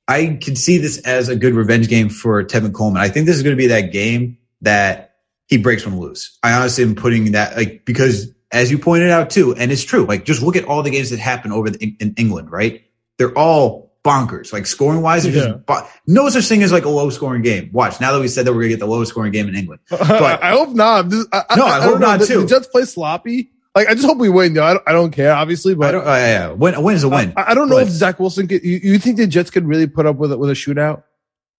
I 0.09 0.38
can 0.43 0.57
see 0.57 0.79
this 0.79 0.99
as 1.03 1.29
a 1.29 1.37
good 1.37 1.55
revenge 1.55 1.88
game 1.88 2.09
for 2.09 2.43
Tevin 2.43 2.73
Coleman. 2.73 3.03
I 3.03 3.09
think 3.09 3.27
this 3.27 3.37
is 3.37 3.43
going 3.43 3.55
to 3.55 3.61
be 3.61 3.67
that 3.69 3.93
game 3.93 4.38
that 4.62 5.17
he 5.47 5.59
breaks 5.59 5.85
one 5.87 5.99
loose. 6.00 6.38
I 6.43 6.53
honestly 6.55 6.83
am 6.85 6.95
putting 6.95 7.33
that 7.33 7.57
like 7.57 7.85
because 7.85 8.33
as 8.50 8.71
you 8.71 8.79
pointed 8.79 9.11
out 9.11 9.29
too, 9.31 9.55
and 9.55 9.71
it's 9.71 9.85
true. 9.85 10.07
Like 10.07 10.25
just 10.25 10.43
look 10.43 10.57
at 10.57 10.65
all 10.65 10.83
the 10.83 10.91
games 10.91 11.11
that 11.11 11.19
happen 11.19 11.53
over 11.53 11.71
the, 11.71 11.79
in, 11.83 11.97
in 12.00 12.15
England, 12.17 12.50
right? 12.50 12.83
They're 13.19 13.37
all 13.37 13.93
bonkers. 14.05 14.53
Like 14.53 14.65
scoring 14.67 15.03
wise, 15.03 15.25
they're 15.25 15.33
Yeah. 15.33 15.49
just 15.53 15.67
bo- 15.67 15.87
no 16.07 16.29
such 16.31 16.45
thing 16.47 16.62
as 16.62 16.73
like 16.73 16.87
a 16.87 16.88
low 16.88 17.11
scoring 17.11 17.43
game. 17.43 17.69
Watch 17.73 18.00
now 18.00 18.12
that 18.12 18.21
we 18.21 18.29
said 18.29 18.47
that 18.47 18.53
we're 18.55 18.61
gonna 18.62 18.69
get 18.71 18.81
the 18.81 18.87
lowest 18.87 19.11
scoring 19.11 19.33
game 19.33 19.49
in 19.49 19.55
England. 19.57 19.81
But- 19.91 20.43
I 20.43 20.50
hope 20.53 20.71
not. 20.71 21.11
This- 21.11 21.27
I, 21.33 21.57
No, 21.57 21.67
I 21.67 21.79
don't 21.81 21.83
hope 21.91 22.00
know. 22.00 22.07
not, 22.07 22.21
The- 22.21 22.27
too. 22.27 22.41
The 22.43 22.47
Jets 22.47 22.67
play 22.69 22.85
sloppy. 22.85 23.50
Like 23.78 23.88
I 23.88 23.94
just 23.94 24.06
hope 24.06 24.18
we 24.18 24.28
win. 24.28 24.56
Yo, 24.56 24.64
I 24.64 24.73
don't, 24.75 24.82
I 24.88 24.92
don't 24.92 25.12
care, 25.12 25.32
obviously, 25.32 25.75
I 25.75 25.76
but 25.76 25.92
don't. 25.92 26.02
Uh, 26.06 26.11
yeah. 26.11 26.50
Win, 26.50 26.75
a 26.75 26.80
win 26.80 26.97
is 26.97 27.04
a 27.04 27.08
win. 27.08 27.32
I, 27.37 27.52
I 27.52 27.54
don't 27.54 27.68
know 27.68 27.76
But 27.76 27.85
if 27.85 27.90
Zach 27.90 28.18
Wilson 28.18 28.49
could. 28.49 28.64
You, 28.64 28.80
you 28.82 28.99
think 28.99 29.18
the 29.18 29.26
Jets 29.28 29.50
could 29.50 29.66
really 29.66 29.87
put 29.87 30.04
up 30.04 30.16
with 30.16 30.32
it 30.32 30.38
with 30.40 30.50
a 30.50 30.54
shootout? 30.54 31.04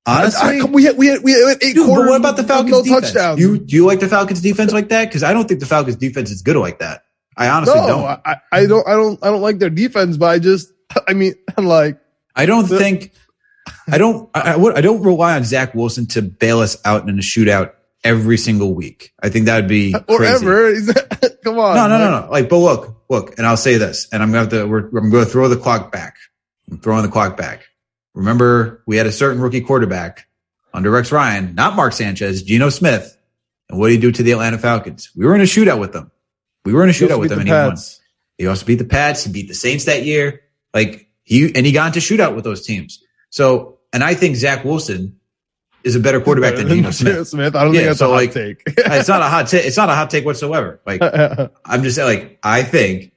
honestly, 0.04 0.58
I- 0.58 0.62
I- 0.62 0.64
we 0.64 0.82
had 0.82 0.96
we 0.98 1.06
had 1.06 1.22
we 1.22 1.30
had 1.32 1.58
eight 1.62 1.75
Dude, 1.76 1.87
but 1.87 2.06
what 2.06 2.16
about 2.18 2.37
the 2.37 2.42
Falcons 2.42 2.72
No 2.72 2.82
defense? 2.82 3.12
touchdowns. 3.12 3.40
You 3.40 3.58
do 3.58 3.76
you 3.76 3.87
like 3.87 4.00
the 4.00 4.08
Falcons 4.08 4.40
defense 4.40 4.72
like 4.72 4.88
that? 4.88 5.04
Because 5.06 5.22
I 5.22 5.32
don't 5.32 5.46
think 5.46 5.60
the 5.60 5.66
Falcons 5.66 5.94
defense 5.96 6.32
is 6.32 6.42
good 6.42 6.56
like 6.56 6.80
that. 6.80 7.04
I 7.37 7.48
honestly 7.50 7.80
no, 7.80 7.87
don't. 7.87 8.04
I, 8.04 8.37
I 8.50 8.66
don't. 8.66 8.88
I 8.88 8.94
don't. 8.94 9.18
I 9.22 9.30
don't 9.30 9.42
like 9.42 9.60
their 9.60 9.70
defense, 9.70 10.16
but 10.16 10.26
I 10.26 10.40
just. 10.40 10.72
I 11.08 11.14
mean, 11.14 11.34
I'm 11.56 11.66
like, 11.78 12.00
I 12.34 12.46
don't 12.46 12.66
think 12.66 13.12
I 13.87 13.98
don't 13.98 14.28
I, 14.34 14.54
I, 14.54 14.75
I 14.76 14.80
don't 14.80 15.02
rely 15.02 15.37
on 15.37 15.44
Zach 15.44 15.72
Wilson 15.75 16.06
to 16.08 16.22
bail 16.22 16.58
us 16.60 16.78
out 16.84 17.08
in 17.08 17.16
a 17.16 17.22
shootout 17.22 17.72
every 18.05 18.37
single 18.37 18.75
week. 18.75 19.12
I 19.23 19.28
think 19.28 19.47
that 19.47 19.57
would 19.57 19.69
be 19.69 19.95
or 19.95 20.19
crazy. 20.19 20.47
ever. 20.47 20.75
Come 21.45 21.59
on. 21.59 21.76
No, 21.76 21.88
no, 21.88 21.99
no, 21.99 22.21
no. 22.21 22.31
Like, 22.31 22.49
but 22.49 22.59
look, 22.59 23.02
look, 23.09 23.38
and 23.38 23.47
I'll 23.47 23.57
say 23.57 23.76
this, 23.76 24.09
and 24.12 24.23
I'm 24.23 24.31
gonna 24.31 24.40
have 24.40 24.49
to. 24.50 24.67
We're, 24.67 24.88
I'm 24.88 25.11
going 25.11 25.25
to 25.25 25.31
throw 25.31 25.49
the 25.49 25.57
clock 25.57 25.93
back. 25.93 26.17
I'm 26.71 26.78
throwing 26.78 27.02
the 27.02 27.09
clock 27.09 27.37
back. 27.37 27.67
Remember, 28.14 28.83
we 28.87 28.97
had 28.97 29.07
a 29.07 29.12
certain 29.12 29.40
rookie 29.40 29.61
quarterback 29.61 30.26
under 30.75 30.90
Rex 30.90 31.12
Ryan, 31.12 31.55
not 31.55 31.76
Mark 31.76 31.93
Sanchez, 31.93 32.43
Geno 32.43 32.69
Smith. 32.69 33.17
And 33.71 33.78
what 33.78 33.88
did 33.88 33.95
he 33.95 34.00
do 34.00 34.12
to 34.12 34.23
the 34.23 34.33
Atlanta 34.33 34.59
Falcons? 34.59 35.11
We 35.14 35.26
were 35.26 35.35
in 35.35 35.40
a 35.40 35.45
shootout 35.45 35.78
with 35.78 35.93
them. 35.93 36.11
We 36.64 36.73
were 36.73 36.83
in 36.83 36.90
a 36.90 36.93
shootout 36.93 37.21
with 37.21 37.31
them, 37.31 37.38
the 37.38 37.43
and 37.43 37.49
he 37.49 37.55
won. 37.55 37.76
He 38.38 38.47
also 38.47 38.67
beat 38.67 38.76
the 38.76 38.85
Pats. 38.85 39.25
He 39.25 39.33
beat 39.33 39.49
the 39.49 39.55
Saints 39.55 39.85
that 39.85 40.05
year. 40.05 40.43
Like 40.75 41.09
he 41.23 41.55
and 41.55 41.64
he 41.64 41.73
got 41.73 41.95
into 41.95 42.00
shootout 42.00 42.35
with 42.35 42.45
those 42.45 42.64
teams. 42.64 43.02
So, 43.31 43.78
and 43.93 44.02
I 44.02 44.14
think 44.14 44.37
Zach 44.37 44.64
Wilson 44.64 45.17
is 45.85 45.97
a 45.97 46.00
better 46.00 46.20
quarterback 46.20 46.56
than 46.56 46.68
Geno 46.68 46.90
Smith. 46.90 47.28
Smith. 47.28 47.54
I 47.54 47.64
don't 47.64 47.73
Yeah, 47.73 47.80
think 47.80 47.88
that's 47.90 47.99
so, 48.00 48.06
a 48.06 48.08
hot 48.11 48.16
like, 48.16 48.32
take. 48.32 48.62
it's 48.66 49.08
not 49.08 49.23
a 49.23 49.26
hot 49.28 49.49
take. 49.49 49.64
It's 49.64 49.76
not 49.76 49.88
a 49.88 49.94
hot 49.94 50.11
take 50.11 50.25
whatsoever. 50.25 50.80
Like 50.87 51.00
I'm 51.64 51.82
just 51.82 51.97
saying, 51.97 52.08
like 52.08 52.38
I 52.42 52.62
think 52.62 53.12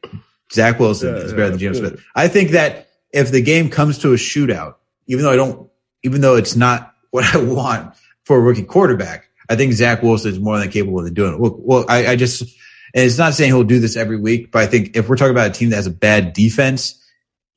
Zach 0.53 0.79
Wilson 0.79 1.15
Yeah, 1.15 1.21
is 1.21 1.31
better 1.31 1.43
yeah, 1.43 1.49
than 1.49 1.59
Geno. 1.59 1.73
Smith. 1.73 2.05
I 2.15 2.27
think 2.27 2.51
that 2.51 2.89
if 3.11 3.31
the 3.31 3.41
game 3.41 3.69
comes 3.69 3.99
to 3.99 4.13
a 4.13 4.15
shootout, 4.15 4.75
even 5.07 5.23
though 5.25 5.31
I 5.31 5.35
don't, 5.35 5.69
even 6.03 6.21
though 6.21 6.35
it's 6.35 6.55
not 6.55 6.93
what 7.09 7.23
I 7.35 7.39
want 7.43 7.95
for 8.23 8.37
a 8.37 8.39
rookie 8.39 8.63
quarterback, 8.63 9.25
I 9.49 9.55
think 9.55 9.73
Zach 9.73 10.01
Wilson 10.01 10.31
is 10.31 10.39
more 10.39 10.57
than 10.59 10.69
capable 10.69 11.05
of 11.05 11.13
doing 11.13 11.33
it. 11.33 11.39
Well, 11.39 11.55
well 11.59 11.85
I, 11.89 12.07
I 12.07 12.15
just, 12.15 12.41
and 12.41 13.05
it's 13.05 13.17
not 13.17 13.33
saying 13.33 13.49
he'll 13.51 13.63
do 13.63 13.79
this 13.79 13.97
every 13.97 14.17
week, 14.17 14.51
but 14.51 14.63
I 14.63 14.67
think 14.67 14.95
if 14.95 15.09
we're 15.09 15.17
talking 15.17 15.31
about 15.31 15.47
a 15.49 15.53
team 15.53 15.69
that 15.71 15.77
has 15.77 15.87
a 15.87 15.91
bad 15.91 16.33
defense 16.33 17.00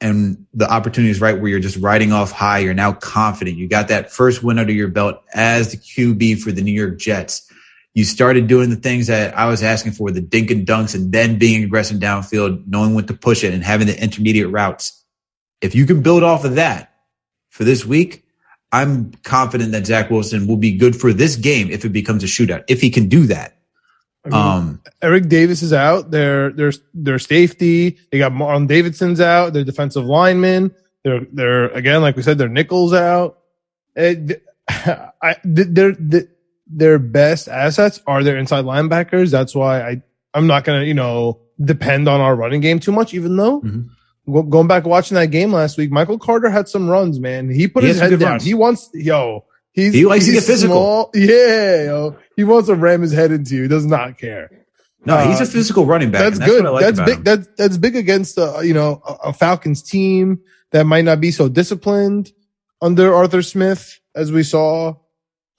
and 0.01 0.47
the 0.53 0.71
opportunity 0.71 1.11
is 1.11 1.21
right 1.21 1.41
where 1.41 1.51
you're 1.51 1.61
just 1.61 1.77
riding 1.79 2.13
off 2.13 2.33
high, 2.33 2.59
you're 2.59 2.75
now 2.75 2.93
confident. 2.93 3.57
You 3.57 3.69
got 3.69 3.89
that 3.89 4.13
first 4.13 4.43
win 4.43 4.59
under 4.59 4.73
your 4.73 4.89
belt 4.89 5.23
as 5.35 5.71
the 5.71 5.77
QB 5.77 6.41
for 6.41 6.53
the 6.53 6.63
New 6.63 6.73
York 6.73 6.99
Jets. 6.99 7.51
You 7.95 8.05
started 8.05 8.49
doing 8.49 8.71
the 8.71 8.77
things 8.77 9.07
that 9.07 9.39
I 9.39 9.47
was 9.47 9.63
asking 9.63 9.93
for, 9.93 10.11
the 10.11 10.21
dink 10.21 10.51
and 10.51 10.67
dunks, 10.67 10.95
and 10.95 11.13
then 11.13 11.39
being 11.39 11.63
aggressive 11.63 11.99
downfield, 11.99 12.67
knowing 12.67 12.95
when 12.95 13.07
to 13.07 13.15
push 13.15 13.45
it 13.45 13.55
and 13.55 13.63
having 13.63 13.87
the 13.87 14.03
intermediate 14.03 14.51
routes. 14.51 15.05
If 15.61 15.75
you 15.75 15.87
can 15.87 16.03
build 16.03 16.25
off 16.25 16.45
of 16.45 16.57
that 16.57 16.93
for 17.51 17.63
this 17.63 17.87
week, 17.87 18.25
I'm 18.73 19.13
confident 19.23 19.71
that 19.73 19.87
Zach 19.87 20.11
Wilson 20.11 20.49
will 20.49 20.57
be 20.57 20.77
good 20.77 20.97
for 20.97 21.13
this 21.13 21.37
game 21.37 21.71
if 21.71 21.85
it 21.85 21.91
becomes 21.91 22.25
a 22.25 22.27
shootout, 22.27 22.65
if 22.69 22.81
he 22.81 22.91
can 22.91 23.09
do 23.09 23.27
that. 23.29 23.57
I 24.25 24.29
mean, 24.29 24.35
Um, 24.41 24.81
Eric 25.03 25.29
Davis 25.29 25.63
is 25.63 25.73
out. 25.73 26.11
Their 26.11 26.51
their 26.51 26.73
their 26.95 27.19
safety. 27.19 27.99
They 28.11 28.19
got 28.19 28.33
Marlon 28.33 28.67
Davidson's 28.67 29.21
out. 29.21 29.53
Their 29.53 29.65
defensive 29.65 30.05
lineman. 30.05 30.75
They're 31.05 31.27
they're 31.33 31.69
again 31.69 32.01
like 32.01 32.17
we 32.17 32.23
said. 32.23 32.39
Their 32.39 32.49
nickels 32.49 32.95
out. 32.95 33.39
It, 33.95 34.43
I 34.69 35.37
their 35.45 35.93
their- 35.93 36.99
best 36.99 37.49
assets 37.49 38.01
are 38.07 38.23
their 38.25 38.39
inside 38.39 38.65
linebackers. 38.65 39.31
That's 39.31 39.55
why 39.55 39.83
I 39.83 40.03
I'm 40.33 40.47
not 40.47 40.65
gonna 40.65 40.85
you 40.85 40.95
know 40.95 41.41
depend 41.63 42.09
on 42.09 42.21
our 42.21 42.35
running 42.35 42.61
game 42.63 42.81
too 42.81 42.93
much. 42.93 43.13
Even 43.15 43.37
though 43.37 43.61
Mhm. 43.61 44.49
going 44.51 44.67
back 44.67 44.87
watching 44.87 45.17
that 45.17 45.27
game 45.31 45.53
last 45.53 45.77
week, 45.77 45.91
Michael 45.93 46.19
Carter 46.19 46.49
had 46.49 46.67
some 46.69 46.89
runs. 46.89 47.21
Man, 47.21 47.51
he 47.51 47.69
put 47.69 47.83
He 47.85 47.91
his 47.91 48.01
head 48.01 48.19
down. 48.19 48.31
runs. 48.31 48.45
He 48.45 48.55
wants 48.55 48.89
yo. 48.95 49.45
He's, 49.73 49.93
He 49.93 50.07
likes 50.07 50.25
to 50.25 50.31
he's 50.33 50.41
get 50.41 50.47
physical. 50.47 50.77
small. 50.77 51.11
Yeah, 51.15 51.85
yo. 51.85 52.17
He 52.37 52.45
wants 52.45 52.69
to 52.69 52.75
ram 52.75 53.03
his 53.03 53.13
head 53.13 53.31
into 53.33 53.55
you. 53.55 53.63
He 53.63 53.69
does 53.69 53.87
not 53.87 54.19
care. 54.19 54.51
no, 55.07 55.19
he's 55.19 55.41
Uh, 55.41 55.45
a 55.45 55.47
physical 55.47 55.87
running 55.87 56.11
back. 56.11 56.23
That's, 56.23 56.39
that's 56.39 56.51
good. 56.51 56.65
Like 56.65 56.81
that's 56.83 57.01
big. 57.01 57.19
him. 57.19 57.25
That's 57.25 57.49
that's 57.57 57.77
big 57.77 57.97
against 57.97 58.39
uh, 58.39 58.61
you 58.61 58.75
know 58.75 59.03
a, 59.07 59.29
a 59.29 59.33
Falcons 59.33 59.83
team 59.83 60.41
that 60.73 60.85
might 60.85 61.05
not 61.05 61.21
be 61.21 61.31
so 61.31 61.49
disciplined 61.49 62.33
under 62.83 63.15
Arthur 63.15 63.43
Smith, 63.43 64.01
as 64.15 64.33
we 64.33 64.43
saw. 64.43 64.95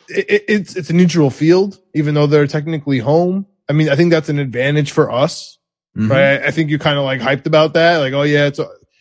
It, 0.10 0.26
it, 0.30 0.44
it's 0.48 0.76
it's 0.76 0.90
a 0.90 0.94
neutral 0.94 1.30
field, 1.30 1.80
even 1.94 2.14
though 2.14 2.28
they're 2.28 2.48
technically 2.48 3.00
home. 3.00 3.46
I 3.70 3.74
mean, 3.74 3.90
I 3.90 3.96
think 3.96 4.12
that's 4.12 4.30
an 4.30 4.38
advantage 4.38 4.92
for 4.92 5.12
us, 5.12 5.58
Mhm. 5.98 6.10
right? 6.12 6.44
I 6.44 6.52
think 6.52 6.70
you're 6.70 6.78
kind 6.80 7.00
of 7.00 7.06
like 7.06 7.20
hyped 7.22 7.48
about 7.48 7.74
that, 7.74 7.98
like, 7.98 8.14
oh 8.14 8.22
yeah, 8.24 8.46
it's. 8.48 8.60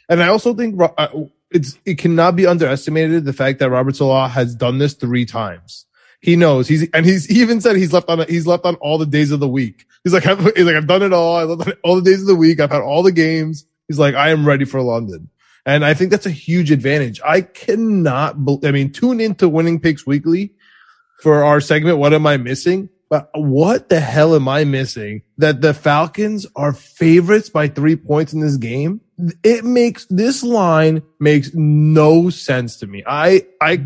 And 0.08 0.22
I 0.22 0.28
also 0.28 0.54
think 0.54 0.80
uh, 0.80 1.08
it's 1.50 1.76
it 1.84 1.98
cannot 1.98 2.36
be 2.36 2.46
underestimated 2.46 3.24
the 3.24 3.32
fact 3.32 3.58
that 3.58 3.68
Robert 3.70 3.96
Salah 3.96 4.28
has 4.28 4.54
done 4.54 4.78
this 4.78 4.94
three 4.94 5.24
times. 5.26 5.86
He 6.24 6.36
knows 6.36 6.66
he's 6.66 6.88
and 6.94 7.04
he's 7.04 7.26
he 7.26 7.42
even 7.42 7.60
said 7.60 7.76
he's 7.76 7.92
left 7.92 8.08
on 8.08 8.26
he's 8.26 8.46
left 8.46 8.64
on 8.64 8.76
all 8.76 8.96
the 8.96 9.04
days 9.04 9.30
of 9.30 9.40
the 9.40 9.48
week. 9.48 9.84
He's 10.04 10.14
like 10.14 10.24
I've, 10.26 10.40
he's 10.56 10.64
like 10.64 10.74
I've 10.74 10.86
done 10.86 11.02
it 11.02 11.12
all. 11.12 11.36
I 11.36 11.42
left 11.42 11.68
on 11.68 11.74
all 11.84 11.96
the 11.96 12.10
days 12.10 12.22
of 12.22 12.26
the 12.26 12.34
week. 12.34 12.60
I've 12.60 12.72
had 12.72 12.80
all 12.80 13.02
the 13.02 13.12
games. 13.12 13.66
He's 13.88 13.98
like 13.98 14.14
I 14.14 14.30
am 14.30 14.48
ready 14.48 14.64
for 14.64 14.80
London, 14.80 15.28
and 15.66 15.84
I 15.84 15.92
think 15.92 16.10
that's 16.10 16.24
a 16.24 16.30
huge 16.30 16.70
advantage. 16.70 17.20
I 17.22 17.42
cannot. 17.42 18.36
I 18.64 18.70
mean, 18.70 18.90
tune 18.90 19.20
into 19.20 19.50
Winning 19.50 19.80
Picks 19.80 20.06
Weekly 20.06 20.54
for 21.20 21.44
our 21.44 21.60
segment. 21.60 21.98
What 21.98 22.14
am 22.14 22.26
I 22.26 22.38
missing? 22.38 22.88
But 23.10 23.28
what 23.34 23.90
the 23.90 24.00
hell 24.00 24.34
am 24.34 24.48
I 24.48 24.64
missing? 24.64 25.20
That 25.36 25.60
the 25.60 25.74
Falcons 25.74 26.46
are 26.56 26.72
favorites 26.72 27.50
by 27.50 27.68
three 27.68 27.96
points 27.96 28.32
in 28.32 28.40
this 28.40 28.56
game. 28.56 29.02
It 29.42 29.62
makes 29.62 30.06
this 30.06 30.42
line 30.42 31.02
makes 31.20 31.52
no 31.52 32.30
sense 32.30 32.78
to 32.78 32.86
me. 32.86 33.04
I 33.06 33.44
I 33.60 33.84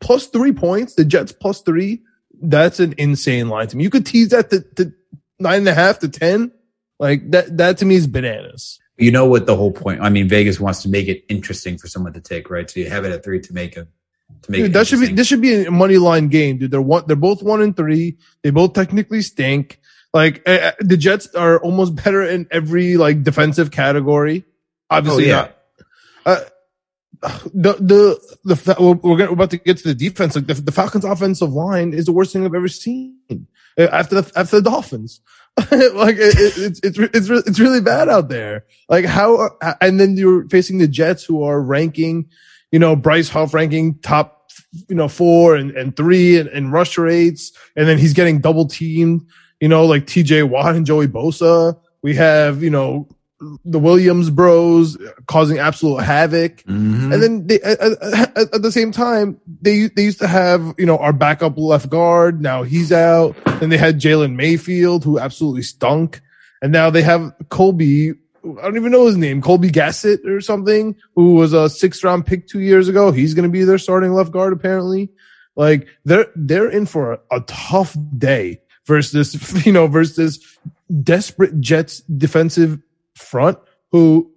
plus 0.00 0.26
three 0.26 0.52
points, 0.52 0.94
the 0.94 1.04
Jets 1.04 1.32
plus 1.32 1.60
three. 1.62 2.02
That's 2.40 2.80
an 2.80 2.94
insane 2.98 3.48
line 3.48 3.68
to 3.68 3.76
me. 3.76 3.84
You 3.84 3.90
could 3.90 4.04
tease 4.06 4.28
that 4.30 4.50
to, 4.50 4.60
to 4.76 4.92
nine 5.38 5.60
and 5.60 5.68
a 5.68 5.74
half 5.74 6.00
to 6.00 6.08
ten. 6.08 6.52
Like 6.98 7.30
that, 7.30 7.56
that 7.58 7.78
to 7.78 7.84
me 7.84 7.94
is 7.96 8.06
bananas. 8.06 8.78
you 8.98 9.10
know 9.10 9.26
what 9.26 9.46
the 9.46 9.56
whole 9.56 9.72
point. 9.72 10.00
I 10.00 10.08
mean, 10.08 10.28
Vegas 10.28 10.58
wants 10.60 10.82
to 10.82 10.88
make 10.88 11.08
it 11.08 11.24
interesting 11.28 11.76
for 11.78 11.88
someone 11.88 12.12
to 12.14 12.20
take, 12.20 12.48
right? 12.50 12.68
So 12.70 12.80
you 12.80 12.88
have 12.90 13.04
it 13.04 13.12
at 13.12 13.22
three 13.24 13.40
to 13.40 13.52
make 13.52 13.76
it 13.76 13.86
to 14.42 14.50
make 14.50 14.60
Dude, 14.60 14.70
it 14.70 14.72
that 14.74 14.86
should 14.86 15.00
be 15.00 15.06
this 15.08 15.26
should 15.26 15.40
be 15.42 15.64
a 15.66 15.70
money 15.70 15.98
line 15.98 16.28
game, 16.28 16.58
dude. 16.58 16.70
They're 16.70 16.80
one, 16.82 17.04
they're 17.06 17.16
both 17.16 17.42
one 17.42 17.60
and 17.62 17.76
three. 17.76 18.16
They 18.42 18.50
both 18.50 18.72
technically 18.72 19.22
stink. 19.22 19.80
Like 20.14 20.42
uh, 20.48 20.72
the 20.80 20.96
Jets 20.96 21.34
are 21.34 21.58
almost 21.60 21.94
better 21.94 22.22
in 22.22 22.46
every 22.50 22.96
like 22.96 23.22
defensive 23.22 23.70
category. 23.70 24.44
Obviously, 24.88 25.24
Oh, 25.24 25.28
yeah. 25.28 25.36
not. 25.36 25.56
Uh, 26.24 26.40
the 27.54 27.74
the 27.74 28.36
the 28.44 28.76
we're, 28.78 29.14
we're 29.14 29.28
about 29.28 29.50
to 29.50 29.58
get 29.58 29.78
to 29.78 29.88
the 29.88 29.94
defense. 29.94 30.36
Like 30.36 30.46
the, 30.46 30.54
the 30.54 30.72
Falcons' 30.72 31.04
offensive 31.04 31.52
line 31.52 31.92
is 31.92 32.06
the 32.06 32.12
worst 32.12 32.32
thing 32.32 32.44
I've 32.44 32.54
ever 32.54 32.68
seen 32.68 33.16
uh, 33.78 33.82
after 33.84 34.20
the 34.20 34.32
after 34.36 34.56
the 34.56 34.70
Dolphins. 34.70 35.20
like 35.58 36.16
it, 36.18 36.36
it, 36.38 36.58
it's 36.58 36.80
it's 36.80 36.98
it's 36.98 37.30
it's 37.46 37.60
really 37.60 37.80
bad 37.80 38.08
out 38.08 38.28
there. 38.28 38.64
Like 38.88 39.04
how 39.04 39.48
uh, 39.62 39.74
and 39.80 39.98
then 39.98 40.16
you're 40.16 40.48
facing 40.48 40.78
the 40.78 40.88
Jets 40.88 41.24
who 41.24 41.42
are 41.42 41.60
ranking, 41.60 42.28
you 42.70 42.78
know, 42.78 42.94
Bryce 42.94 43.28
Huff 43.28 43.54
ranking 43.54 43.98
top, 44.00 44.50
you 44.88 44.94
know, 44.94 45.08
four 45.08 45.56
and, 45.56 45.70
and 45.70 45.96
three 45.96 46.38
and, 46.38 46.48
and 46.50 46.72
rush 46.72 46.98
rates, 46.98 47.52
and 47.74 47.88
then 47.88 47.98
he's 47.98 48.12
getting 48.12 48.40
double 48.40 48.66
teamed. 48.66 49.26
You 49.60 49.68
know, 49.68 49.86
like 49.86 50.06
T.J. 50.06 50.42
Watt 50.42 50.74
and 50.74 50.84
Joey 50.84 51.06
Bosa. 51.06 51.78
We 52.02 52.14
have 52.16 52.62
you 52.62 52.70
know 52.70 53.08
the 53.64 53.78
Williams 53.78 54.30
bros 54.30 54.96
causing 55.26 55.58
absolute 55.58 56.02
havoc. 56.02 56.62
Mhm. 56.64 57.12
And 57.12 57.22
then 57.22 57.46
they, 57.46 57.60
at, 57.60 57.80
at, 57.80 58.54
at 58.54 58.62
the 58.62 58.72
same 58.72 58.92
time, 58.92 59.38
they 59.60 59.88
they 59.88 60.04
used 60.04 60.20
to 60.20 60.26
have 60.26 60.74
you 60.78 60.86
know 60.86 60.98
our 60.98 61.12
backup 61.12 61.58
left 61.58 61.90
guard. 61.90 62.40
Now 62.40 62.62
he's 62.62 62.92
out. 62.92 63.36
Then 63.60 63.68
they 63.68 63.76
had 63.76 64.00
Jalen 64.00 64.34
Mayfield, 64.36 65.04
who 65.04 65.18
absolutely 65.18 65.62
stunk, 65.62 66.20
and 66.62 66.72
now 66.72 66.90
they 66.90 67.02
have 67.02 67.34
Colby. 67.50 68.12
I 68.44 68.62
don't 68.62 68.76
even 68.76 68.92
know 68.92 69.06
his 69.06 69.16
name, 69.16 69.42
Colby 69.42 69.70
Gassett 69.70 70.24
or 70.24 70.40
something, 70.40 70.94
who 71.16 71.34
was 71.34 71.52
a 71.52 71.68
sixth 71.68 72.04
round 72.04 72.26
pick 72.26 72.46
two 72.46 72.60
years 72.60 72.88
ago. 72.88 73.10
He's 73.10 73.34
going 73.34 73.48
to 73.48 73.52
be 73.52 73.64
their 73.64 73.78
starting 73.78 74.12
left 74.12 74.30
guard 74.30 74.52
apparently. 74.52 75.10
Like 75.56 75.88
they're 76.04 76.26
they're 76.36 76.70
in 76.70 76.86
for 76.86 77.14
a, 77.14 77.18
a 77.32 77.40
tough 77.40 77.96
day 78.16 78.60
versus 78.86 79.66
you 79.66 79.72
know, 79.72 79.88
versus 79.88 80.40
desperate 81.02 81.60
Jets 81.60 82.00
defensive 82.00 82.80
front 83.16 83.58
who 83.92 84.30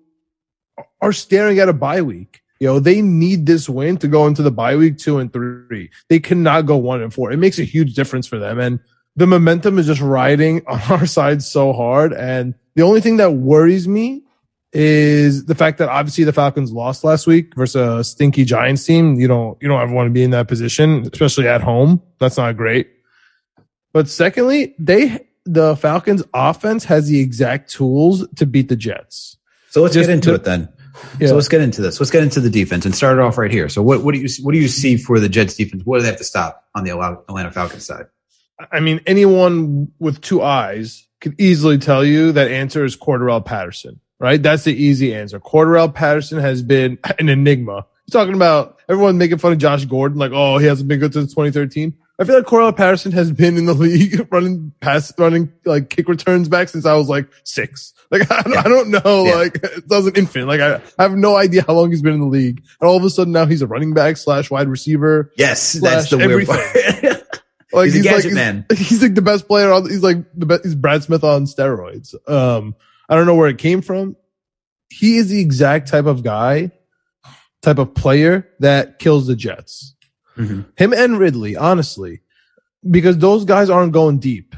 are 1.02 1.14
staring 1.14 1.60
at 1.60 1.70
a 1.70 1.74
bye 1.74 2.02
week. 2.02 2.42
You 2.60 2.68
know, 2.68 2.80
they 2.80 3.02
need 3.02 3.46
this 3.46 3.70
win 3.70 3.98
to 3.98 4.08
go 4.08 4.28
into 4.28 4.44
the 4.44 4.52
bye 4.52 4.76
week 4.76 4.98
two 4.98 5.20
and 5.20 5.32
three. 5.32 5.90
They 6.10 6.20
cannot 6.20 6.66
go 6.66 6.76
one 6.76 7.02
and 7.02 7.14
four. 7.14 7.32
It 7.32 7.38
makes 7.38 7.58
a 7.58 7.64
huge 7.64 7.94
difference 7.94 8.28
for 8.28 8.38
them. 8.38 8.60
And 8.60 8.80
the 9.16 9.28
momentum 9.28 9.80
is 9.80 9.88
just 9.88 10.02
riding 10.02 10.62
on 10.68 10.82
our 10.90 11.06
side 11.06 11.42
so 11.42 11.72
hard. 11.74 12.14
And 12.14 12.56
the 12.76 12.84
only 12.84 13.02
thing 13.02 13.18
that 13.18 13.34
worries 13.34 13.88
me 13.88 14.24
is 14.72 15.46
the 15.46 15.56
fact 15.56 15.80
that 15.80 15.90
obviously 15.90 16.26
the 16.26 16.34
Falcons 16.34 16.72
lost 16.72 17.04
last 17.04 17.26
week 17.26 17.56
versus 17.56 17.76
a 17.76 18.04
stinky 18.04 18.46
Giants 18.46 18.86
team. 18.86 19.16
You 19.16 19.28
don't, 19.28 19.58
you 19.62 19.68
don't 19.68 19.82
ever 19.82 19.94
want 19.94 20.08
to 20.08 20.14
be 20.14 20.24
in 20.24 20.32
that 20.32 20.48
position, 20.48 21.08
especially 21.12 21.48
at 21.48 21.62
home. 21.62 22.02
That's 22.20 22.38
not 22.38 22.58
great. 22.58 22.90
But 23.94 24.10
secondly, 24.10 24.76
they, 24.78 25.26
the 25.46 25.76
Falcons 25.76 26.24
offense 26.34 26.84
has 26.86 27.08
the 27.08 27.20
exact 27.20 27.72
tools 27.72 28.28
to 28.36 28.46
beat 28.46 28.70
the 28.70 28.76
Jets. 28.76 29.38
So 29.70 29.82
let's 29.82 29.94
Just 29.94 30.08
get 30.08 30.14
into 30.14 30.30
the- 30.30 30.36
it 30.36 30.44
then. 30.44 30.70
Yeah. 31.20 31.28
So 31.30 31.36
let's 31.36 31.48
get 31.48 31.62
into 31.62 31.82
this. 31.82 32.00
Let's 32.00 32.12
get 32.12 32.24
into 32.24 32.42
the 32.42 32.50
defense 32.50 32.84
and 32.86 32.94
start 32.94 33.18
it 33.18 33.22
off 33.22 33.38
right 33.38 33.52
here. 33.52 33.70
So 33.70 33.82
what, 33.82 34.04
what 34.04 34.14
do 34.14 34.20
you 34.20 34.28
what 34.42 34.52
do 34.54 34.60
you 34.60 34.68
see 34.68 34.98
for 34.98 35.20
the 35.20 35.30
Jets 35.30 35.56
defense? 35.56 35.84
What 35.86 35.98
do 35.98 36.02
they 36.02 36.10
have 36.10 36.18
to 36.18 36.24
stop 36.26 36.66
on 36.76 36.84
the 36.84 36.90
Atlanta 36.92 37.52
Falcons 37.52 37.86
side? 37.86 38.08
I 38.72 38.82
mean, 38.82 39.00
anyone 39.06 39.90
with 40.00 40.20
two 40.20 40.42
eyes 40.42 41.08
could 41.22 41.40
easily 41.40 41.78
tell 41.78 42.04
you 42.04 42.34
that 42.34 42.52
answer 42.52 42.84
is 42.84 42.98
Cordarrelle 42.98 43.46
Patterson, 43.46 44.02
right? 44.20 44.42
That's 44.44 44.64
the 44.66 44.74
easy 44.74 45.16
answer. 45.16 45.40
Cordarrelle 45.40 45.94
Patterson 45.94 46.40
has 46.40 46.62
been 46.62 46.98
an 47.18 47.30
enigma. 47.30 47.86
You're 48.08 48.22
talking 48.22 48.36
about 48.36 48.80
everyone 48.90 49.18
making 49.18 49.38
fun 49.38 49.54
of 49.54 49.60
Josh 49.60 49.86
Gordon, 49.86 50.18
like, 50.18 50.32
oh, 50.34 50.58
he 50.58 50.66
hasn't 50.66 50.90
been 50.90 51.00
good 51.00 51.14
since 51.14 51.32
2013. 51.32 51.94
I 52.20 52.26
feel 52.26 52.36
like 52.36 52.46
Cordarrelle 52.46 52.76
Patterson 52.76 53.12
has 53.14 53.32
been 53.32 53.58
in 53.58 53.66
the 53.66 53.74
league 53.86 54.28
running 54.32 54.74
pass, 54.82 55.14
running 55.18 55.54
like 55.66 55.90
kick 55.90 56.08
returns 56.10 56.50
back 56.50 56.68
since 56.70 56.86
I 56.86 56.94
was 56.96 57.08
like 57.08 57.30
six. 57.46 57.94
Like, 58.12 58.30
I, 58.32 58.42
don't- 58.42 58.58
I 58.58 58.64
don't 58.64 58.90
know, 58.90 59.24
Yeah. 59.26 59.36
like, 59.36 59.56
it 59.64 59.84
was 59.88 60.08
an 60.08 60.16
infant. 60.16 60.48
Like, 60.48 60.60
I, 60.62 60.82
I 60.98 61.04
have 61.04 61.14
no 61.16 61.36
idea 61.38 61.64
how 61.66 61.74
long 61.74 61.92
he's 61.92 62.02
been 62.02 62.14
in 62.16 62.20
the 62.20 62.26
league. 62.28 62.62
And 62.82 62.90
all 62.90 62.98
of 62.98 63.04
a 63.04 63.10
sudden 63.10 63.32
now 63.34 63.46
he's 63.46 63.62
a 63.62 63.68
running 63.68 63.94
back 63.94 64.18
slash 64.18 64.52
wide 64.52 64.68
receiver. 64.68 65.32
Yes, 65.38 65.74
that's 65.74 66.10
the 66.10 66.18
weird 66.18 66.46
part. 66.48 67.24
Like, 67.72 67.92
He's 67.92 68.00
a 68.00 68.04
gadget 68.04 68.26
like, 68.26 68.34
man. 68.34 68.66
he's 68.76 69.00
like 69.04 69.14
the 69.14 69.22
best 69.22 69.48
player 69.48 69.72
on 69.72 69.88
he's 69.88 70.02
like 70.02 70.18
the 70.34 70.48
best 70.48 70.64
he's 70.64 70.74
Brad 70.74 71.04
Smith 71.04 71.24
on 71.24 71.46
steroids. 71.46 72.16
Um 72.28 72.74
I 73.08 73.14
don't 73.16 73.28
know 73.28 73.36
where 73.36 73.48
it 73.48 73.60
came 73.60 73.84
from. 73.84 74.16
He 74.90 75.18
is 75.18 75.30
the 75.30 75.40
exact 75.40 75.88
type 75.88 76.08
of 76.08 76.24
guy, 76.24 76.72
type 77.62 77.78
of 77.78 77.94
player 77.94 78.50
that 78.60 78.98
kills 78.98 79.28
the 79.28 79.36
Jets. 79.36 79.94
Mhm. 80.40 80.66
Him 80.78 80.94
and 80.94 81.20
Ridley, 81.20 81.56
honestly, 81.56 82.22
because 82.90 83.18
those 83.18 83.46
guys 83.46 83.70
aren't 83.70 83.92
going 83.92 84.20
deep. 84.20 84.56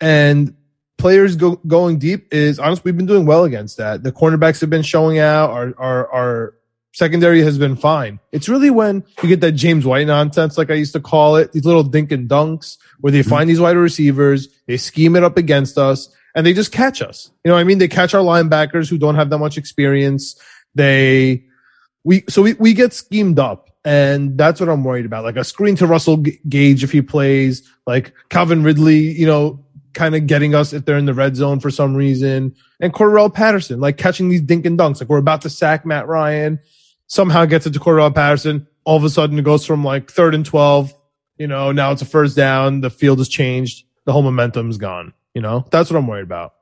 And 0.00 0.54
players 0.96 1.36
go, 1.36 1.56
going 1.66 1.98
deep 1.98 2.32
is 2.32 2.58
honestly, 2.58 2.82
we've 2.90 2.96
been 2.96 3.06
doing 3.06 3.26
well 3.26 3.44
against 3.44 3.76
that. 3.76 4.02
The 4.02 4.12
cornerbacks 4.12 4.60
have 4.60 4.70
been 4.70 4.82
showing 4.82 5.18
out. 5.18 5.50
Our, 5.50 5.74
our, 5.78 6.12
our 6.12 6.54
secondary 6.92 7.42
has 7.42 7.58
been 7.58 7.76
fine. 7.76 8.18
It's 8.32 8.48
really 8.48 8.70
when 8.70 9.04
you 9.22 9.28
get 9.28 9.40
that 9.42 9.52
James 9.52 9.84
White 9.86 10.06
nonsense, 10.06 10.56
like 10.58 10.70
I 10.70 10.74
used 10.74 10.94
to 10.94 11.00
call 11.00 11.36
it, 11.36 11.52
these 11.52 11.64
little 11.64 11.82
dink 11.82 12.12
and 12.12 12.28
dunks 12.28 12.78
where 13.00 13.12
they 13.12 13.22
find 13.22 13.48
these 13.48 13.60
wide 13.60 13.76
receivers, 13.76 14.48
they 14.66 14.76
scheme 14.76 15.16
it 15.16 15.24
up 15.24 15.36
against 15.36 15.78
us 15.78 16.08
and 16.34 16.46
they 16.46 16.52
just 16.52 16.72
catch 16.72 17.02
us. 17.02 17.30
You 17.44 17.50
know 17.50 17.54
what 17.54 17.60
I 17.60 17.64
mean? 17.64 17.78
They 17.78 17.88
catch 17.88 18.14
our 18.14 18.22
linebackers 18.22 18.88
who 18.88 18.98
don't 18.98 19.16
have 19.16 19.30
that 19.30 19.38
much 19.38 19.58
experience. 19.58 20.36
They, 20.74 21.44
we, 22.04 22.24
so 22.28 22.42
we, 22.42 22.54
we 22.54 22.72
get 22.74 22.92
schemed 22.92 23.38
up. 23.38 23.69
And 23.84 24.36
that's 24.36 24.60
what 24.60 24.68
I'm 24.68 24.84
worried 24.84 25.06
about. 25.06 25.24
Like 25.24 25.36
a 25.36 25.44
screen 25.44 25.74
to 25.76 25.86
Russell 25.86 26.18
Gage 26.48 26.84
if 26.84 26.92
he 26.92 27.00
plays, 27.00 27.68
like 27.86 28.12
Calvin 28.28 28.62
Ridley, 28.62 28.98
you 28.98 29.26
know, 29.26 29.64
kind 29.94 30.14
of 30.14 30.26
getting 30.26 30.54
us 30.54 30.72
if 30.72 30.84
they're 30.84 30.98
in 30.98 31.06
the 31.06 31.14
red 31.14 31.36
zone 31.36 31.60
for 31.60 31.70
some 31.70 31.94
reason. 31.94 32.54
And 32.80 32.92
Cordell 32.92 33.32
Patterson, 33.32 33.80
like 33.80 33.96
catching 33.96 34.28
these 34.28 34.42
dink 34.42 34.66
and 34.66 34.78
dunks. 34.78 35.00
Like 35.00 35.08
we're 35.08 35.18
about 35.18 35.42
to 35.42 35.50
sack 35.50 35.86
Matt 35.86 36.06
Ryan. 36.06 36.60
Somehow 37.06 37.44
gets 37.44 37.66
it 37.66 37.72
to 37.72 37.80
Cordell 37.80 38.14
Patterson. 38.14 38.66
All 38.84 38.96
of 38.96 39.04
a 39.04 39.10
sudden 39.10 39.38
it 39.38 39.42
goes 39.42 39.66
from 39.66 39.82
like 39.82 40.10
third 40.10 40.34
and 40.34 40.44
12. 40.44 40.94
You 41.38 41.46
know, 41.46 41.72
now 41.72 41.90
it's 41.92 42.02
a 42.02 42.06
first 42.06 42.36
down. 42.36 42.82
The 42.82 42.90
field 42.90 43.18
has 43.18 43.28
changed. 43.28 43.84
The 44.04 44.12
whole 44.12 44.22
momentum's 44.22 44.76
gone. 44.76 45.14
You 45.34 45.40
know, 45.40 45.64
that's 45.70 45.90
what 45.90 45.96
I'm 45.96 46.06
worried 46.06 46.24
about. 46.24 46.54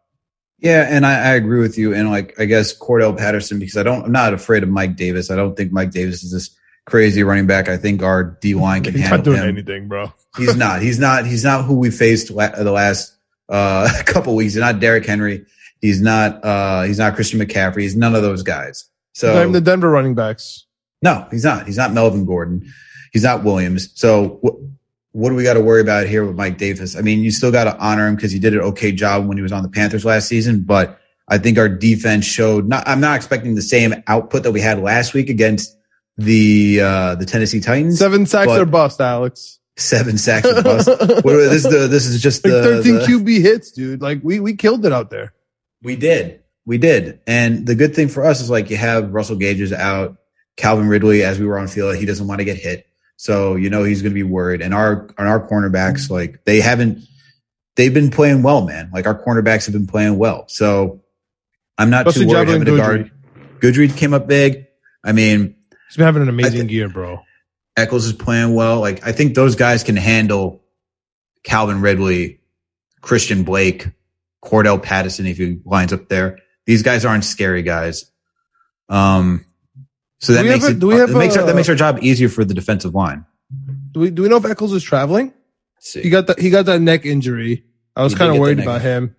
Yeah, 0.59 0.87
and 0.89 1.07
I, 1.07 1.13
I 1.13 1.35
agree 1.35 1.61
with 1.61 1.79
you. 1.79 1.95
And 1.95 2.11
like 2.11 2.39
I 2.39 2.45
guess 2.45 2.77
Cordell 2.77 3.17
Patterson, 3.17 3.59
because 3.59 3.77
I 3.77 3.83
don't 3.83 4.05
I'm 4.05 4.13
not 4.13 4.35
afraid 4.35 4.63
of 4.63 4.69
Mike 4.69 4.97
Davis. 4.97 5.31
I 5.31 5.37
don't 5.37 5.57
think 5.57 5.73
Mike 5.73 5.91
Davis 5.91 6.23
is 6.23 6.33
this 6.33 6.51
crazy 6.89 7.23
running 7.23 7.47
back. 7.47 7.69
I 7.69 7.77
think 7.77 8.03
our 8.03 8.23
D 8.25 8.55
line 8.55 8.83
can 8.83 8.95
He's 8.95 9.03
not 9.03 9.11
handle 9.11 9.35
doing 9.35 9.43
him. 9.45 9.49
anything, 9.57 9.89
bro. 9.89 10.13
He's 10.37 10.57
not. 10.57 10.83
He's 10.83 10.99
not. 10.99 11.27
He's 11.27 11.45
not 11.45 11.65
who 11.65 11.75
we 11.79 11.91
faced 11.91 12.31
la- 12.31 12.51
the 12.51 12.71
last 12.73 13.15
uh, 13.49 13.89
couple 14.07 14.35
weeks. 14.35 14.55
He's 14.55 14.61
not 14.61 14.81
Derrick 14.81 15.07
Henry. 15.07 15.47
He's 15.81 16.01
not. 16.01 16.45
Uh, 16.45 16.83
he's 16.83 16.99
not 16.99 17.15
Christian 17.15 17.39
McCaffrey. 17.41 17.83
He's 17.83 17.97
none 17.97 18.15
of 18.15 18.23
those 18.23 18.43
guys. 18.43 18.89
So 19.13 19.41
I'm 19.41 19.53
the 19.53 19.61
Denver 19.61 19.91
running 19.91 20.15
backs. 20.15 20.67
no, 21.03 21.27
he's 21.31 21.45
not. 21.45 21.67
He's 21.67 21.77
not 21.77 21.93
Melvin 21.93 22.25
Gordon. 22.25 22.73
He's 23.13 23.23
not 23.25 23.43
Williams. 23.45 23.91
So 23.99 24.39
wh- 24.45 25.15
what 25.17 25.31
do 25.31 25.35
we 25.35 25.43
got 25.43 25.55
to 25.55 25.61
worry 25.61 25.81
about 25.81 26.07
here 26.07 26.25
with 26.25 26.37
Mike 26.37 26.59
Davis? 26.59 26.95
I 26.97 27.01
mean, 27.01 27.21
you 27.21 27.31
still 27.31 27.51
got 27.51 27.65
to 27.65 27.77
honor 27.79 28.07
him 28.07 28.15
because 28.17 28.31
he 28.33 28.39
did 28.39 28.55
an 28.55 28.61
okay 28.61 28.93
job 28.93 29.27
when 29.27 29.37
he 29.39 29.43
was 29.43 29.53
on 29.53 29.63
the 29.63 29.69
Panthers 29.69 30.05
last 30.05 30.29
season. 30.29 30.63
But 30.63 31.01
I 31.29 31.39
think 31.39 31.59
our 31.59 31.69
defense 31.69 32.27
showed. 32.27 32.69
Not, 32.69 32.87
I'm 32.87 33.01
not 33.01 33.17
expecting 33.17 33.55
the 33.55 33.63
same 33.63 33.95
output 34.07 34.43
that 34.45 34.53
we 34.53 34.61
had 34.61 34.79
last 34.81 35.15
week 35.15 35.31
against 35.31 35.77
the 36.19 36.81
uh, 36.83 37.15
the 37.15 37.25
Tennessee 37.25 37.61
Titans. 37.61 37.99
Seven 37.99 38.27
sacks 38.27 38.51
or 38.51 38.67
bust, 38.67 39.01
Alex. 39.01 39.61
Seven 39.77 40.19
sacks. 40.19 40.47
and 40.47 40.65
bust. 40.65 40.89
What, 40.99 41.23
this 41.25 41.65
is 41.65 41.73
the, 41.73 41.87
this 41.87 42.07
is 42.07 42.21
just 42.21 42.45
Like 42.45 42.53
the, 42.53 42.63
13 42.83 42.95
the- 42.95 43.01
QB 43.01 43.41
hits, 43.41 43.71
dude. 43.71 44.03
Like 44.03 44.21
we 44.23 44.41
we 44.41 44.57
killed 44.57 44.85
it 44.85 44.93
out 44.93 45.11
there. 45.11 45.33
We 45.83 45.97
did. 45.97 46.43
We 46.67 46.77
did. 46.77 47.21
And 47.27 47.67
the 47.67 47.75
good 47.75 47.95
thing 47.95 48.09
for 48.09 48.25
us 48.27 48.41
is 48.41 48.51
like 48.51 48.69
you 48.69 48.77
have 48.77 49.15
Russell 49.15 49.37
Gage 49.37 49.61
is 49.61 49.73
out. 49.73 50.17
Calvin 50.57 50.89
Ridley, 50.89 51.23
as 51.23 51.39
we 51.39 51.47
were 51.47 51.57
on 51.57 51.69
field, 51.69 51.97
he 51.97 52.05
doesn't 52.05 52.27
want 52.27 52.41
to 52.41 52.45
get 52.45 52.57
hit. 52.57 52.85
So, 53.17 53.55
you 53.55 53.71
know, 53.71 53.85
he's 53.85 54.03
going 54.03 54.11
to 54.11 54.15
be 54.15 54.25
worried. 54.25 54.61
And 54.61 54.75
our, 54.75 55.09
and 55.17 55.29
our 55.29 55.41
cornerbacks, 55.49 56.11
like 56.11 56.45
they 56.45 56.61
haven't, 56.61 57.05
they've 57.77 57.95
been 57.95 58.11
playing 58.11 58.43
well, 58.43 58.67
man. 58.67 58.91
Like 58.93 59.07
our 59.07 59.17
cornerbacks 59.17 59.67
have 59.67 59.73
been 59.73 59.87
playing 59.87 60.19
well. 60.19 60.45
So 60.49 61.01
I'm 61.79 61.91
not 61.91 62.09
Especially 62.09 62.27
too 62.27 62.33
worried 62.33 62.49
having 62.49 62.65
to 62.67 62.77
guard. 62.77 63.11
Guidry 63.61 63.97
came 63.97 64.13
up 64.13 64.27
big. 64.27 64.67
I 65.05 65.13
mean, 65.13 65.55
He's 65.89 65.97
been 65.97 66.07
having 66.07 66.23
an 66.23 66.29
amazing 66.29 66.69
year, 66.69 66.89
bro. 66.89 67.21
Echols 67.77 68.05
is 68.07 68.13
playing 68.13 68.55
well. 68.55 68.81
Like 68.81 69.07
I 69.07 69.13
think 69.13 69.35
those 69.35 69.57
guys 69.57 69.83
can 69.85 69.97
handle 69.97 70.63
Calvin 71.45 71.81
Ridley, 71.81 72.41
Christian 73.01 73.45
Blake, 73.45 73.89
Cordell 74.45 74.83
Patterson 74.83 75.27
if 75.27 75.39
he 75.39 75.61
lines 75.65 75.93
up 75.93 76.09
there. 76.09 76.39
These 76.67 76.83
guys 76.83 77.05
aren't 77.05 77.25
scary 77.25 77.63
guys. 77.63 78.11
Um, 78.89 79.45
so 80.21 80.33
that 80.35 80.45
makes 80.45 80.65
a- 80.65 80.71
it, 80.71 80.83
have 80.99 81.11
it 81.11 81.17
makes 81.17 81.37
our, 81.37 81.47
that 81.47 81.55
makes 81.55 81.69
our 81.69 81.75
job 81.75 81.99
easier 82.03 82.29
for 82.29 82.45
the 82.45 82.55
defensive 82.55 82.95
line. 82.95 83.25
Do 83.93 84.01
we 84.01 84.11
do 84.11 84.23
we 84.23 84.29
know 84.29 84.37
if 84.37 84.45
Echols 84.45 84.73
is 84.73 84.83
traveling? 84.83 85.33
See. 85.81 86.03
He 86.03 86.11
got 86.11 86.27
that 86.27 86.39
he 86.39 86.51
got 86.51 86.67
that 86.67 86.81
neck 86.81 87.07
injury. 87.07 87.65
I 87.97 88.03
was 88.03 88.15
kind 88.15 88.31
of 88.33 88.39
worried 88.39 88.61
about 88.61 88.83
him. 88.83 89.17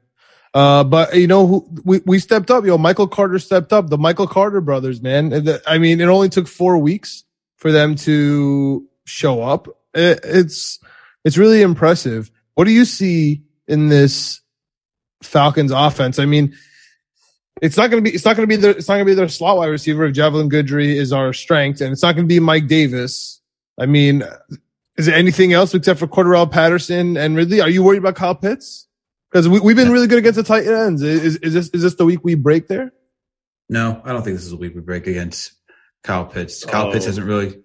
Uh, 0.54 0.84
but 0.84 1.16
you 1.16 1.28
know 1.28 1.46
who 1.46 1.68
we, 1.86 2.02
we 2.06 2.20
stepped 2.20 2.50
up, 2.50 2.66
yo, 2.66 2.78
Michael 2.78 3.08
Carter 3.08 3.38
stepped 3.40 3.72
up, 3.72 3.90
the 3.90 3.98
Michael 3.98 4.28
Carter 4.28 4.62
brothers, 4.62 5.02
man. 5.02 5.48
I 5.68 5.78
mean, 5.78 6.02
it 6.02 6.06
only 6.06 6.30
took 6.30 6.48
four 6.48 6.78
weeks 6.78 7.24
for 7.58 7.72
them 7.72 7.96
to 7.98 8.88
show 9.06 9.44
up. 9.44 9.68
It, 9.94 10.20
it's, 10.24 10.80
it's 11.24 11.38
really 11.38 11.62
impressive. 11.62 12.32
What 12.56 12.66
do 12.66 12.72
you 12.72 12.86
see 12.86 13.44
in 13.68 13.90
this 13.90 14.42
Falcons 15.22 15.72
offense? 15.72 16.18
I 16.18 16.26
mean, 16.26 16.56
it's 17.62 17.78
not 17.78 17.92
going 17.92 18.04
to 18.04 18.10
be, 18.10 18.16
it's 18.16 18.26
not 18.26 18.36
going 18.36 18.50
to 18.50 18.56
be 18.56 18.60
their, 18.60 18.72
it's 18.72 18.88
not 18.88 18.96
going 18.96 19.06
to 19.06 19.12
be 19.12 19.16
their 19.16 19.30
slot 19.30 19.58
wide 19.58 19.68
receiver 19.68 20.06
if 20.06 20.16
Javelin 20.16 20.50
Guidry 20.50 20.96
is 20.96 21.14
our 21.14 21.32
strength 21.34 21.82
and 21.82 21.92
it's 21.92 22.02
not 22.02 22.16
going 22.16 22.28
to 22.28 22.34
be 22.34 22.40
Mike 22.40 22.68
Davis. 22.68 23.40
I 23.78 23.86
mean, 23.86 24.24
is 24.98 25.06
there 25.06 25.16
anything 25.16 25.54
else 25.54 25.74
except 25.74 26.00
for 26.00 26.08
Cordell 26.08 26.52
Patterson 26.52 27.18
and 27.18 27.36
Ridley? 27.36 27.62
Are 27.62 27.70
you 27.70 27.84
worried 27.84 28.00
about 28.00 28.16
Kyle 28.16 28.36
Pitts? 28.36 28.88
Because 29.32 29.48
we, 29.48 29.60
we've 29.60 29.76
been 29.76 29.92
really 29.92 30.08
good 30.08 30.18
against 30.18 30.38
the 30.38 30.44
tight 30.44 30.65
ends. 30.65 31.02
Is, 31.02 31.38
is 31.38 31.54
this 31.54 31.70
is 31.70 31.82
this 31.84 31.96
the 31.96 32.06
week 32.06 32.22
we 32.24 32.36
break 32.36 32.68
there? 32.68 32.92
No, 33.70 34.02
I 34.04 34.12
don't 34.12 34.24
think 34.24 34.36
this 34.36 34.46
is 34.46 34.52
a 34.52 34.58
week 34.58 34.74
we 34.74 34.82
break 34.82 35.06
against 35.08 35.54
Kyle 36.04 36.26
Pitts. 36.26 36.65
Kyle 36.65 36.88
Oh. 36.88 36.92
Pitts 36.92 37.06
hasn't 37.06 37.28
really, 37.28 37.62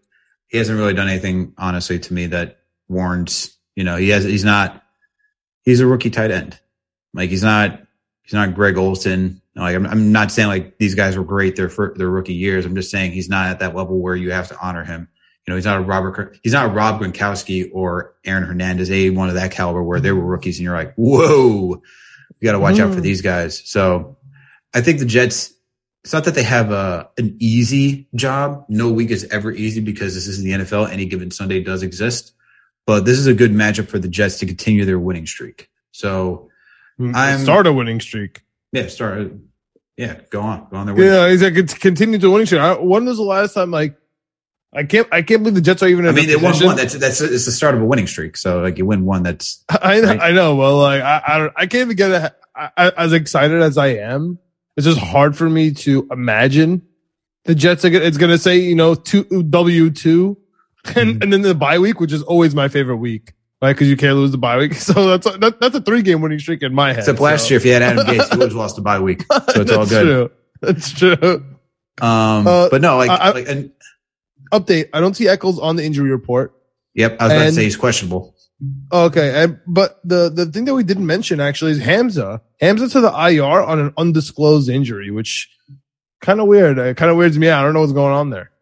he 0.48 0.58
hasn't 0.58 0.78
really 0.78 0.92
done 0.92 1.08
anything, 1.08 1.54
honestly, 1.56 1.98
to 1.98 2.12
me 2.12 2.26
that 2.26 2.58
warrants, 2.88 3.56
you 3.74 3.84
know, 3.84 3.96
he 3.96 4.10
has, 4.10 4.24
he's 4.24 4.44
not, 4.44 4.82
he's 5.62 5.80
a 5.80 5.86
rookie 5.86 6.10
tight 6.10 6.30
end. 6.30 6.60
Like 7.14 7.30
he's 7.30 7.42
not, 7.42 7.84
He's 8.24 8.32
not 8.32 8.54
Greg 8.54 8.78
Olsen. 8.78 9.40
Like 9.54 9.76
I'm, 9.76 9.86
I'm 9.86 10.10
not 10.10 10.32
saying 10.32 10.48
like 10.48 10.78
these 10.78 10.94
guys 10.94 11.16
were 11.16 11.24
great 11.24 11.56
their 11.56 11.70
their 11.94 12.08
rookie 12.08 12.34
years. 12.34 12.64
I'm 12.64 12.74
just 12.74 12.90
saying 12.90 13.12
he's 13.12 13.28
not 13.28 13.48
at 13.48 13.60
that 13.60 13.76
level 13.76 14.00
where 14.00 14.16
you 14.16 14.32
have 14.32 14.48
to 14.48 14.58
honor 14.58 14.82
him. 14.82 15.08
You 15.46 15.52
know, 15.52 15.56
he's 15.56 15.64
not 15.66 15.76
a 15.78 15.82
Robert. 15.82 16.38
He's 16.42 16.52
not 16.54 16.66
a 16.66 16.68
Rob 16.68 17.00
Gronkowski 17.02 17.70
or 17.72 18.14
Aaron 18.24 18.44
Hernandez, 18.44 18.90
a 18.90 19.10
one 19.10 19.28
of 19.28 19.34
that 19.34 19.50
caliber 19.50 19.82
where 19.82 20.00
they 20.00 20.10
were 20.12 20.24
rookies, 20.24 20.58
and 20.58 20.64
you're 20.64 20.74
like, 20.76 20.94
whoa, 20.94 21.82
you 22.40 22.44
got 22.46 22.52
to 22.52 22.58
watch 22.58 22.78
out 22.80 22.94
for 22.94 23.00
Mm. 23.00 23.02
these 23.02 23.20
guys. 23.20 23.60
So, 23.68 24.16
I 24.72 24.80
think 24.80 24.98
the 25.00 25.04
Jets. 25.04 25.52
It's 26.02 26.12
not 26.12 26.24
that 26.24 26.34
they 26.34 26.42
have 26.42 26.70
a 26.70 27.08
an 27.18 27.34
easy 27.40 28.08
job. 28.14 28.64
No 28.68 28.90
week 28.92 29.10
is 29.10 29.24
ever 29.30 29.50
easy 29.52 29.80
because 29.80 30.14
this 30.14 30.26
is 30.26 30.42
the 30.42 30.50
NFL. 30.52 30.90
Any 30.90 31.06
given 31.06 31.30
Sunday 31.30 31.62
does 31.62 31.82
exist, 31.82 32.32
but 32.86 33.04
this 33.06 33.18
is 33.18 33.26
a 33.26 33.32
good 33.34 33.52
matchup 33.52 33.88
for 33.88 33.98
the 33.98 34.08
Jets 34.08 34.38
to 34.40 34.46
continue 34.46 34.84
their 34.84 34.98
winning 34.98 35.26
streak. 35.26 35.68
So, 35.92 36.50
I'm- 37.14 37.40
Start 37.40 37.66
a 37.66 37.72
winning 37.72 38.00
streak. 38.00 38.42
yeah, 38.72 38.86
start. 38.88 39.32
Yeah, 39.96 40.20
go 40.30 40.40
on, 40.40 40.66
go 40.70 40.76
on 40.78 40.86
their. 40.86 40.98
Yeah, 41.00 41.26
it's 41.50 41.74
continue 41.74 42.18
to 42.18 42.30
winning 42.30 42.46
streak. 42.46 42.60
I, 42.60 42.74
when 42.78 43.04
was 43.04 43.16
the 43.18 43.22
last 43.22 43.54
time 43.54 43.70
like 43.70 43.96
I 44.74 44.84
can't 44.84 45.06
I 45.12 45.22
can't 45.22 45.42
believe 45.42 45.54
the 45.54 45.60
Jets 45.60 45.82
are 45.82 45.88
even. 45.88 46.06
I 46.06 46.12
mean, 46.12 46.26
they 46.26 46.36
won 46.36 46.54
one. 46.64 46.76
That's 46.76 46.94
that's 46.94 47.20
it's 47.20 47.46
the 47.46 47.52
start 47.52 47.74
of 47.74 47.82
a 47.82 47.84
winning 47.84 48.06
streak. 48.06 48.36
So 48.36 48.60
like 48.60 48.76
you 48.78 48.86
win 48.86 49.04
one, 49.04 49.22
that's 49.22 49.62
I 49.70 50.00
know, 50.00 50.08
right? 50.08 50.20
I 50.20 50.32
know. 50.32 50.56
Well, 50.56 50.78
like 50.78 51.02
I, 51.02 51.22
I 51.26 51.38
don't, 51.38 51.52
I 51.56 51.66
can't 51.66 51.82
even 51.82 51.96
get 51.96 52.10
a, 52.10 52.34
I, 52.76 52.92
as 52.96 53.12
excited 53.12 53.62
as 53.62 53.78
I 53.78 53.88
am. 53.88 54.38
It's 54.76 54.86
just 54.86 54.98
hard 54.98 55.36
for 55.36 55.48
me 55.48 55.72
to 55.72 56.08
imagine 56.10 56.82
the 57.44 57.54
Jets. 57.54 57.84
Are, 57.84 57.90
gonna- 57.90 58.04
it's 58.04 58.16
going 58.18 58.30
to 58.32 58.38
say 58.38 58.58
you 58.58 58.74
know 58.74 58.94
two 58.96 59.24
W 59.44 59.90
two, 59.90 60.36
and 60.96 60.96
Mhm. 61.16 61.22
and 61.22 61.32
then 61.32 61.42
the 61.42 61.54
bye 61.54 61.78
week, 61.78 62.00
which 62.00 62.12
is 62.12 62.22
always 62.22 62.54
my 62.56 62.66
favorite 62.68 62.96
week, 62.96 63.32
right? 63.62 63.72
Because 63.72 63.88
you 63.88 63.96
can't 63.96 64.16
lose 64.16 64.32
the 64.32 64.38
bye 64.38 64.58
week. 64.58 64.74
So 64.84 65.06
that's 65.16 65.26
a, 65.26 65.38
that, 65.38 65.60
that's 65.60 65.76
a 65.76 65.80
three 65.80 66.02
game 66.02 66.20
winning 66.20 66.40
streak 66.40 66.62
in 66.64 66.74
my 66.74 66.88
head. 66.88 66.98
except 66.98 67.20
last 67.20 67.48
year. 67.50 67.58
If 67.58 67.64
you 67.64 67.72
had 67.74 67.82
Adam 67.82 68.04
Gase, 68.06 68.32
he 68.32 68.38
would 68.38 68.48
have 68.48 68.56
lost 68.56 68.74
the 68.76 68.82
bye 68.82 68.98
week. 68.98 69.22
So 69.30 69.60
it's 69.60 69.70
all 69.70 69.86
That's 69.86 69.90
good. 69.90 70.02
True. 70.02 70.30
That's 70.60 70.92
true. 70.92 71.44
Um, 72.00 72.46
Uh, 72.48 72.68
but 72.70 72.80
no, 72.82 72.96
like, 72.96 73.10
I- 73.10 73.30
like, 73.30 73.48
and, 73.48 73.70
Update. 74.58 74.88
I 74.92 75.00
don't 75.00 75.14
see 75.14 75.26
Echols 75.28 75.58
on 75.58 75.76
the 75.76 75.84
injury 75.84 76.10
report. 76.10 76.54
yep. 76.94 77.16
I 77.20 77.24
was 77.24 77.32
about 77.32 77.44
to 77.44 77.52
say 77.52 77.64
he's 77.64 77.76
questionable. 77.76 78.34
Okay, 78.92 79.42
and 79.42 79.58
but 79.66 79.98
the 80.04 80.30
the 80.30 80.46
thing 80.46 80.64
that 80.66 80.74
we 80.74 80.84
didn't 80.84 81.06
mention 81.06 81.40
actually 81.40 81.72
is 81.72 81.80
Hamza. 81.80 82.40
Hamza 82.60 82.88
to 82.88 83.00
the 83.00 83.08
IR 83.10 83.42
on 83.62 83.80
an 83.80 83.92
undisclosed 83.96 84.68
injury, 84.68 85.10
which 85.10 85.50
kind 86.22 86.40
of 86.40 86.46
weird. 86.46 86.78
It 86.78 86.96
kind 86.96 87.10
of 87.10 87.16
weirds 87.16 87.36
me 87.36 87.48
out. 87.48 87.60
I 87.60 87.64
don't 87.64 87.74
know 87.74 87.80
what's 87.80 87.92
going 87.92 88.12
on 88.14 88.30
there. 88.30 88.52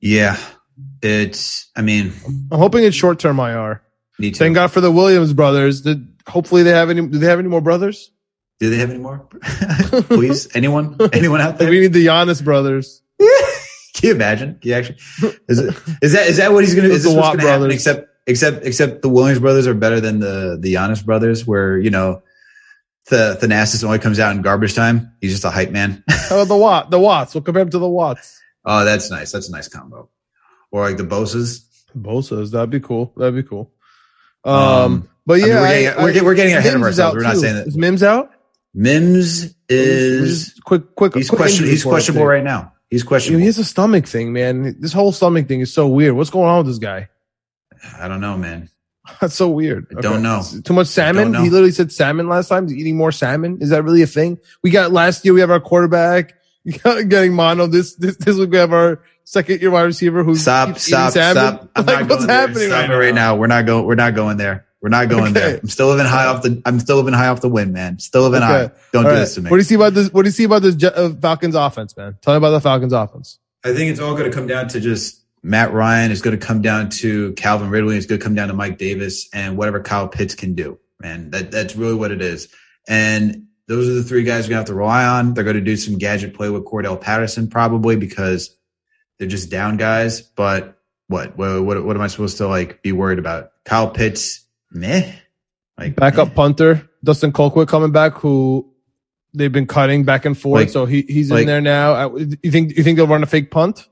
Yeah, 0.00 0.38
it's. 1.02 1.70
I 1.76 1.82
mean, 1.82 2.12
I'm 2.50 2.58
hoping 2.58 2.84
it's 2.84 2.96
short 2.96 3.18
term 3.18 3.38
IR. 3.40 3.82
need 4.18 4.34
to. 4.34 4.38
Thank 4.38 4.54
God 4.54 4.68
for 4.70 4.80
the 4.80 4.92
Williams 4.92 5.32
brothers. 5.32 5.82
Did 5.82 6.06
hopefully 6.26 6.62
they 6.62 6.70
have 6.70 6.88
any? 6.88 7.04
Do 7.06 7.18
they 7.18 7.26
have 7.26 7.40
any 7.40 7.48
more 7.48 7.60
brothers? 7.60 8.10
Do 8.60 8.70
they 8.70 8.76
have 8.76 8.90
any 8.90 9.00
more? 9.00 9.26
Please, 10.06 10.54
anyone, 10.54 10.96
anyone 11.12 11.40
out 11.40 11.58
there? 11.58 11.68
we 11.68 11.80
need 11.80 11.92
the 11.92 12.06
Giannis 12.06 12.42
brothers. 12.42 13.02
Can 13.94 14.08
you 14.08 14.14
imagine? 14.14 14.58
Can 14.60 14.68
you 14.70 14.74
actually? 14.74 14.96
Is 15.48 15.58
it? 15.58 15.74
Is 16.02 16.12
that? 16.12 16.26
Is 16.28 16.36
that 16.38 16.52
what 16.52 16.64
he's 16.64 16.74
gonna? 16.74 16.88
Is 16.88 17.02
The 17.02 17.10
this 17.10 17.16
what's 17.18 17.36
gonna 17.36 17.48
happen? 17.48 17.70
Except, 17.70 18.08
except, 18.26 18.64
except 18.64 19.02
the 19.02 19.08
Williams 19.08 19.38
brothers 19.40 19.66
are 19.66 19.74
better 19.74 20.00
than 20.00 20.18
the 20.20 20.56
the 20.60 20.74
Giannis 20.74 21.04
brothers. 21.04 21.46
Where 21.46 21.78
you 21.78 21.90
know, 21.90 22.22
the 23.10 23.36
the 23.40 23.46
Thanasis 23.46 23.84
only 23.84 23.98
comes 23.98 24.18
out 24.18 24.34
in 24.34 24.42
garbage 24.42 24.74
time. 24.74 25.12
He's 25.20 25.32
just 25.32 25.44
a 25.44 25.50
hype 25.50 25.70
man. 25.70 26.02
oh, 26.30 26.44
the 26.44 26.56
Watt? 26.56 26.90
The 26.90 26.98
Watts. 26.98 27.34
We'll 27.34 27.42
compare 27.42 27.64
them 27.64 27.70
to 27.72 27.78
the 27.78 27.88
Watts. 27.88 28.40
oh, 28.64 28.84
that's 28.84 29.10
nice. 29.10 29.30
That's 29.32 29.48
a 29.48 29.52
nice 29.52 29.68
combo. 29.68 30.08
Or 30.70 30.82
like 30.88 30.96
the 30.96 31.04
Boses. 31.04 31.68
Bosa's. 31.94 32.52
That'd 32.52 32.70
be 32.70 32.80
cool. 32.80 33.12
That'd 33.18 33.34
be 33.34 33.42
cool. 33.42 33.72
Um, 34.44 34.54
Um, 34.54 35.08
but 35.26 35.34
I 35.34 35.36
mean, 35.42 35.48
yeah, 35.48 35.60
we're, 35.60 35.68
getting, 35.68 35.88
I- 35.88 36.02
we're, 36.02 36.12
get- 36.14 36.24
we're 36.24 36.34
getting 36.34 36.54
ahead 36.54 36.74
of 36.74 36.80
Mims 36.80 36.94
is 36.94 37.00
ourselves. 37.00 37.16
We're 37.16 37.22
not 37.22 37.34
too. 37.34 37.40
saying 37.40 37.54
that 37.56 37.66
Is 37.66 37.76
Mims 37.76 38.02
out? 38.02 38.30
Mims 38.74 39.54
is 39.68 40.58
quick, 40.64 40.94
quick. 40.94 41.14
he's 41.14 41.28
quick 41.28 41.38
question, 41.38 41.66
he's 41.66 41.84
questionable 41.84 42.26
right 42.26 42.42
now. 42.42 42.72
He's 42.92 43.02
questionable. 43.02 43.40
he 43.40 43.46
has 43.46 43.56
a 43.56 43.64
stomach 43.64 44.06
thing, 44.06 44.34
man. 44.34 44.76
This 44.78 44.92
whole 44.92 45.12
stomach 45.12 45.48
thing 45.48 45.60
is 45.60 45.72
so 45.72 45.88
weird. 45.88 46.14
What's 46.14 46.28
going 46.28 46.46
on 46.46 46.58
with 46.58 46.66
this 46.66 46.78
guy? 46.78 47.08
I 47.98 48.06
don't 48.06 48.20
know, 48.20 48.36
man. 48.36 48.68
That's 49.22 49.34
so 49.34 49.48
weird. 49.48 49.86
I 49.96 50.02
don't 50.02 50.22
know. 50.22 50.42
Too 50.62 50.74
much 50.74 50.88
salmon. 50.88 51.32
He 51.32 51.48
literally 51.48 51.72
said 51.72 51.90
salmon 51.90 52.28
last 52.28 52.48
time. 52.48 52.68
He's 52.68 52.76
eating 52.76 52.98
more 52.98 53.10
salmon. 53.10 53.62
Is 53.62 53.70
that 53.70 53.82
really 53.82 54.02
a 54.02 54.06
thing? 54.06 54.38
We 54.62 54.68
got 54.68 54.92
last 54.92 55.24
year. 55.24 55.32
We 55.32 55.40
have 55.40 55.50
our 55.50 55.58
quarterback 55.58 56.34
getting 56.84 57.32
mono. 57.32 57.66
This 57.66 57.94
this 57.94 58.18
this 58.18 58.36
week 58.36 58.50
we 58.50 58.58
have 58.58 58.74
our 58.74 59.02
second 59.24 59.62
year 59.62 59.70
wide 59.70 59.84
receiver 59.84 60.22
who's 60.22 60.42
Stop, 60.42 60.78
stop, 60.78 61.12
salmon. 61.12 61.54
stop. 61.54 61.70
I'm 61.74 61.86
Like, 61.86 62.10
what's 62.10 62.26
happening 62.26 62.68
right, 62.68 63.14
now. 63.14 63.36
We're 63.36 63.46
not 63.46 63.64
going. 63.64 63.86
We're 63.86 63.94
not 63.94 64.14
going 64.14 64.36
there. 64.36 64.66
We're 64.82 64.88
not 64.88 65.08
going 65.08 65.22
Okay. 65.30 65.32
there. 65.32 65.58
I'm 65.62 65.68
still 65.68 65.88
living 65.88 66.06
high 66.06 66.26
off 66.26 66.42
the. 66.42 66.60
I'm 66.66 66.80
still 66.80 66.96
living 66.96 67.14
high 67.14 67.28
off 67.28 67.40
the 67.40 67.48
wind, 67.48 67.72
man. 67.72 67.98
Still 68.00 68.22
living 68.22 68.42
Okay. 68.42 68.52
high. 68.52 68.70
Don't 68.92 69.04
All 69.04 69.10
do 69.10 69.14
right. 69.14 69.20
this 69.20 69.34
to 69.36 69.42
me. 69.42 69.50
What 69.50 69.56
do 69.56 69.60
you 69.60 69.64
see 69.64 69.76
about 69.76 69.94
this? 69.94 70.12
What 70.12 70.22
do 70.22 70.28
you 70.28 70.32
see 70.32 70.44
about 70.44 70.62
this 70.62 70.82
uh, 70.84 71.14
Falcons 71.20 71.54
offense, 71.54 71.96
man? 71.96 72.16
Tell 72.20 72.34
me 72.34 72.38
about 72.38 72.50
the 72.50 72.60
Falcons 72.60 72.92
offense. 72.92 73.38
I 73.64 73.72
think 73.72 73.90
it's 73.92 74.00
all 74.00 74.14
going 74.16 74.28
to 74.28 74.36
come 74.36 74.48
down 74.48 74.66
to 74.68 74.80
just 74.80 75.22
Matt 75.44 75.72
Ryan. 75.72 76.10
It's 76.10 76.20
going 76.20 76.38
to 76.38 76.44
come 76.44 76.62
down 76.62 76.90
to 76.90 77.32
Calvin 77.34 77.70
Ridley. 77.70 77.96
It's 77.96 78.06
going 78.06 78.18
to 78.20 78.24
come 78.24 78.34
down 78.34 78.48
to 78.48 78.54
Mike 78.54 78.76
Davis 78.76 79.28
and 79.32 79.56
whatever 79.56 79.80
Kyle 79.80 80.08
Pitts 80.08 80.34
can 80.34 80.54
do. 80.54 80.80
Man, 81.00 81.30
that 81.30 81.52
that's 81.52 81.76
really 81.76 81.94
what 81.94 82.10
it 82.10 82.20
is. 82.20 82.48
And 82.88 83.46
those 83.68 83.88
are 83.88 83.94
the 83.94 84.02
three 84.02 84.24
guys 84.24 84.48
we 84.48 84.54
have 84.54 84.64
to 84.64 84.74
rely 84.74 85.04
on. 85.04 85.34
They're 85.34 85.44
going 85.44 85.54
to 85.54 85.62
do 85.62 85.76
some 85.76 85.96
gadget 85.96 86.34
play 86.34 86.50
with 86.50 86.64
Cordell 86.64 87.00
Patterson 87.00 87.48
probably 87.48 87.94
because 87.94 88.56
they're 89.18 89.28
just 89.28 89.48
down 89.48 89.76
guys. 89.76 90.20
But 90.22 90.76
what 91.06 91.36
what 91.36 91.62
what, 91.64 91.84
what 91.84 91.96
am 91.96 92.02
I 92.02 92.08
supposed 92.08 92.38
to 92.38 92.48
like 92.48 92.82
be 92.82 92.90
worried 92.90 93.20
about? 93.20 93.50
Kyle 93.64 93.90
Pitts, 93.90 94.41
meh. 94.74 95.12
Like 95.78 95.96
Backup 95.96 96.28
meh. 96.28 96.34
punter 96.34 96.88
Dustin 97.04 97.32
Colquitt 97.32 97.68
coming 97.68 97.92
back, 97.92 98.14
who 98.14 98.68
they've 99.34 99.52
been 99.52 99.66
cutting 99.66 100.04
back 100.04 100.24
and 100.24 100.36
forth. 100.38 100.60
Like- 100.60 100.68
so 100.70 100.84
he 100.86 101.02
he's 101.02 101.30
like- 101.30 101.42
in 101.42 101.46
there 101.46 101.60
now. 101.60 101.92
Uh, 101.94 102.18
You 102.42 102.50
think 102.50 102.76
you 102.76 102.82
think 102.82 102.96
they'll 102.96 103.06
run 103.06 103.22
a 103.22 103.26
fake 103.26 103.50
punt? 103.50 103.88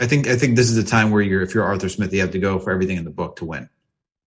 I 0.00 0.06
think 0.06 0.26
I 0.26 0.36
think 0.36 0.56
this 0.56 0.70
is 0.70 0.76
the 0.76 0.82
time 0.90 1.10
where 1.10 1.22
you're 1.22 1.42
if 1.42 1.54
you're 1.54 1.64
Arthur 1.64 1.88
Smith, 1.88 2.12
you 2.12 2.20
have 2.20 2.30
to 2.32 2.38
go 2.38 2.58
for 2.58 2.70
everything 2.72 2.96
in 2.96 3.04
the 3.04 3.10
book 3.10 3.36
to 3.36 3.44
win. 3.44 3.68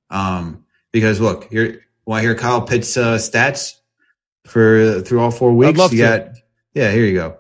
Um, 0.10 0.64
because 0.92 1.20
look, 1.20 1.50
here 1.50 1.82
want 2.06 2.22
to 2.22 2.28
hear 2.28 2.36
Kyle 2.36 2.62
Pitts 2.62 2.96
uh, 2.96 3.16
stats 3.18 3.74
for 4.46 5.02
through 5.02 5.20
all 5.20 5.32
four 5.32 5.54
weeks. 5.54 5.78
love 5.78 5.92
you 5.94 6.04
to. 6.04 6.08
got 6.08 6.28
yeah, 6.74 6.92
here 6.92 7.06
you 7.06 7.16
go. 7.16 7.38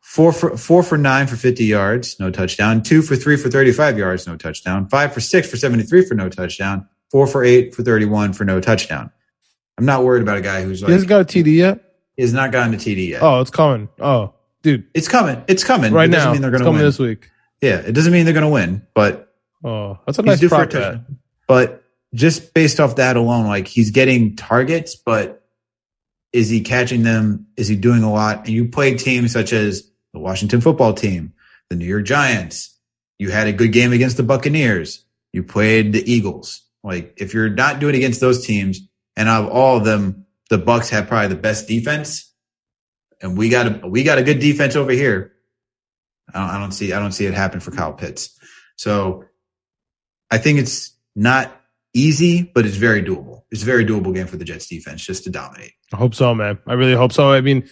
Four 0.00 0.32
for 0.32 0.56
four 0.56 0.82
for 0.82 0.96
nine 0.96 1.26
for 1.26 1.36
fifty 1.36 1.66
yards, 1.66 2.18
no 2.18 2.30
touchdown. 2.30 2.82
Two 2.82 3.02
for 3.02 3.14
three 3.14 3.36
for 3.36 3.50
thirty 3.50 3.72
five 3.72 3.98
yards, 3.98 4.26
no 4.26 4.36
touchdown. 4.36 4.88
Five 4.88 5.12
for 5.12 5.20
six 5.20 5.48
for 5.50 5.58
seventy 5.58 5.82
three 5.84 6.04
for 6.06 6.14
no 6.14 6.30
touchdown. 6.30 6.88
Four 7.10 7.26
for 7.26 7.42
eight 7.44 7.74
for 7.74 7.82
thirty 7.82 8.04
one 8.06 8.32
for 8.32 8.44
no 8.44 8.60
touchdown. 8.60 9.10
I'm 9.78 9.84
not 9.86 10.04
worried 10.04 10.22
about 10.22 10.36
a 10.38 10.42
guy 10.42 10.62
who's 10.62 10.82
like. 10.82 10.88
he 10.88 10.92
hasn't 10.92 11.08
got 11.08 11.20
a 11.22 11.24
TD 11.24 11.54
yet. 11.56 11.80
has 12.18 12.32
not 12.32 12.52
gotten 12.52 12.74
a 12.74 12.76
TD 12.76 13.08
yet. 13.10 13.22
Oh, 13.22 13.40
it's 13.40 13.50
coming. 13.50 13.88
Oh, 14.00 14.34
dude, 14.62 14.86
It's 14.92 15.08
coming. 15.08 15.42
It's 15.48 15.62
coming. 15.64 15.92
right 15.92 16.08
it 16.08 16.12
doesn't 16.12 16.28
now. 16.28 16.32
mean 16.32 16.42
they're 16.42 16.50
going 16.50 16.60
to 16.62 16.66
coming 16.66 16.80
win. 16.80 16.88
this 16.88 16.98
week. 16.98 17.30
Yeah, 17.62 17.76
it 17.76 17.92
doesn't 17.92 18.12
mean 18.12 18.24
they're 18.24 18.34
going 18.34 18.44
to 18.46 18.50
win, 18.52 18.86
but 18.94 19.32
Oh, 19.64 19.98
that's 20.06 20.18
a 20.18 20.22
nice 20.22 20.46
prop 20.46 20.70
bet. 20.70 21.00
But 21.46 21.82
just 22.14 22.54
based 22.54 22.78
off 22.80 22.96
that 22.96 23.16
alone, 23.16 23.46
like 23.46 23.66
he's 23.66 23.90
getting 23.90 24.36
targets, 24.36 24.94
but 24.96 25.44
is 26.32 26.48
he 26.48 26.60
catching 26.60 27.02
them? 27.02 27.46
Is 27.56 27.68
he 27.68 27.76
doing 27.76 28.02
a 28.02 28.12
lot? 28.12 28.38
And 28.40 28.48
you 28.50 28.68
played 28.68 28.98
teams 28.98 29.32
such 29.32 29.52
as 29.52 29.88
the 30.12 30.18
Washington 30.20 30.60
football 30.60 30.92
team, 30.94 31.32
the 31.70 31.76
New 31.76 31.86
York 31.86 32.04
Giants. 32.04 32.76
You 33.18 33.30
had 33.30 33.46
a 33.48 33.52
good 33.52 33.72
game 33.72 33.92
against 33.92 34.16
the 34.16 34.22
Buccaneers. 34.22 35.04
You 35.32 35.42
played 35.42 35.92
the 35.92 36.12
Eagles. 36.12 36.62
Like 36.82 37.14
if 37.16 37.34
you're 37.34 37.48
not 37.48 37.80
doing 37.80 37.94
against 37.94 38.20
those 38.20 38.46
teams, 38.46 38.80
and 39.16 39.28
out 39.28 39.44
of 39.44 39.50
all 39.50 39.76
of 39.76 39.84
them, 39.84 40.26
the 40.50 40.58
Bucks 40.58 40.90
have 40.90 41.08
probably 41.08 41.28
the 41.28 41.40
best 41.40 41.68
defense, 41.68 42.32
and 43.20 43.36
we 43.36 43.48
got 43.48 43.84
a 43.84 43.86
we 43.86 44.02
got 44.04 44.18
a 44.18 44.22
good 44.22 44.38
defense 44.38 44.76
over 44.76 44.92
here. 44.92 45.32
I 46.32 46.40
don't, 46.40 46.50
I 46.50 46.58
don't 46.58 46.72
see 46.72 46.92
I 46.92 46.98
don't 46.98 47.12
see 47.12 47.26
it 47.26 47.34
happen 47.34 47.60
for 47.60 47.70
Kyle 47.70 47.92
Pitts. 47.92 48.38
So 48.76 49.24
I 50.30 50.38
think 50.38 50.58
it's 50.58 50.96
not 51.16 51.60
easy, 51.94 52.42
but 52.42 52.64
it's 52.66 52.76
very 52.76 53.02
doable. 53.02 53.42
It's 53.50 53.62
a 53.62 53.66
very 53.66 53.84
doable 53.84 54.14
game 54.14 54.26
for 54.26 54.36
the 54.36 54.44
Jets 54.44 54.68
defense 54.68 55.04
just 55.04 55.24
to 55.24 55.30
dominate. 55.30 55.72
I 55.92 55.96
hope 55.96 56.14
so, 56.14 56.34
man. 56.34 56.58
I 56.66 56.74
really 56.74 56.94
hope 56.94 57.12
so. 57.12 57.32
I 57.32 57.40
mean, 57.40 57.68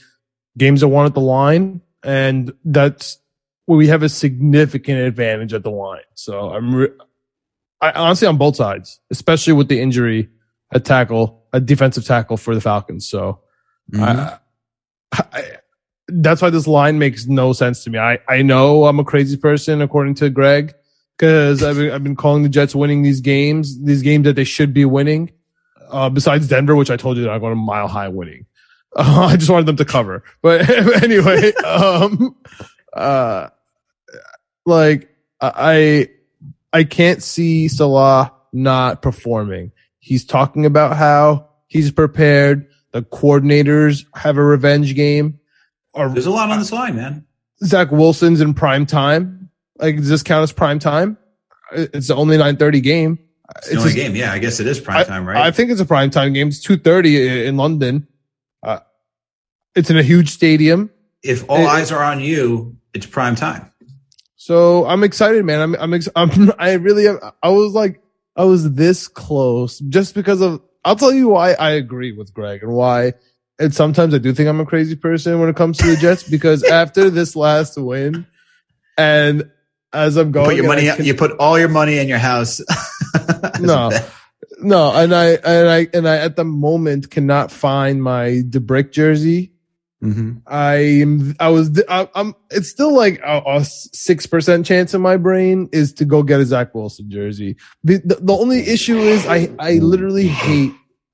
games 0.56 0.82
are 0.82 0.88
won 0.88 1.06
at 1.06 1.14
the 1.14 1.20
line, 1.20 1.82
and 2.02 2.52
that's 2.64 3.18
we 3.66 3.88
have 3.88 4.02
a 4.02 4.08
significant 4.08 4.98
advantage 5.00 5.52
at 5.52 5.62
the 5.62 5.70
line. 5.70 6.02
So 6.14 6.50
I'm, 6.50 6.88
I 7.80 7.92
honestly 7.92 8.26
on 8.26 8.36
both 8.36 8.56
sides, 8.56 9.00
especially 9.10 9.52
with 9.52 9.68
the 9.68 9.80
injury 9.80 10.28
at 10.72 10.84
tackle, 10.84 11.44
a 11.52 11.60
defensive 11.60 12.04
tackle 12.04 12.36
for 12.36 12.54
the 12.54 12.60
Falcons. 12.60 13.08
So 13.08 13.40
I, 15.12 15.18
I, 15.32 15.44
that's 16.08 16.42
why 16.42 16.50
this 16.50 16.66
line 16.66 16.98
makes 16.98 17.26
no 17.26 17.52
sense 17.52 17.84
to 17.84 17.90
me. 17.90 17.98
I, 17.98 18.18
I 18.28 18.42
know 18.42 18.86
I'm 18.86 18.98
a 18.98 19.04
crazy 19.04 19.36
person 19.36 19.82
according 19.82 20.14
to 20.16 20.30
Greg 20.30 20.74
because 21.16 21.62
I've 21.62 21.76
been, 21.76 21.90
I've 21.90 22.04
been 22.04 22.16
calling 22.16 22.42
the 22.42 22.48
Jets 22.48 22.74
winning 22.74 23.02
these 23.02 23.20
games, 23.20 23.82
these 23.82 24.02
games 24.02 24.24
that 24.24 24.36
they 24.36 24.44
should 24.44 24.72
be 24.72 24.84
winning. 24.84 25.32
Uh, 25.88 26.10
besides 26.10 26.48
Denver, 26.48 26.74
which 26.74 26.90
I 26.90 26.96
told 26.96 27.16
you 27.16 27.22
that 27.24 27.30
I'm 27.30 27.40
going 27.40 27.52
to 27.52 27.56
mile 27.56 27.86
high 27.86 28.08
winning. 28.08 28.46
Uh, 28.96 29.28
I 29.30 29.36
just 29.36 29.50
wanted 29.50 29.66
them 29.66 29.76
to 29.76 29.84
cover. 29.84 30.24
But 30.42 30.68
anyway, 31.02 31.52
um, 31.64 32.36
uh, 32.92 33.48
like 34.64 35.08
I, 35.40 36.08
I 36.72 36.85
can't 36.85 37.22
see 37.22 37.68
Salah 37.68 38.33
not 38.52 39.02
performing. 39.02 39.72
He's 39.98 40.24
talking 40.24 40.66
about 40.66 40.96
how 40.96 41.48
he's 41.66 41.90
prepared. 41.90 42.68
The 42.92 43.02
coordinators 43.02 44.05
have 44.14 44.37
a 44.37 44.42
revenge 44.42 44.94
game. 44.94 45.38
Or 45.92 46.09
There's 46.09 46.26
a 46.26 46.31
lot 46.31 46.50
on 46.50 46.59
this 46.59 46.72
line, 46.72 46.96
man. 46.96 47.26
Zach 47.64 47.90
Wilson's 47.90 48.40
in 48.40 48.55
prime 48.55 48.87
time. 48.87 49.50
Like, 49.79 49.96
does 49.96 50.09
this 50.09 50.22
count 50.22 50.42
as 50.42 50.52
prime 50.52 50.79
time? 50.79 51.16
It's 51.72 52.09
the 52.09 52.14
only 52.14 52.37
930 52.37 52.81
game. 52.81 53.18
It's 53.59 53.70
the 53.70 53.79
only 53.79 53.92
game. 53.94 54.16
Yeah, 54.16 54.33
I 54.33 54.38
guess 54.38 54.61
it 54.61 54.66
is 54.66 54.81
prime 54.81 55.05
time, 55.07 55.26
right? 55.26 55.37
I 55.38 55.50
think 55.50 55.70
it's 55.70 55.81
a 55.81 55.85
prime 55.87 56.11
time 56.11 56.33
game. 56.33 56.48
It's 56.48 56.61
230 56.61 57.46
in 57.46 57.57
London. 57.57 58.07
Uh, 58.62 58.81
it's 59.74 59.90
in 59.90 59.96
a 59.96 60.02
huge 60.02 60.31
stadium. 60.31 60.90
if 61.22 61.48
all 61.48 61.59
it- 61.59 61.66
eyes 61.66 61.90
are 61.92 62.02
on 62.02 62.20
you, 62.20 62.76
it's 62.94 63.07
prime 63.07 63.35
time. 63.35 63.70
So 64.46 64.87
I'm 64.87 65.02
excited, 65.02 65.44
man. 65.44 65.61
I'm, 65.61 65.74
I'm, 65.74 65.92
ex- 65.92 66.09
I'm, 66.14 66.52
I 66.56 66.74
really, 66.74 67.09
am, 67.09 67.18
I 67.42 67.48
was 67.48 67.72
like, 67.72 68.00
I 68.37 68.44
was 68.44 68.74
this 68.74 69.09
close 69.09 69.80
just 69.80 70.14
because 70.14 70.40
of, 70.40 70.62
I'll 70.85 70.94
tell 70.94 71.12
you 71.12 71.30
why 71.30 71.54
I 71.54 71.70
agree 71.72 72.12
with 72.12 72.32
Greg 72.32 72.62
and 72.62 72.72
why. 72.72 73.14
And 73.59 73.74
sometimes 73.74 74.14
I 74.14 74.18
do 74.18 74.32
think 74.32 74.48
I'm 74.48 74.61
a 74.61 74.64
crazy 74.66 74.94
person 74.94 75.40
when 75.40 75.48
it 75.48 75.56
comes 75.56 75.78
to 75.78 75.87
the 75.88 75.96
Jets 75.96 76.22
because 76.30 76.62
after 76.62 77.11
this 77.11 77.35
last 77.35 77.76
win 77.76 78.24
and 78.96 79.50
as 79.92 80.16
I'm 80.16 80.28
You 80.28 80.32
going, 80.32 80.46
put 80.46 80.56
your 80.56 80.66
money. 80.66 80.82
Can- 80.94 81.04
you 81.04 81.14
put 81.14 81.32
all 81.38 81.59
your 81.59 81.68
money 81.68 81.98
in 81.98 82.06
your 82.06 82.18
house. 82.18 82.61
No. 83.61 83.90
no, 84.61 84.92
and 84.92 85.14
I, 85.14 85.26
and 85.30 85.68
I, 85.68 85.88
and 85.92 86.06
I 86.06 86.18
at 86.18 86.37
the 86.37 86.44
moment 86.44 87.11
cannot 87.11 87.50
find 87.50 88.02
my 88.02 88.42
DeBrick 88.48 88.92
jersey. 88.92 89.52
Mhm. 90.06 90.42
I 90.46 90.74
am, 90.76 91.34
I 91.40 91.48
was, 91.48 91.82
I, 91.88 92.08
I'm, 92.14 92.34
it's 92.50 92.68
still 92.68 92.94
like 92.94 93.20
a, 93.24 93.64
six 93.64 94.26
percent 94.26 94.64
chance 94.64 94.94
in 94.94 95.00
my 95.00 95.16
brain 95.16 95.68
is 95.72 95.92
to 95.94 96.04
go 96.04 96.22
get 96.22 96.40
a 96.40 96.44
Zach 96.44 96.74
Wilson 96.74 97.10
jersey. 97.10 97.56
The, 97.82 97.98
the, 98.04 98.14
the 98.16 98.32
only 98.32 98.60
issue 98.60 98.98
is 98.98 99.26
I, 99.26 99.50
I 99.58 99.74
literally 99.74 100.28
hate, 100.28 100.72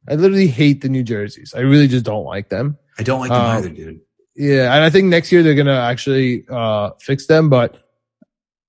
I 0.09 0.17
literally 0.17 0.49
hate 0.49 0.83
the 0.83 0.89
New 0.89 1.03
Jerseys. 1.03 1.55
I 1.57 1.61
really 1.61 1.89
just 1.89 2.05
don't 2.05 2.25
like 2.25 2.51
them. 2.51 2.77
I 2.99 3.03
don't 3.03 3.21
like 3.21 3.31
them 3.31 3.41
Um, 3.41 3.57
either, 3.57 3.69
dude. 3.71 4.01
Yeah. 4.37 4.75
And 4.75 4.85
I 4.85 4.91
think 4.91 5.07
next 5.07 5.33
year 5.33 5.43
they're 5.43 5.55
going 5.55 5.67
to 5.67 5.73
actually, 5.73 6.45
uh, 6.51 6.91
fix 7.01 7.27
them, 7.27 7.49
but 7.49 7.79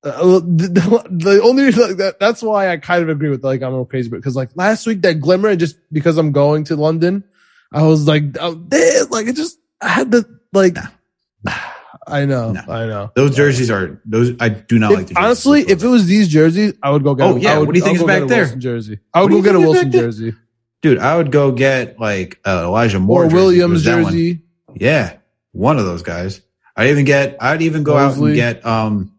uh, 0.03 0.39
the, 0.39 1.07
the, 1.09 1.41
only 1.41 1.71
like, 1.71 1.97
that, 1.97 2.19
that's 2.19 2.41
why 2.41 2.69
I 2.69 2.77
kind 2.77 3.03
of 3.03 3.09
agree 3.09 3.29
with 3.29 3.43
like 3.43 3.62
I'm 3.62 3.86
crazy 3.86 4.09
but 4.09 4.17
because 4.17 4.36
like 4.36 4.49
last 4.55 4.86
week 4.86 5.01
that 5.01 5.21
glimmer 5.21 5.49
and 5.49 5.59
just 5.59 5.77
because 5.93 6.17
I'm 6.17 6.33
going 6.33 6.65
to 6.65 6.75
London, 6.75 7.23
I 7.71 7.83
was 7.83 8.05
like, 8.07 8.23
oh, 8.39 8.55
damn, 8.55 9.09
like 9.09 9.27
it 9.27 9.36
just 9.36 9.57
I 9.84 9.88
had 9.89 10.12
to 10.12 10.26
like. 10.54 10.78
I 12.06 12.26
know, 12.26 12.52
No. 12.52 12.62
I 12.67 12.86
know. 12.88 13.12
Those 13.15 13.36
jerseys 13.36 13.72
are 13.72 14.02
those. 14.06 14.32
I 14.39 14.50
do 14.50 14.78
not 14.78 14.91
If- 14.91 14.98
like 14.98 15.08
the 15.08 15.13
jerseys. 15.13 15.26
honestly, 15.26 15.62
if 15.62 15.84
it 15.84 15.88
was 15.88 16.06
these 16.06 16.28
jerseys, 16.28 16.74
I 16.84 16.89
would 16.89 17.04
go 17.04 17.15
get. 17.15 17.24
Oh, 17.26 17.36
a- 17.36 17.39
yeah. 17.39 17.58
Would, 17.58 17.67
What 17.67 17.74
do 17.76 17.80
you 17.80 17.86
think 17.86 17.98
is 17.98 18.04
back 18.04 18.28
there? 18.28 18.46
Jersey. 18.56 19.00
I 19.13 19.22
would 19.22 19.32
go 19.32 19.41
get 19.41 19.56
a 19.56 19.60
Wilson 19.60 19.91
jersey 19.91 20.34
dude, 20.82 21.00
I 21.00 21.15
would 21.15 21.32
go 21.32 21.52
get 21.54 21.98
like 22.00 22.39
uh, 22.46 22.63
Elijah 22.65 23.00
Moore 23.00 23.24
or 23.26 23.28
Williams 23.30 23.84
that 23.86 24.04
one- 24.04 24.12
jersey. 24.12 24.41
Yeah, 24.76 25.13
one 25.54 25.80
of 25.80 25.86
those 25.86 26.04
guys. 26.04 26.41
I'd 26.76 26.89
even 26.89 27.06
get. 27.06 27.38
I'd 27.39 27.62
even 27.62 27.84
go 27.84 27.96
out 27.98 28.17
and 28.17 28.36
get. 28.36 28.65
Um, 28.65 29.13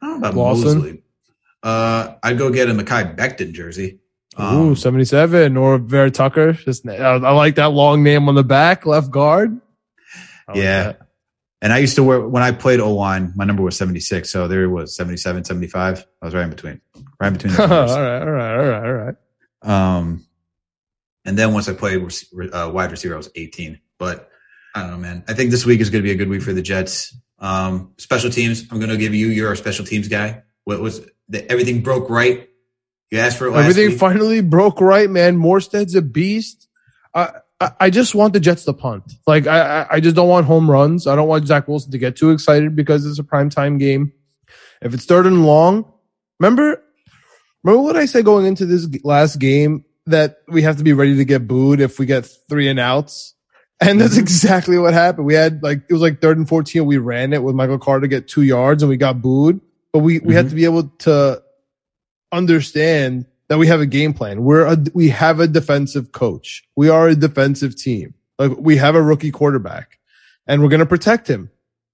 I 0.00 0.06
don't 0.06 0.20
know 0.20 0.28
about 0.28 0.36
Lawson. 0.38 0.78
Mosley. 0.78 1.02
Uh, 1.62 2.14
I'd 2.22 2.38
go 2.38 2.50
get 2.50 2.70
a 2.70 2.72
Mekhi 2.72 3.16
Becton 3.16 3.52
jersey. 3.52 3.98
Um, 4.36 4.56
Ooh, 4.70 4.74
77 4.76 5.56
or 5.56 5.76
Vera-Tucker. 5.78 6.52
Just 6.54 6.88
I, 6.88 6.94
I 6.94 7.32
like 7.32 7.56
that 7.56 7.72
long 7.72 8.02
name 8.02 8.28
on 8.28 8.34
the 8.36 8.44
back, 8.44 8.86
left 8.86 9.10
guard. 9.10 9.60
I 10.54 10.58
Yeah. 10.58 10.82
that. 10.84 11.00
And 11.62 11.72
I 11.74 11.78
used 11.78 11.94
to 11.96 12.02
wear 12.02 12.20
when 12.20 12.42
I 12.42 12.52
played 12.52 12.80
O 12.80 12.94
line, 12.94 13.32
my 13.36 13.44
number 13.44 13.62
was 13.62 13.76
76. 13.76 14.30
So 14.30 14.48
there 14.48 14.62
it 14.64 14.68
was 14.68 14.96
77, 14.96 15.44
75. 15.44 16.06
I 16.22 16.24
was 16.24 16.34
right 16.34 16.44
in 16.44 16.50
between. 16.50 16.80
Right 17.20 17.28
in 17.28 17.32
between. 17.34 17.54
all 17.60 17.68
right, 17.68 18.22
all 18.22 18.30
right, 18.30 18.56
all 18.56 18.64
right, 18.64 18.84
all 18.86 18.92
right. 18.92 19.14
Um, 19.62 20.26
and 21.26 21.36
then 21.38 21.52
once 21.52 21.68
I 21.68 21.74
played 21.74 22.02
uh, 22.52 22.70
wide 22.72 22.90
receiver, 22.90 23.14
I 23.14 23.18
was 23.18 23.30
18. 23.34 23.78
But 23.98 24.30
I 24.74 24.80
don't 24.82 24.90
know, 24.92 24.96
man. 24.96 25.22
I 25.28 25.34
think 25.34 25.50
this 25.50 25.66
week 25.66 25.80
is 25.80 25.90
going 25.90 26.02
to 26.02 26.06
be 26.08 26.12
a 26.12 26.16
good 26.16 26.30
week 26.30 26.40
for 26.42 26.54
the 26.54 26.62
Jets. 26.62 27.14
Um, 27.38 27.92
special 27.98 28.30
teams. 28.30 28.62
I'm 28.70 28.78
going 28.78 28.90
to 28.90 28.96
give 28.96 29.14
you. 29.14 29.28
You're 29.28 29.52
a 29.52 29.56
special 29.56 29.84
teams 29.84 30.08
guy. 30.08 30.42
What 30.64 30.80
was 30.80 31.02
the, 31.28 31.50
everything 31.50 31.82
broke 31.82 32.08
right? 32.08 32.48
You 33.10 33.18
asked 33.18 33.36
for 33.38 33.48
it 33.48 33.50
last 33.50 33.62
Everything 33.64 33.90
week. 33.90 33.98
finally 33.98 34.40
broke 34.40 34.80
right, 34.80 35.10
man. 35.10 35.36
Morstead's 35.36 35.94
a 35.94 36.00
beast. 36.02 36.68
I, 37.14 37.32
I, 37.60 37.90
just 37.90 38.14
want 38.14 38.32
the 38.32 38.40
Jets 38.40 38.64
to 38.64 38.72
punt. 38.72 39.12
Like 39.26 39.46
I, 39.46 39.86
I- 39.90 40.00
just 40.00 40.16
don't 40.16 40.28
want 40.28 40.46
home 40.46 40.70
runs. 40.70 41.06
I 41.06 41.14
don't 41.14 41.28
want 41.28 41.46
Zach 41.46 41.68
Wilson 41.68 41.92
to 41.92 41.98
get 41.98 42.16
too 42.16 42.30
excited 42.30 42.74
because 42.74 43.04
it's 43.04 43.18
a 43.18 43.24
prime 43.24 43.50
time 43.50 43.76
game. 43.76 44.12
If 44.80 44.94
it's 44.94 45.04
third 45.04 45.26
and 45.26 45.44
long, 45.44 45.92
remember, 46.38 46.82
remember 47.62 47.82
what 47.82 47.96
I 47.96 48.06
said 48.06 48.24
going 48.24 48.46
into 48.46 48.64
this 48.64 48.88
last 49.04 49.38
game 49.38 49.84
that 50.06 50.38
we 50.48 50.62
have 50.62 50.78
to 50.78 50.84
be 50.84 50.94
ready 50.94 51.16
to 51.16 51.24
get 51.24 51.46
booed 51.46 51.80
if 51.80 51.98
we 51.98 52.06
get 52.06 52.26
three 52.48 52.68
and 52.68 52.80
outs. 52.80 53.34
And 53.80 54.00
that's 54.00 54.14
mm-hmm. 54.14 54.22
exactly 54.22 54.78
what 54.78 54.94
happened. 54.94 55.26
We 55.26 55.34
had 55.34 55.62
like, 55.62 55.82
it 55.88 55.92
was 55.92 56.02
like 56.02 56.20
third 56.20 56.38
and 56.38 56.48
14. 56.48 56.86
We 56.86 56.98
ran 56.98 57.32
it 57.32 57.42
with 57.42 57.54
Michael 57.54 57.78
Carter 57.78 58.02
to 58.02 58.08
get 58.08 58.28
two 58.28 58.42
yards 58.42 58.82
and 58.82 58.88
we 58.88 58.96
got 58.96 59.20
booed, 59.20 59.60
but 59.92 60.00
we, 60.00 60.18
we 60.20 60.34
had 60.34 60.46
mm-hmm. 60.46 60.50
to 60.50 60.56
be 60.56 60.64
able 60.64 60.88
to 61.00 61.42
understand 62.32 63.26
that 63.50 63.58
we 63.58 63.66
have 63.66 63.80
a 63.80 63.86
game 63.86 64.14
plan. 64.14 64.44
We're 64.44 64.64
a, 64.64 64.78
we 64.94 65.08
have 65.08 65.40
a 65.40 65.48
defensive 65.48 66.12
coach. 66.12 66.62
We 66.76 66.88
are 66.88 67.08
a 67.08 67.16
defensive 67.16 67.74
team. 67.74 68.14
Like 68.38 68.52
we 68.56 68.76
have 68.76 68.94
a 68.94 69.02
rookie 69.02 69.32
quarterback 69.32 69.98
and 70.46 70.62
we're 70.62 70.68
going 70.68 70.78
to 70.78 70.86
protect 70.86 71.28
him. 71.28 71.50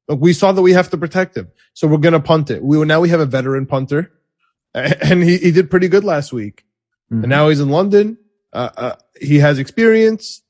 Like 0.06 0.18
we 0.20 0.34
saw 0.34 0.52
that 0.52 0.60
we 0.60 0.74
have 0.74 0.90
to 0.90 0.98
protect 0.98 1.34
him. 1.34 1.50
So 1.72 1.88
we're 1.88 1.96
going 1.96 2.12
to 2.12 2.20
punt 2.20 2.50
it. 2.50 2.62
We 2.62 2.84
now 2.84 3.00
we 3.00 3.08
have 3.08 3.20
a 3.20 3.26
veteran 3.26 3.64
punter 3.64 4.12
and 4.74 5.22
he, 5.22 5.38
he 5.38 5.50
did 5.50 5.70
pretty 5.70 5.88
good 5.88 6.04
last 6.04 6.30
week. 6.30 6.62
Mhm. 7.10 7.22
And 7.22 7.28
now 7.30 7.48
he's 7.48 7.60
in 7.60 7.70
London. 7.70 8.18
Uh, 8.52 8.68
uh, 8.76 8.96
he 9.18 9.38
has 9.38 9.58
experience. 9.58 10.42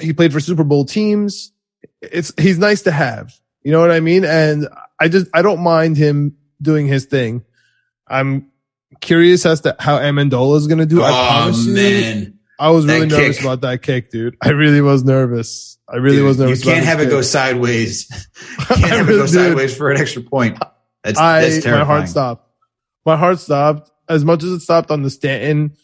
He 0.00 0.14
played 0.14 0.32
for 0.32 0.40
Super 0.40 0.64
Bowl 0.64 0.86
teams. 0.86 1.52
It's, 2.00 2.32
he's 2.40 2.58
nice 2.58 2.80
to 2.82 2.92
have. 2.92 3.34
You 3.62 3.72
know 3.72 3.80
what 3.80 3.90
I 3.90 4.00
mean? 4.00 4.24
And 4.24 4.68
I 4.98 5.08
just, 5.08 5.26
I 5.34 5.42
don't 5.42 5.62
mind 5.62 5.98
him 5.98 6.38
doing 6.62 6.86
his 6.86 7.04
thing. 7.04 7.44
I'm 8.08 8.49
curious 9.00 9.46
as 9.46 9.60
to 9.62 9.76
how 9.78 9.98
Ammendola 9.98 10.56
is 10.56 10.66
going 10.66 10.78
to 10.78 10.86
do. 10.86 11.02
I 11.02 11.10
oh 11.10 11.12
promise 11.12 11.66
you, 11.66 12.32
I 12.58 12.70
was 12.70 12.86
that 12.86 12.92
really 12.94 13.06
nervous 13.06 13.36
kick. 13.36 13.44
about 13.44 13.60
that 13.62 13.82
kick, 13.82 14.10
dude. 14.10 14.36
I 14.42 14.50
really 14.50 14.80
was 14.80 15.02
nervous. 15.02 15.78
I 15.88 15.96
really 15.96 16.18
Dude, 16.18 16.26
was 16.26 16.38
nervous. 16.38 16.64
you 16.64 16.70
can't 16.70 16.84
have 16.84 16.98
this 16.98 17.08
it 17.08 17.10
go 17.10 17.22
sideways. 17.22 18.28
You 18.58 18.64
can't 18.66 18.84
I 18.84 18.96
have 18.96 19.08
it 19.08 19.12
go 19.12 19.26
sideways 19.26 19.76
for 19.76 19.90
an 19.90 20.00
extra 20.00 20.22
point. 20.22 20.58
That's, 21.02 21.18
I, 21.18 21.48
that's 21.48 21.64
my 21.64 21.84
heart 21.84 22.08
stopped. 22.08 22.46
My 23.06 23.16
heart 23.16 23.40
stopped 23.40 23.90
as 24.08 24.24
much 24.24 24.42
as 24.44 24.50
it 24.50 24.60
stopped 24.60 24.90
on 24.90 25.02
the 25.02 25.10
Stanton 25.10 25.74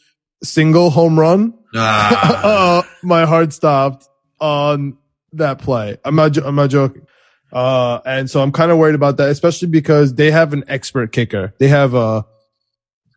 single 0.45 0.91
home 0.91 1.19
run. 1.19 1.55
Ah. 1.75 2.45
uh, 2.45 2.83
my 3.03 3.25
heart 3.25 3.53
stopped 3.53 4.07
on 4.39 4.99
that 5.33 5.59
play. 5.59 5.97
I'm 6.05 6.15
not, 6.15 6.37
I'm 6.37 6.55
not 6.55 6.71
joking. 6.71 7.07
Uh, 7.53 8.01
and 8.05 8.31
so 8.31 8.43
I'm 8.43 8.53
kind 8.53 8.71
of 8.71 8.79
worried 8.79 8.95
about 8.95 9.17
that, 9.17 9.31
especially 9.31 9.69
because 9.69 10.15
they 10.15 10.31
have 10.31 10.53
an 10.53 10.65
expert 10.69 11.11
kicker. 11.11 11.55
They 11.59 11.69
have 11.69 11.95
a 11.95 12.27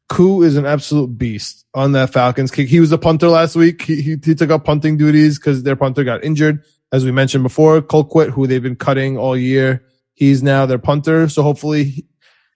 Koo 0.10 0.42
is 0.42 0.58
an 0.58 0.66
absolute 0.66 1.18
beast 1.18 1.66
on 1.74 1.92
that 1.94 2.12
Falcons 2.12 2.52
kick. 2.52 2.68
He 2.68 2.80
was 2.80 2.92
a 2.92 2.98
punter 2.98 3.30
last 3.30 3.56
week. 3.56 3.84
He, 3.84 4.02
he, 4.02 4.18
he 4.22 4.36
took 4.36 4.50
up 4.50 4.66
punting 4.66 4.98
duties 4.98 5.38
because 5.38 5.64
their 5.64 5.76
punter 5.76 6.04
got 6.04 6.24
injured. 6.24 6.64
As 6.92 7.06
we 7.06 7.12
mentioned 7.12 7.44
before, 7.44 7.82
Colquitt, 7.82 8.32
who 8.32 8.48
they've 8.48 8.62
been 8.62 8.76
cutting 8.76 9.18
all 9.18 9.38
year, 9.38 9.86
he's 10.16 10.42
now 10.42 10.66
their 10.66 10.80
punter. 10.80 11.30
So 11.30 11.44
hopefully 11.44 12.08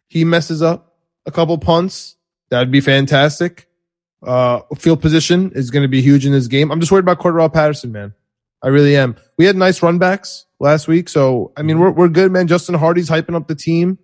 he, 0.08 0.26
messes 0.26 0.64
up 0.64 0.96
a 1.28 1.32
couple 1.32 1.58
punts. 1.60 2.16
That'd 2.50 2.72
be 2.72 2.82
fantastic. 2.82 3.68
Uh, 4.24 4.62
field 4.76 5.02
position 5.02 5.52
is 5.54 5.70
going 5.70 5.84
to 5.84 5.88
be 5.88 6.02
huge 6.02 6.26
in 6.26 6.32
this 6.32 6.48
game. 6.48 6.72
I'm 6.72 6.80
just 6.80 6.92
worried 6.92 7.06
about 7.06 7.20
Cordarrelle 7.20 7.54
Patterson, 7.54 7.92
man. 7.92 8.14
I 8.64 8.70
really 8.70 8.96
am. 8.96 9.16
We 9.38 9.46
had 9.46 9.56
nice 9.56 9.84
run 9.84 10.00
backs 10.00 10.46
last 10.60 10.88
week. 10.88 11.08
So, 11.10 11.52
I 11.56 11.62
mean, 11.62 11.78
we're, 11.78 11.92
we're 11.92 12.08
good, 12.08 12.32
man. 12.32 12.48
Justin 12.48 12.76
Hardy's 12.76 13.10
hyping 13.10 13.36
up 13.36 13.48
the 13.48 13.56
team. 13.56 14.00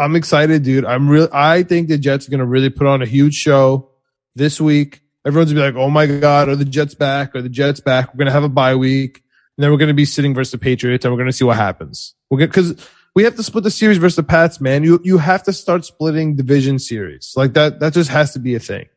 I'm 0.00 0.16
excited, 0.16 0.62
dude. 0.62 0.84
I'm 0.84 1.08
real. 1.08 1.28
I 1.32 1.62
think 1.62 1.88
the 1.88 1.98
Jets 1.98 2.26
are 2.26 2.30
going 2.30 2.40
to 2.40 2.46
really 2.46 2.70
put 2.70 2.86
on 2.86 3.02
a 3.02 3.06
huge 3.06 3.34
show 3.34 3.90
this 4.34 4.60
week. 4.60 5.02
Everyone's 5.26 5.52
gonna 5.52 5.70
be 5.70 5.74
like, 5.74 5.84
"Oh 5.84 5.90
my 5.90 6.06
god, 6.06 6.48
are 6.48 6.56
the 6.56 6.64
Jets 6.64 6.94
back? 6.94 7.36
Are 7.36 7.42
the 7.42 7.50
Jets 7.50 7.80
back?" 7.80 8.14
We're 8.14 8.18
gonna 8.18 8.30
have 8.30 8.44
a 8.44 8.48
bye 8.48 8.74
week, 8.74 9.22
and 9.56 9.62
then 9.62 9.70
we're 9.70 9.76
gonna 9.76 9.92
be 9.92 10.06
sitting 10.06 10.34
versus 10.34 10.52
the 10.52 10.58
Patriots, 10.58 11.04
and 11.04 11.12
we're 11.12 11.18
gonna 11.18 11.32
see 11.32 11.44
what 11.44 11.58
happens. 11.58 12.14
We're 12.30 12.38
because 12.38 12.88
we 13.14 13.24
have 13.24 13.36
to 13.36 13.42
split 13.42 13.64
the 13.64 13.70
series 13.70 13.98
versus 13.98 14.16
the 14.16 14.22
Pats, 14.22 14.62
man. 14.62 14.82
You 14.82 14.98
you 15.04 15.18
have 15.18 15.42
to 15.42 15.52
start 15.52 15.84
splitting 15.84 16.36
division 16.36 16.78
series 16.78 17.34
like 17.36 17.52
that. 17.52 17.80
That 17.80 17.92
just 17.92 18.08
has 18.08 18.32
to 18.32 18.38
be 18.38 18.54
a 18.54 18.60
thing. 18.60 18.88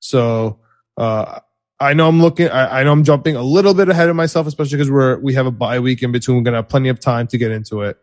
So 0.00 0.60
uh, 0.96 1.40
I 1.78 1.92
know 1.92 2.08
I'm 2.08 2.22
looking. 2.22 2.48
I, 2.48 2.80
I 2.80 2.82
know 2.84 2.92
I'm 2.92 3.04
jumping 3.04 3.36
a 3.36 3.42
little 3.42 3.74
bit 3.74 3.90
ahead 3.90 4.08
of 4.08 4.16
myself, 4.16 4.46
especially 4.46 4.78
because 4.78 4.90
we're 4.90 5.18
we 5.18 5.34
have 5.34 5.44
a 5.44 5.50
bye 5.50 5.80
week 5.80 6.02
in 6.02 6.12
between. 6.12 6.38
We're 6.38 6.44
gonna 6.44 6.58
have 6.58 6.70
plenty 6.70 6.88
of 6.88 6.98
time 6.98 7.26
to 7.26 7.36
get 7.36 7.50
into 7.50 7.82
it. 7.82 7.98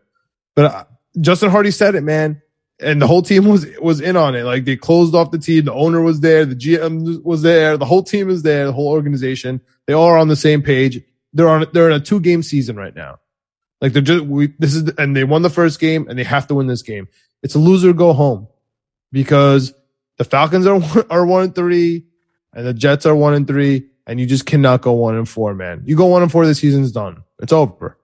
But 0.54 0.64
uh, 0.66 0.84
Justin 1.20 1.50
Hardy 1.50 1.70
said 1.70 1.94
it, 1.94 2.02
man, 2.02 2.42
and 2.80 3.00
the 3.00 3.06
whole 3.06 3.22
team 3.22 3.46
was 3.46 3.66
was 3.80 4.00
in 4.00 4.16
on 4.16 4.34
it. 4.34 4.44
Like 4.44 4.64
they 4.64 4.76
closed 4.76 5.14
off 5.14 5.30
the 5.30 5.38
team. 5.38 5.64
The 5.64 5.72
owner 5.72 6.02
was 6.02 6.20
there. 6.20 6.44
The 6.44 6.54
GM 6.56 7.24
was 7.24 7.42
there. 7.42 7.76
The 7.76 7.86
whole 7.86 8.02
team 8.02 8.28
is 8.28 8.42
there. 8.42 8.66
The 8.66 8.72
whole 8.72 8.88
organization. 8.88 9.60
They 9.86 9.92
all 9.92 10.06
are 10.06 10.18
on 10.18 10.28
the 10.28 10.36
same 10.36 10.62
page. 10.62 11.02
They're 11.32 11.48
on. 11.48 11.66
They're 11.72 11.90
in 11.90 11.96
a 11.96 12.00
two 12.00 12.20
game 12.20 12.42
season 12.42 12.76
right 12.76 12.94
now. 12.94 13.18
Like 13.80 13.92
they're 13.92 14.02
just 14.02 14.24
we. 14.24 14.52
This 14.58 14.74
is 14.74 14.90
and 14.98 15.16
they 15.16 15.24
won 15.24 15.42
the 15.42 15.50
first 15.50 15.80
game 15.80 16.06
and 16.08 16.18
they 16.18 16.24
have 16.24 16.46
to 16.48 16.54
win 16.54 16.66
this 16.66 16.82
game. 16.82 17.08
It's 17.42 17.54
a 17.54 17.58
loser 17.58 17.92
go 17.92 18.12
home 18.12 18.48
because 19.12 19.72
the 20.18 20.24
Falcons 20.24 20.66
are 20.66 20.80
are 21.10 21.24
one 21.26 21.44
and 21.44 21.54
three 21.54 22.04
and 22.52 22.66
the 22.66 22.74
Jets 22.74 23.06
are 23.06 23.14
one 23.14 23.34
and 23.34 23.46
three. 23.46 23.88
and 24.06 24.20
you 24.20 24.26
just 24.26 24.46
cannot 24.46 24.82
go 24.82 24.92
one 24.92 25.16
and 25.16 25.28
four, 25.28 25.54
man. 25.54 25.82
You 25.84 25.96
go 25.96 26.06
one 26.06 26.22
and 26.22 26.30
four, 26.32 26.46
the 26.46 26.54
season's 26.54 26.92
done. 26.92 27.22
It's 27.40 27.52
over. 27.52 27.98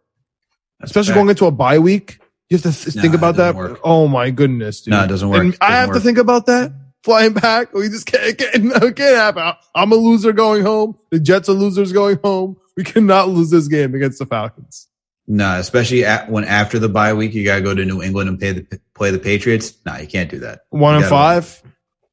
That's 0.79 0.91
Especially 0.91 1.11
fact. 1.11 1.19
going 1.19 1.29
into 1.31 1.47
a 1.47 1.51
bye 1.51 1.79
week. 1.79 2.19
You 2.53 2.59
have 2.59 2.75
to 2.75 2.85
th- 2.85 2.97
Nah, 2.97 3.03
think 3.03 3.15
about 3.15 3.37
that. 3.37 3.55
work. 3.55 3.81
Oh 3.83 4.07
my 4.09 4.31
goodness, 4.31 4.83
dude. 4.83 4.93
No, 4.93 5.05
it 5.05 5.07
doesn't 5.09 5.29
work. 5.31 5.43
It 5.43 5.59
I 5.63 5.71
doesn't 5.71 5.87
have 5.87 5.95
to 5.95 6.01
think 6.01 6.19
about 6.19 6.45
that. 6.47 6.73
Flying 7.03 7.33
back. 7.33 7.73
We 7.73 7.89
just 7.89 8.05
can't, 8.07 8.37
can't, 8.37 8.55
it 8.83 8.97
can't 8.97 9.17
happen. 9.17 9.55
I'm 9.75 9.91
a 9.91 9.95
loser 9.97 10.33
going 10.33 10.63
home. 10.63 10.99
The 11.11 11.19
Jets 11.19 11.49
are 11.49 11.53
losers 11.55 11.93
going 11.93 12.19
home. 12.23 12.59
We 12.77 12.85
cannot 12.85 13.29
lose 13.31 13.49
this 13.51 13.69
game 13.69 13.95
against 13.95 14.19
the 14.19 14.27
Falcons. 14.27 14.87
No, 15.27 15.59
especially 15.59 16.05
at, 16.05 16.31
when 16.31 16.45
after 16.45 16.79
the 16.79 16.89
bye 16.91 17.15
week, 17.15 17.33
you 17.33 17.43
got 17.45 17.57
to 17.57 17.63
go 17.63 17.75
to 17.75 17.85
New 17.87 18.03
England 18.03 18.29
and 18.29 18.39
pay 18.39 18.53
the, 18.53 18.81
play 18.95 19.11
the 19.11 19.19
Patriots. 19.19 19.73
No, 19.87 19.97
you 19.97 20.07
can't 20.07 20.31
do 20.31 20.41
that. 20.41 20.61
One 20.71 20.97
and 20.97 21.07
five. 21.07 21.63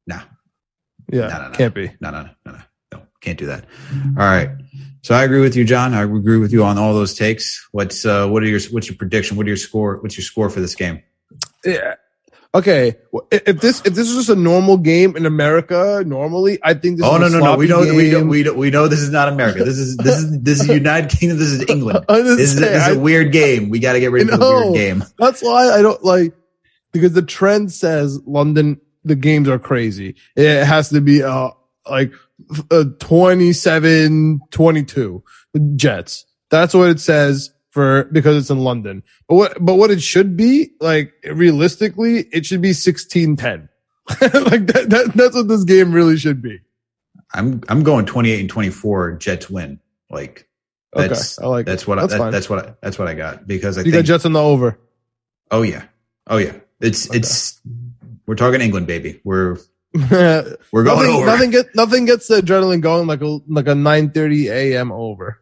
No, 0.08 0.20
Yeah, 1.12 1.28
No, 1.28 1.38
no, 1.42 1.48
no. 1.50 1.54
can't 1.56 1.74
be. 1.76 1.92
no, 2.00 2.12
no, 2.12 2.24
no, 2.46 2.52
no, 2.54 2.60
no, 2.94 3.02
can't 3.20 3.38
do 3.38 3.48
that. 3.48 3.66
All 4.18 4.26
right. 4.26 4.50
So 5.10 5.16
I 5.16 5.24
agree 5.24 5.41
with 5.41 5.55
you, 5.55 5.66
John. 5.66 5.95
I 5.95 6.03
agree 6.03 6.38
with 6.38 6.53
you 6.53 6.64
on 6.64 6.78
all 6.78 6.93
those 6.93 7.16
takes. 7.16 7.68
What's 7.72 8.05
uh, 8.05 8.28
what 8.28 8.43
are 8.43 8.45
your 8.45 8.60
what's 8.70 8.88
your 8.88 8.95
prediction? 8.95 9.38
What 9.38 9.47
are 9.47 9.49
your 9.49 9.57
score? 9.57 9.97
What's 10.01 10.16
your 10.16 10.24
score 10.24 10.51
for 10.51 10.60
this 10.60 10.76
game? 10.76 11.01
Yeah. 11.66 11.95
Okay. 12.53 12.95
If 13.32 13.60
this 13.60 13.80
if 13.88 13.95
this 13.95 14.07
is 14.07 14.16
just 14.16 14.30
a 14.30 14.36
normal 14.36 14.78
game 14.78 15.18
in 15.18 15.26
America, 15.26 16.03
normally 16.05 16.60
I 16.62 16.76
think 16.76 16.99
this. 16.99 17.07
Oh 17.07 17.16
is 17.16 17.22
no 17.22 17.39
a 17.39 17.41
no 17.41 17.53
no! 17.53 17.57
We 17.57 17.68
know 17.68 17.80
we 17.80 18.12
know 18.12 18.24
we 18.24 18.43
know 18.43 18.53
we 18.53 18.70
know 18.70 18.88
this 18.88 18.99
is 18.99 19.10
not 19.10 19.30
America. 19.30 19.64
This 19.64 19.80
is 19.80 19.97
this 19.97 20.20
is 20.20 20.41
this 20.43 20.62
is 20.62 20.68
United 20.68 21.10
Kingdom. 21.20 21.39
This 21.39 21.53
is 21.53 21.66
England. 21.68 22.05
This 22.07 22.51
is, 22.51 22.60
this 22.60 22.88
is 22.88 22.95
a 22.95 22.99
weird 22.99 23.32
game. 23.32 23.72
We 23.72 23.80
got 23.80 23.93
to 23.93 23.99
get 23.99 24.12
rid 24.12 24.30
of 24.30 24.39
the 24.39 24.45
weird 24.45 24.76
game. 24.76 25.03
That's 25.18 25.41
why 25.41 25.72
I 25.72 25.82
don't 25.82 26.03
like 26.03 26.36
because 26.91 27.14
the 27.14 27.24
trend 27.24 27.72
says 27.72 28.20
London. 28.28 28.80
The 29.05 29.16
games 29.16 29.49
are 29.49 29.57
crazy. 29.57 30.18
It 30.36 30.66
has 30.66 30.89
to 30.89 31.01
be 31.01 31.24
uh 31.24 31.49
like 31.89 32.14
uh, 32.72 32.86
27, 33.00 34.40
22 34.52 35.24
Jets. 35.76 36.26
That's 36.50 36.74
what 36.74 36.90
it 36.90 37.00
says 37.00 37.52
for 37.72 38.06
because 38.06 38.38
it's 38.38 38.50
in 38.50 38.60
London. 38.60 39.04
But 39.28 39.36
what 39.36 39.66
but 39.66 39.76
what 39.76 39.92
it 39.92 40.02
should 40.02 40.36
be 40.38 40.72
like 40.80 41.14
realistically, 41.32 42.28
it 42.32 42.46
should 42.46 42.62
be 42.62 42.72
16-10. 42.72 43.70
like 44.10 44.66
that, 44.68 44.88
that 44.90 45.12
that's 45.14 45.36
what 45.36 45.48
this 45.48 45.64
game 45.64 45.92
really 45.92 46.18
should 46.18 46.42
be. 46.42 46.60
I'm 47.36 47.62
I'm 47.70 47.84
going 47.84 48.06
28 48.08 48.40
and 48.40 48.50
24. 48.50 49.12
Jets 49.14 49.50
win. 49.50 49.80
Like 50.10 50.48
that's 50.94 51.38
okay, 51.38 51.46
I 51.46 51.50
like 51.50 51.66
that's 51.68 51.84
it. 51.84 51.88
what 51.88 52.00
I, 52.00 52.02
That's 52.08 52.14
that, 52.18 52.32
that's 52.32 52.50
what 52.50 52.66
I, 52.66 52.74
that's 52.82 52.98
what 52.98 53.08
I 53.08 53.14
got 53.14 53.46
because 53.46 53.78
I 53.78 53.82
You 53.82 53.92
got 53.92 53.98
think 53.98 54.08
Jets 54.08 54.26
on 54.26 54.34
the 54.34 54.42
over. 54.42 54.80
oh 55.52 55.62
yeah 55.62 55.84
oh 56.26 56.38
yeah 56.38 56.54
it's 56.82 57.08
Okay. 57.10 57.20
it's 57.20 57.62
we're 58.26 58.34
talking 58.36 58.62
England 58.62 58.88
baby. 58.88 59.22
We're 59.24 59.58
we're 60.72 60.84
going 60.84 61.10
over. 61.10 61.26
nothing 61.26 61.50
get 61.50 61.76
nothing 61.76 62.06
gets 62.06 62.28
the 62.28 62.42
adrenaline 62.42 62.82
going 62.82 63.08
like 63.08 63.22
a 63.22 63.40
like 63.48 63.68
a 63.68 63.74
9:30 63.74 64.52
a.m. 64.52 64.92
over. 64.92 65.42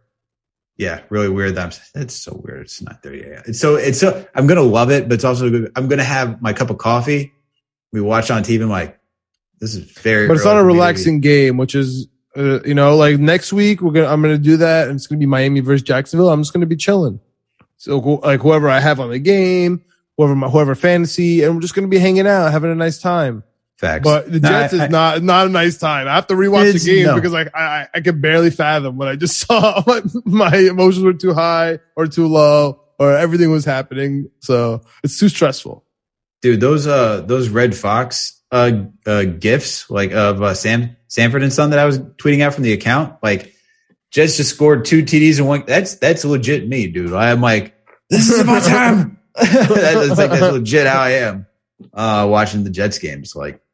Yeah, 0.77 1.01
really 1.09 1.27
weird. 1.27 1.55
That 1.55 1.79
I'm, 1.95 2.01
it's 2.01 2.15
so 2.15 2.39
weird. 2.45 2.61
It's 2.61 2.81
not 2.81 3.01
30 3.03 3.21
a.m. 3.23 3.43
It's 3.47 3.59
so 3.59 3.75
it's 3.75 3.99
so 3.99 4.25
I'm 4.35 4.47
gonna 4.47 4.61
love 4.61 4.91
it, 4.91 5.09
but 5.09 5.15
it's 5.15 5.23
also. 5.25 5.67
I'm 5.75 5.87
gonna 5.87 6.03
have 6.03 6.41
my 6.41 6.53
cup 6.53 6.69
of 6.69 6.77
coffee. 6.77 7.33
We 7.91 7.99
watch 7.99 8.31
on 8.31 8.43
TV. 8.43 8.61
I'm 8.61 8.69
like, 8.69 8.99
this 9.59 9.75
is 9.75 9.83
very. 9.91 10.27
But 10.27 10.37
it's 10.37 10.45
not 10.45 10.55
a 10.55 10.59
for 10.59 10.65
me 10.65 10.69
to 10.69 10.73
be- 10.73 10.77
relaxing 10.77 11.19
game, 11.19 11.57
which 11.57 11.75
is 11.75 12.07
uh, 12.37 12.61
you 12.63 12.75
know 12.75 12.95
like 12.95 13.19
next 13.19 13.51
week 13.51 13.81
we're 13.81 13.91
gonna 13.91 14.07
I'm 14.07 14.21
gonna 14.21 14.37
do 14.37 14.57
that 14.57 14.87
and 14.87 14.95
it's 14.95 15.07
gonna 15.07 15.19
be 15.19 15.25
Miami 15.25 15.59
versus 15.59 15.81
Jacksonville. 15.81 16.29
I'm 16.29 16.41
just 16.41 16.53
gonna 16.53 16.65
be 16.67 16.75
chilling. 16.75 17.19
So 17.77 17.97
like 17.97 18.41
whoever 18.41 18.69
I 18.69 18.79
have 18.79 18.99
on 18.99 19.09
the 19.09 19.19
game, 19.19 19.83
whoever 20.15 20.35
my 20.35 20.47
whoever 20.47 20.75
fantasy, 20.75 21.43
and 21.43 21.55
we're 21.55 21.61
just 21.61 21.73
gonna 21.73 21.87
be 21.87 21.99
hanging 21.99 22.27
out, 22.27 22.51
having 22.51 22.71
a 22.71 22.75
nice 22.75 22.99
time. 22.99 23.43
Facts. 23.77 24.03
But 24.03 24.31
the 24.31 24.39
No, 24.39 24.49
Jets 24.49 24.73
I- 24.73 24.85
is 24.85 24.89
not 24.89 25.21
not 25.23 25.45
a 25.47 25.49
nice 25.49 25.77
time. 25.77 26.07
I 26.07 26.15
have 26.15 26.27
to 26.27 26.33
rewatch 26.33 26.73
the 26.73 26.79
game 26.93 27.05
no. 27.05 27.15
because 27.15 27.31
like 27.33 27.49
I 27.55 27.59
I, 27.61 27.87
I 27.95 28.01
could 28.01 28.21
barely 28.21 28.49
fathom 28.49 28.97
what 28.97 29.07
I 29.07 29.15
just 29.15 29.37
saw. 29.47 29.83
My, 29.85 30.01
my 30.25 30.55
emotions 30.57 31.03
were 31.05 31.13
too 31.13 31.33
high 31.33 31.79
or 31.95 32.07
too 32.07 32.27
low, 32.27 32.81
or 32.97 33.15
everything 33.15 33.51
was 33.51 33.65
happening. 33.65 34.29
So 34.39 34.81
it's 35.03 35.19
too 35.19 35.29
stressful. 35.29 35.83
dude 36.41 36.59
those 36.59 36.87
uh 36.87 37.21
those 37.21 37.49
Redd 37.49 37.75
Foxx 37.75 38.41
uh 38.51 38.71
uh 39.05 39.23
gifs 39.25 39.89
like 39.89 40.11
of 40.11 40.41
uh 40.41 40.53
sam 40.53 40.95
sanford 41.09 41.43
and 41.43 41.51
son 41.51 41.71
that 41.71 41.79
i 41.79 41.85
was 41.85 41.99
tweeting 41.99 42.41
out 42.41 42.53
from 42.53 42.63
the 42.63 42.71
account 42.71 43.13
like 43.21 43.53
jets 44.09 44.37
just 44.37 44.51
scored 44.51 44.85
two 44.85 45.03
tds 45.03 45.37
and 45.37 45.47
one 45.49 45.63
that's 45.67 45.95
that's 45.95 46.23
legit 46.23 46.65
me 46.65 46.87
dude 46.87 47.11
i'm 47.13 47.41
like 47.41 47.75
this 48.09 48.29
is 48.29 48.45
my 48.45 48.59
time 48.75 49.19
that's 49.35 50.17
like 50.17 50.29
that's 50.31 50.53
legit 50.53 50.87
how 50.87 51.01
i 51.01 51.09
am 51.09 51.45
uh 51.93 52.25
watching 52.29 52.63
the 52.63 52.69
jets 52.69 52.99
games 52.99 53.35
like 53.35 53.55
it's 53.55 53.66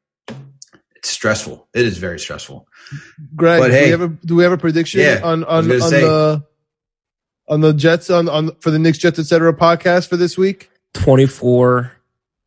stressful 1.05 1.67
it 1.73 1.85
is 1.85 1.97
very 1.97 2.19
stressful 2.19 2.67
Greg, 3.35 3.59
But 3.61 3.67
do, 3.71 3.73
we 3.83 3.89
have 3.89 4.01
a, 4.01 4.07
do 4.07 4.35
we 4.35 4.43
have 4.43 4.51
a 4.53 4.57
prediction 4.57 5.01
Yeah, 5.01 5.19
on 5.23 5.43
on, 5.43 5.71
on 5.71 5.89
say. 5.89 6.01
the 6.01 6.43
on 7.49 7.61
the 7.61 7.73
Jets 7.73 8.09
on 8.09 8.29
on 8.29 8.51
for 8.61 8.71
the 8.71 8.79
Knicks 8.79 8.97
Jets 8.97 9.19
etc. 9.19 9.53
podcast 9.53 10.07
for 10.07 10.17
this 10.17 10.37
week? 10.37 10.69
24 10.93 11.91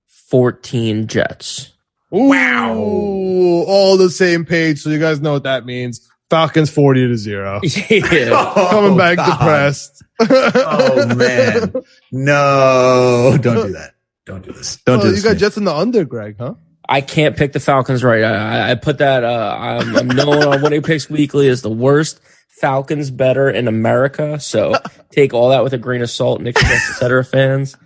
14 0.06 1.06
Jets. 1.06 1.72
Wow, 2.10 2.78
all 2.78 3.96
the 3.96 4.10
same 4.10 4.44
page, 4.44 4.80
so 4.80 4.90
you 4.90 4.98
guys 4.98 5.20
know 5.20 5.32
what 5.32 5.42
that 5.42 5.66
means. 5.66 6.08
Falcons 6.30 6.70
forty 6.70 7.06
to 7.06 7.16
zero, 7.16 7.60
Yeah. 7.90 8.30
Oh, 8.32 8.68
coming 8.70 8.92
Oh, 8.92 8.96
back 8.96 9.16
God. 9.16 9.38
depressed. 9.38 10.02
oh 10.20 11.14
man 11.14 11.72
no 12.12 13.36
don't 13.40 13.66
do 13.66 13.72
that 13.74 13.94
don't 14.24 14.44
do 14.44 14.50
this 14.52 14.76
don't 14.86 15.00
Oh, 15.00 15.02
do 15.10 15.14
you 15.14 15.22
got 15.22 15.34
to. 15.34 15.36
Jets 15.36 15.56
in 15.56 15.64
the 15.64 15.74
under, 15.74 16.04
Greg, 16.04 16.36
huh? 16.38 16.54
I 16.88 17.00
can't 17.00 17.36
pick 17.36 17.52
the 17.52 17.60
Falcons 17.60 18.04
right. 18.04 18.22
I, 18.22 18.34
I- 18.68 18.70
I 18.70 18.74
put 18.76 18.98
that. 18.98 19.24
Uh, 19.24 19.56
I'm, 19.58 19.96
I'm 19.96 20.06
known 20.08 20.42
on 20.44 20.62
winning 20.62 20.82
picks 20.82 21.08
weekly 21.10 21.48
as 21.48 21.62
the 21.62 21.70
worst 21.70 22.20
Falcons 22.60 23.10
better 23.10 23.50
in 23.50 23.68
America. 23.68 24.38
So 24.40 24.74
take 25.10 25.34
all 25.34 25.50
that 25.50 25.62
with 25.64 25.72
a 25.72 25.78
grain 25.78 26.02
of 26.02 26.10
salt, 26.10 26.40
Knicks, 26.40 26.60
Jets, 26.62 26.90
etc. 26.90 27.24
Fans. 27.24 27.76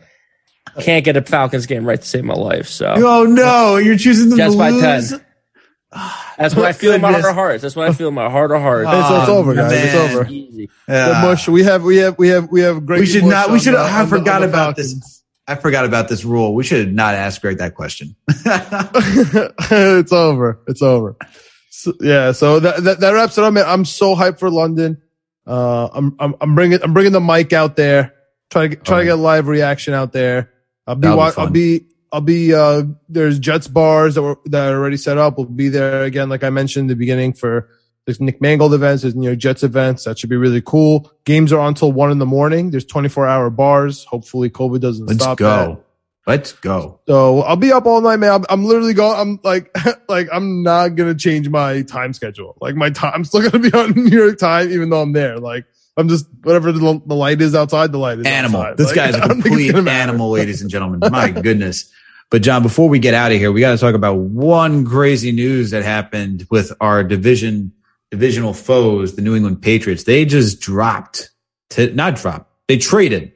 Can't 0.80 1.04
get 1.04 1.16
a 1.16 1.22
Falcons 1.22 1.66
game 1.66 1.84
right 1.84 2.00
to 2.00 2.06
save 2.06 2.24
my 2.24 2.34
life. 2.34 2.68
So 2.68 2.94
oh 2.96 3.24
no 3.24 3.76
you're 3.78 3.96
choosing 3.98 4.28
them 4.28 4.38
Jets 4.38 4.52
to 4.54 4.58
by 4.58 4.70
lose 4.70 5.10
10. 5.10 5.24
that's 6.38 6.54
what 6.54 6.64
I 6.66 6.72
feel 6.72 6.92
in 6.92 7.00
my 7.00 7.10
heart 7.10 7.24
of 7.24 7.34
hearts. 7.34 7.62
That's 7.62 7.74
what 7.74 7.88
I 7.88 7.92
feel 7.92 8.06
in 8.08 8.14
my 8.14 8.30
heart 8.30 8.52
of 8.52 8.60
hearts. 8.62 8.88
It's, 8.88 9.20
it's 9.22 9.28
over, 9.28 9.54
guys. 9.54 9.72
It's 9.72 9.94
over. 9.96 10.26
Easy. 10.28 10.68
Yeah. 10.88 11.22
Mush. 11.24 11.48
We 11.48 11.64
have 11.64 11.82
we 11.82 11.96
have 11.96 12.16
we 12.18 12.28
have 12.28 12.48
we 12.52 12.60
have 12.60 12.86
great. 12.86 13.00
We 13.00 13.06
should 13.06 13.24
not- 13.24 13.50
we 13.50 13.58
should- 13.58 13.74
the- 13.74 13.78
I 13.78 14.02
on 14.02 14.08
the- 14.08 14.16
forgot 14.18 14.36
on 14.36 14.42
the 14.42 14.48
about 14.48 14.76
this. 14.76 15.19
I 15.50 15.56
forgot 15.56 15.84
about 15.84 16.08
this 16.08 16.24
rule. 16.24 16.54
We 16.54 16.62
should 16.62 16.94
not 16.94 17.16
ask 17.16 17.40
Greg 17.40 17.58
that 17.58 17.74
question. 17.74 18.14
it's 18.28 20.12
over. 20.12 20.60
It's 20.68 20.80
over. 20.80 21.16
So, 21.70 21.92
yeah. 22.00 22.30
So 22.30 22.60
that, 22.60 22.84
that 22.84 23.00
that 23.00 23.10
wraps 23.10 23.36
it 23.36 23.42
up. 23.42 23.52
Man. 23.52 23.64
I'm 23.66 23.84
so 23.84 24.14
hyped 24.14 24.38
for 24.38 24.48
London. 24.48 25.02
Uh, 25.44 25.88
I'm 25.92 26.14
I'm 26.20 26.36
I'm 26.40 26.54
bringing 26.54 26.80
I'm 26.84 26.94
bringing 26.94 27.10
the 27.10 27.20
mic 27.20 27.52
out 27.52 27.74
there. 27.74 28.14
Try 28.50 28.62
to 28.62 28.68
get, 28.68 28.84
try 28.84 28.98
to 29.00 29.04
get 29.06 29.14
a 29.14 29.20
live 29.20 29.48
reaction 29.48 29.92
out 29.92 30.12
there. 30.12 30.52
I'll 30.86 30.94
be 30.94 31.08
wa- 31.08 31.32
I'll 31.36 31.50
be 31.50 31.86
I'll 32.12 32.20
be 32.20 32.54
uh 32.54 32.84
there's 33.08 33.40
Jets 33.40 33.66
bars 33.66 34.14
that 34.14 34.22
were 34.22 34.38
that 34.46 34.72
are 34.72 34.76
already 34.76 34.98
set 34.98 35.18
up. 35.18 35.36
We'll 35.36 35.46
be 35.46 35.68
there 35.68 36.04
again, 36.04 36.28
like 36.28 36.44
I 36.44 36.50
mentioned 36.50 36.84
in 36.84 36.88
the 36.88 36.96
beginning 36.96 37.32
for 37.32 37.68
there's 38.06 38.20
Nick 38.20 38.40
Mangold 38.40 38.74
events, 38.74 39.02
there's 39.02 39.14
you 39.14 39.20
know 39.22 39.34
Jets 39.34 39.62
events. 39.62 40.04
That 40.04 40.18
should 40.18 40.30
be 40.30 40.36
really 40.36 40.62
cool. 40.62 41.10
Games 41.24 41.52
are 41.52 41.60
on 41.60 41.68
until 41.68 41.92
one 41.92 42.10
in 42.10 42.18
the 42.18 42.26
morning. 42.26 42.70
There's 42.70 42.84
24 42.84 43.26
hour 43.26 43.50
bars. 43.50 44.04
Hopefully 44.04 44.50
COVID 44.50 44.80
doesn't 44.80 45.06
Let's 45.06 45.22
stop 45.22 45.38
go. 45.38 45.46
that. 45.74 45.84
Let's 46.26 46.52
go. 46.52 47.00
So 47.08 47.40
I'll 47.42 47.56
be 47.56 47.72
up 47.72 47.86
all 47.86 48.00
night, 48.00 48.16
man. 48.16 48.30
I'm, 48.32 48.44
I'm 48.50 48.64
literally 48.64 48.94
going. 48.94 49.18
I'm 49.18 49.40
like, 49.42 49.74
like 50.08 50.28
I'm 50.32 50.62
not 50.62 50.88
gonna 50.90 51.14
change 51.14 51.48
my 51.48 51.82
time 51.82 52.12
schedule. 52.12 52.56
Like 52.60 52.74
my 52.74 52.90
time, 52.90 53.12
I'm 53.14 53.24
still 53.24 53.42
gonna 53.50 53.58
be 53.70 53.72
on 53.76 53.92
New 53.92 54.16
York 54.16 54.38
time, 54.38 54.70
even 54.70 54.90
though 54.90 55.00
I'm 55.02 55.12
there. 55.12 55.38
Like 55.38 55.64
I'm 55.96 56.08
just 56.08 56.26
whatever 56.42 56.72
the, 56.72 57.02
the 57.06 57.14
light 57.14 57.40
is 57.40 57.54
outside. 57.54 57.92
The 57.92 57.98
light 57.98 58.18
is 58.18 58.26
Animal. 58.26 58.60
outside. 58.62 58.76
This 58.76 58.86
Like, 58.88 58.96
guy's 58.96 59.14
a 59.16 59.18
don't 59.20 59.42
think 59.42 59.46
it's 59.60 59.72
complete 59.72 59.88
animal, 59.88 60.30
ladies 60.30 60.62
and 60.62 60.70
gentlemen. 60.70 61.00
My 61.10 61.30
goodness. 61.30 61.90
But 62.30 62.42
John, 62.42 62.62
before 62.62 62.88
we 62.88 63.00
get 63.00 63.12
out 63.12 63.32
of 63.32 63.38
here, 63.38 63.50
we 63.50 63.60
got 63.60 63.72
to 63.72 63.78
talk 63.78 63.94
about 63.96 64.14
one 64.18 64.86
crazy 64.86 65.32
news 65.32 65.70
that 65.72 65.82
happened 65.82 66.46
with 66.48 66.72
our 66.80 67.02
division 67.02 67.72
divisional 68.10 68.54
foes, 68.54 69.14
the 69.14 69.22
New 69.22 69.34
England 69.34 69.62
Patriots. 69.62 70.04
They 70.04 70.24
just 70.24 70.60
dropped 70.60 71.30
to 71.70 71.92
not 71.94 72.16
drop. 72.16 72.50
They 72.68 72.78
traded. 72.78 73.32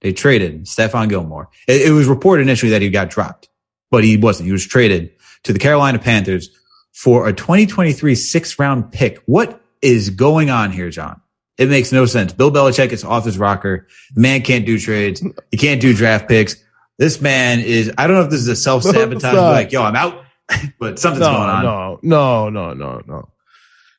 They 0.00 0.12
traded 0.12 0.66
Stephon 0.66 1.08
Gilmore. 1.08 1.48
It, 1.66 1.88
it 1.88 1.90
was 1.90 2.06
reported 2.06 2.42
initially 2.42 2.70
that 2.70 2.82
he 2.82 2.90
got 2.90 3.10
dropped, 3.10 3.48
but 3.90 4.04
he 4.04 4.16
wasn't. 4.16 4.46
He 4.46 4.52
was 4.52 4.66
traded 4.66 5.10
to 5.44 5.52
the 5.52 5.58
Carolina 5.58 5.98
Panthers 5.98 6.50
for 6.92 7.28
a 7.28 7.32
2023 7.32 8.14
sixth 8.14 8.58
round 8.58 8.92
pick. 8.92 9.22
What 9.26 9.60
is 9.82 10.10
going 10.10 10.50
on 10.50 10.72
here, 10.72 10.90
John? 10.90 11.20
It 11.58 11.68
makes 11.68 11.90
no 11.90 12.04
sense. 12.04 12.32
Bill 12.32 12.52
Belichick 12.52 12.92
is 12.92 13.02
off 13.02 13.24
his 13.24 13.38
rocker. 13.38 13.88
The 14.14 14.20
man 14.20 14.42
can't 14.42 14.66
do 14.66 14.78
trades. 14.78 15.22
He 15.50 15.56
can't 15.56 15.80
do 15.80 15.94
draft 15.94 16.28
picks. 16.28 16.56
This 16.98 17.20
man 17.20 17.60
is, 17.60 17.92
I 17.96 18.06
don't 18.06 18.16
know 18.16 18.22
if 18.22 18.30
this 18.30 18.40
is 18.40 18.48
a 18.48 18.56
self 18.56 18.82
sabotage, 18.82 19.34
like, 19.34 19.72
yo, 19.72 19.82
I'm 19.82 19.96
out, 19.96 20.24
but 20.78 20.98
something's 20.98 21.26
no, 21.26 21.32
going 21.32 21.48
on. 21.48 21.64
No, 21.64 21.98
no, 22.02 22.50
no, 22.50 22.74
no, 22.74 23.02
no. 23.06 23.28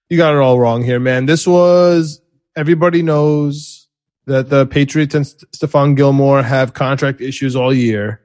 You 0.10 0.18
got 0.18 0.34
it 0.34 0.40
all 0.40 0.60
wrong 0.60 0.84
here, 0.84 1.00
man. 1.00 1.26
This 1.26 1.46
was 1.46 2.22
everybody 2.56 3.04
knows 3.04 3.88
that 4.26 4.50
the 4.50 4.66
Patriots 4.66 5.16
and 5.16 5.28
St- 5.28 5.52
Stephon 5.52 5.96
Gilmore 5.96 6.44
have 6.44 6.74
contract 6.74 7.22
issues 7.22 7.56
all 7.56 7.74
year. 7.74 8.22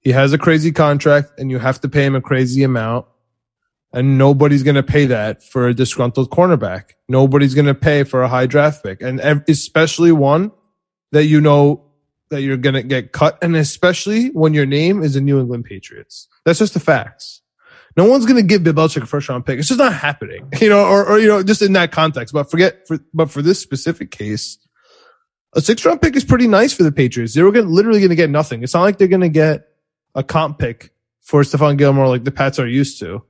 He 0.00 0.12
has 0.12 0.32
a 0.32 0.38
crazy 0.38 0.72
contract 0.72 1.32
and 1.38 1.50
you 1.50 1.58
have 1.58 1.80
to 1.82 1.88
pay 1.88 2.04
him 2.04 2.14
a 2.14 2.20
crazy 2.20 2.62
amount. 2.62 3.06
And 3.92 4.16
nobody's 4.16 4.62
going 4.62 4.76
to 4.76 4.84
pay 4.84 5.06
that 5.06 5.42
for 5.42 5.66
a 5.66 5.74
disgruntled 5.74 6.30
cornerback. 6.30 6.92
Nobody's 7.08 7.54
going 7.54 7.66
to 7.66 7.74
pay 7.74 8.04
for 8.04 8.22
a 8.22 8.28
high 8.28 8.46
draft 8.46 8.84
pick. 8.84 9.02
And 9.02 9.20
especially 9.48 10.12
one 10.12 10.52
that 11.10 11.24
you 11.24 11.40
know 11.40 11.84
that 12.30 12.42
you're 12.42 12.56
going 12.56 12.76
to 12.76 12.84
get 12.84 13.12
cut. 13.12 13.36
And 13.42 13.56
especially 13.56 14.28
when 14.28 14.54
your 14.54 14.66
name 14.66 15.02
is 15.02 15.14
the 15.14 15.20
New 15.20 15.40
England 15.40 15.64
Patriots. 15.64 16.28
That's 16.44 16.60
just 16.60 16.74
the 16.74 16.80
facts. 16.80 17.39
No 17.96 18.04
one's 18.04 18.24
going 18.24 18.36
to 18.36 18.42
give 18.42 18.62
Belichick 18.62 19.02
a 19.02 19.06
first 19.06 19.28
round 19.28 19.44
pick. 19.44 19.58
It's 19.58 19.68
just 19.68 19.78
not 19.78 19.92
happening, 19.92 20.48
you 20.60 20.68
know, 20.68 20.84
or, 20.84 21.06
or, 21.06 21.18
you 21.18 21.28
know, 21.28 21.42
just 21.42 21.62
in 21.62 21.72
that 21.74 21.92
context. 21.92 22.32
But 22.32 22.50
forget, 22.50 22.86
for, 22.86 22.98
but 23.12 23.30
for 23.30 23.42
this 23.42 23.60
specific 23.60 24.10
case, 24.10 24.58
a 25.54 25.60
six 25.60 25.84
round 25.84 26.00
pick 26.00 26.16
is 26.16 26.24
pretty 26.24 26.46
nice 26.46 26.72
for 26.72 26.82
the 26.82 26.92
Patriots. 26.92 27.34
They 27.34 27.42
were 27.42 27.52
gonna, 27.52 27.68
literally 27.68 28.00
going 28.00 28.10
to 28.10 28.16
get 28.16 28.30
nothing. 28.30 28.62
It's 28.62 28.74
not 28.74 28.82
like 28.82 28.98
they're 28.98 29.08
going 29.08 29.20
to 29.22 29.28
get 29.28 29.68
a 30.14 30.22
comp 30.22 30.58
pick 30.58 30.92
for 31.20 31.42
Stephon 31.42 31.76
Gilmore 31.76 32.08
like 32.08 32.24
the 32.24 32.30
Pats 32.30 32.58
are 32.58 32.66
used 32.66 33.00
to. 33.00 33.24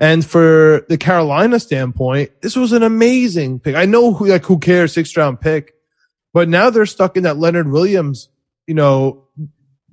And 0.00 0.24
for 0.24 0.86
the 0.88 0.96
Carolina 0.96 1.58
standpoint, 1.58 2.30
this 2.40 2.54
was 2.54 2.72
an 2.72 2.82
amazing 2.82 3.58
pick. 3.58 3.74
I 3.74 3.84
know 3.84 4.12
who, 4.12 4.26
like, 4.28 4.44
who 4.44 4.58
cares, 4.58 4.92
six 4.92 5.16
round 5.16 5.40
pick, 5.40 5.74
but 6.32 6.48
now 6.48 6.70
they're 6.70 6.86
stuck 6.86 7.16
in 7.16 7.24
that 7.24 7.36
Leonard 7.36 7.68
Williams, 7.68 8.28
you 8.66 8.74
know, 8.74 9.26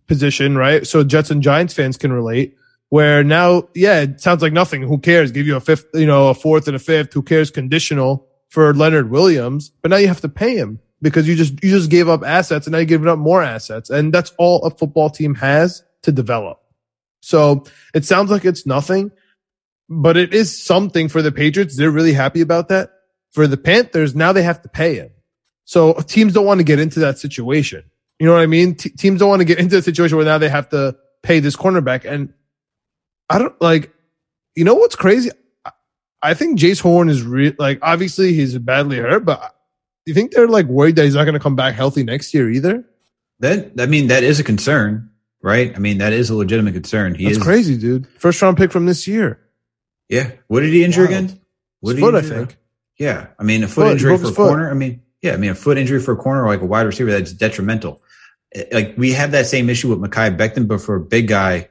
position, 0.06 0.58
right? 0.58 0.86
So 0.86 1.04
Jets 1.04 1.32
and 1.32 1.41
Giants 1.41 1.74
fans 1.74 1.98
can 1.98 2.14
relate 2.14 2.56
where 2.90 3.24
now, 3.24 3.68
yeah, 3.74 4.02
it 4.02 4.22
sounds 4.22 4.42
like 4.42 4.54
nothing. 4.54 4.82
Who 4.82 4.98
cares? 4.98 5.32
Give 5.32 5.48
you 5.48 5.56
a 5.56 5.60
fifth, 5.60 5.88
you 5.94 6.06
know, 6.06 6.30
a 6.30 6.34
fourth 6.34 6.68
and 6.68 6.76
a 6.76 6.80
fifth. 6.80 7.14
Who 7.14 7.22
cares? 7.22 7.52
Conditional 7.52 8.28
for 8.50 8.74
Leonard 8.74 9.10
Williams, 9.10 9.72
but 9.82 9.92
now 9.92 9.98
you 9.98 10.08
have 10.08 10.22
to 10.22 10.30
pay 10.30 10.56
him 10.56 10.80
because 11.02 11.28
you 11.28 11.36
just, 11.36 11.62
you 11.64 11.72
just 11.72 11.90
gave 11.90 12.08
up 12.08 12.24
assets 12.24 12.68
and 12.68 12.72
now 12.72 12.78
you're 12.78 12.86
giving 12.86 13.08
up 13.08 13.20
more 13.20 13.44
assets. 13.44 13.90
And 13.90 14.14
that's 14.14 14.32
all 14.38 14.64
a 14.64 14.70
football 14.70 15.10
team 15.10 15.36
has 15.36 15.84
to 16.04 16.12
develop. 16.12 16.62
So 17.22 17.66
it 17.94 18.06
sounds 18.06 18.30
like 18.30 18.46
it's 18.46 18.66
nothing, 18.66 19.12
but 19.90 20.16
it 20.16 20.34
is 20.34 20.64
something 20.64 21.10
for 21.10 21.22
the 21.22 21.32
Patriots. 21.32 21.76
They're 21.76 21.92
really 21.92 22.14
happy 22.14 22.42
about 22.42 22.70
that. 22.70 22.92
For 23.32 23.48
the 23.48 23.58
Panthers, 23.58 24.16
now 24.16 24.32
they 24.32 24.44
have 24.44 24.62
to 24.62 24.70
pay 24.70 24.96
him. 24.96 25.10
So 25.66 25.94
teams 25.94 26.34
don't 26.34 26.46
want 26.46 26.60
to 26.60 26.64
get 26.64 26.80
into 26.80 27.00
that 27.02 27.18
situation. 27.18 27.84
You 28.20 28.28
know 28.28 28.34
what 28.34 28.44
I 28.44 28.46
mean? 28.46 28.76
T- 28.76 28.92
teams 28.92 29.20
don't 29.20 29.30
want 29.30 29.42
to 29.42 29.46
get 29.46 29.60
into 29.60 29.78
a 29.78 29.82
situation 29.82 30.18
where 30.18 30.26
now 30.26 30.38
they 30.38 30.50
have 30.50 30.70
to 30.70 30.96
pay 31.24 31.40
this 31.40 31.56
cornerback. 31.56 32.06
And 32.10 32.34
I 33.30 33.39
don't 33.39 33.59
like, 33.61 33.93
you 34.55 34.63
know 34.63 34.76
what's 34.76 34.95
crazy? 34.95 35.32
I 36.21 36.34
think 36.34 36.59
Jaycee 36.59 36.82
Horn 36.82 37.09
is 37.09 37.23
real. 37.23 37.53
Like, 37.59 37.80
obviously 37.82 38.34
he's 38.34 38.57
badly 38.57 38.97
hurt, 38.97 39.26
but 39.26 39.39
do 40.05 40.11
you 40.11 40.13
think 40.13 40.32
they're 40.32 40.47
like 40.47 40.65
worried 40.67 40.95
that 40.95 41.03
he's 41.05 41.15
not 41.15 41.23
going 41.26 41.34
to 41.34 41.39
come 41.39 41.55
back 41.55 41.76
healthy 41.76 42.03
next 42.03 42.34
year 42.34 42.49
either? 42.49 42.84
That 43.39 43.73
I 43.80 43.86
mean, 43.86 44.07
that 44.07 44.23
is 44.23 44.39
a 44.39 44.43
concern, 44.43 45.09
right? 45.41 45.76
I 45.76 45.80
mean, 45.80 45.97
that 45.99 46.13
is 46.13 46.30
a 46.30 46.36
legitimate 46.36 46.73
concern. 46.73 47.15
He 47.15 47.26
That's 47.26 47.38
is 47.38 47.43
crazy, 47.43 47.78
dude. 47.78 48.07
First 48.19 48.41
round 48.41 48.57
pick 48.57 48.71
from 48.71 48.86
this 48.86 49.07
year. 49.07 49.39
Yeah. 50.09 50.32
What 50.47 50.61
did 50.61 50.71
he 50.73 50.84
injure 50.84 51.01
Wild. 51.05 51.09
again? 51.26 51.41
What 51.82 51.97
foot, 51.99 52.13
he 52.13 52.19
I 52.19 52.21
think. 52.23 52.57
Yeah. 52.97 53.28
I 53.39 53.43
mean, 53.43 53.63
a 53.63 53.67
foot 53.67 53.86
Foot, 53.88 53.91
injury 53.93 54.17
for 54.17 54.23
a 54.23 54.28
foot. 54.28 54.36
corner. 54.36 54.69
I 54.71 54.73
mean, 54.73 55.01
yeah. 55.21 55.34
I 55.34 55.38
mean, 55.38 55.49
a 55.51 55.55
foot 55.55 55.78
injury 55.78 55.99
for 55.99 56.13
a 56.13 56.15
corner 56.17 56.43
or 56.43 56.47
like 56.47 56.61
a 56.61 56.65
wide 56.65 56.84
receiver 56.84 57.11
that's 57.11 57.34
detrimental. 57.34 58.01
Eh, 58.53 58.63
Like 58.71 58.93
we 58.97 59.11
have 59.13 59.32
that 59.32 59.47
same 59.47 59.69
issue 59.69 59.89
with 59.93 59.99
Mekhi 59.99 60.38
Becton, 60.38 60.67
but 60.67 60.80
for 60.82 60.95
a 60.95 60.99
big 61.01 61.28
guy, 61.28 61.67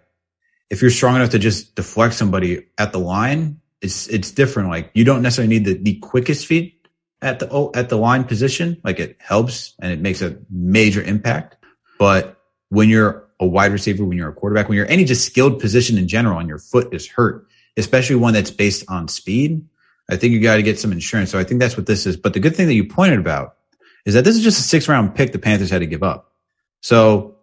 if 0.71 0.83
you're 0.83 0.91
strong 0.91 1.17
enough 1.17 1.31
to 1.31 1.39
just 1.39 1.75
deflect 1.75 2.15
somebody 2.15 2.67
at 2.79 2.93
the 2.93 2.99
line, 2.99 3.61
it's 3.81 4.09
it's 4.09 4.31
different. 4.31 4.71
Like 4.71 4.91
you 4.95 5.05
don't 5.05 5.23
necessarily 5.23 5.59
need 5.59 5.65
the, 5.65 5.75
the 5.75 5.99
quickest 5.99 6.47
feet 6.47 6.89
at 7.21 7.39
the 7.39 7.49
oh, 7.51 7.71
at 7.75 7.89
the 7.89 7.97
line 7.97 8.25
position. 8.25 8.81
Like 8.83 8.99
it 8.99 9.17
helps 9.21 9.75
and 9.81 9.93
it 9.93 10.01
makes 10.01 10.23
a 10.23 10.39
major 10.51 11.03
impact. 11.03 11.57
But 11.99 12.39
when 12.71 12.89
you're 12.89 13.29
a 13.41 13.47
wide 13.47 13.73
receiver, 13.73 14.05
when 14.05 14.17
you're 14.17 14.29
a 14.29 14.35
quarterback, 14.35 14.69
when 14.69 14.77
you're 14.77 14.91
any 14.91 15.05
just 15.05 15.27
skilled 15.27 15.61
position 15.61 15.99
in 15.99 16.09
general, 16.09 16.39
and 16.39 16.49
your 16.49 16.59
foot 16.59 16.95
is 16.95 17.07
hurt, 17.07 17.47
especially 17.77 18.17
one 18.17 18.35
that's 18.35 18.51
based 18.51 18.85
on 18.89 19.09
speed, 19.09 19.67
I 20.09 20.17
think 20.17 20.33
you 20.33 20.41
got 20.41 20.57
to 20.57 20.63
get 20.63 20.79
some 20.79 20.93
insurance. 20.93 21.31
So 21.31 21.39
I 21.39 21.45
think 21.45 21.61
that's 21.61 21.77
what 21.77 21.87
this 21.87 22.07
is. 22.07 22.17
But 22.17 22.35
the 22.35 22.41
good 22.41 22.57
thing 22.57 22.67
that 22.67 22.75
you 22.75 22.85
pointed 22.87 23.19
about 23.19 23.57
is 24.05 24.15
that 24.15 24.25
this 24.25 24.37
is 24.37 24.43
just 24.43 24.61
a 24.61 24.63
six 24.63 24.89
round 24.89 25.15
pick 25.15 25.33
the 25.33 25.39
Panthers 25.39 25.71
had 25.71 25.81
to 25.81 25.87
give 25.87 26.03
up. 26.03 26.33
So 26.81 27.37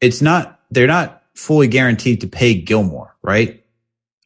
it's 0.00 0.22
not, 0.22 0.60
they're 0.70 0.86
not 0.86 1.17
fully 1.38 1.68
guaranteed 1.68 2.20
to 2.22 2.26
pay 2.26 2.54
Gilmore, 2.54 3.16
right? 3.22 3.64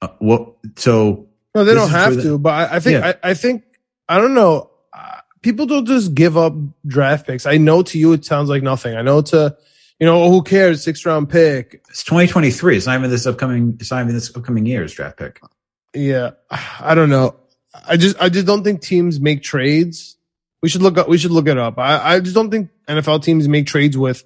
Uh, 0.01 0.09
well, 0.21 0.57
so 0.77 1.29
No, 1.55 1.65
they 1.65 1.75
don't 1.75 1.91
have 1.91 2.21
to, 2.23 2.39
but 2.39 2.51
I, 2.51 2.77
I 2.77 2.81
think, 2.81 3.01
Yeah. 3.01 3.13
I, 3.23 3.31
I 3.31 3.35
think, 3.35 3.65
I 4.09 4.19
don't 4.19 4.35
know. 4.35 4.71
Uh, 4.93 5.21
people 5.43 5.67
don't 5.67 5.87
just 5.87 6.15
give 6.15 6.39
up 6.39 6.55
draft 6.87 7.27
picks. 7.27 7.45
I 7.45 7.59
know 7.59 7.83
to 7.83 7.99
you 7.99 8.15
it 8.15 8.25
sounds 8.25 8.49
like 8.49 8.63
nothing. 8.63 8.97
I 8.97 9.03
know 9.03 9.21
to, 9.21 9.55
you 10.01 10.07
know, 10.07 10.31
who 10.31 10.43
cares? 10.43 10.83
Six 10.83 11.05
round 11.05 11.29
pick. 11.29 11.83
it's 11.91 12.03
2023. 12.03 12.79
It's 12.79 12.87
not 12.87 12.99
even 12.99 13.11
this 13.11 13.27
upcoming, 13.27 13.77
it's 13.79 13.91
not 13.91 14.03
even 14.03 14.15
this 14.15 14.35
upcoming 14.35 14.65
year's 14.65 14.95
draft 14.95 15.19
pick. 15.19 15.41
Yeah, 15.95 16.31
I 16.81 16.95
don't 16.95 17.11
know. 17.11 17.37
I 17.87 17.99
just, 17.99 18.21
I 18.21 18.31
just 18.31 18.47
don't 18.47 18.65
think 18.65 18.81
teams 18.81 19.21
make 19.21 19.43
trades. 19.43 20.17
We 20.63 20.69
should 20.71 20.83
look 20.83 20.97
up. 20.97 21.09
We 21.09 21.19
should 21.19 21.31
look 21.31 21.49
it 21.49 21.59
up. 21.59 21.79
I, 21.79 22.15
I 22.15 22.21
just 22.21 22.35
don't 22.35 22.51
think 22.51 22.71
NFL 22.89 23.23
teams 23.23 23.49
make 23.49 23.67
trades 23.67 23.99
with 23.99 24.25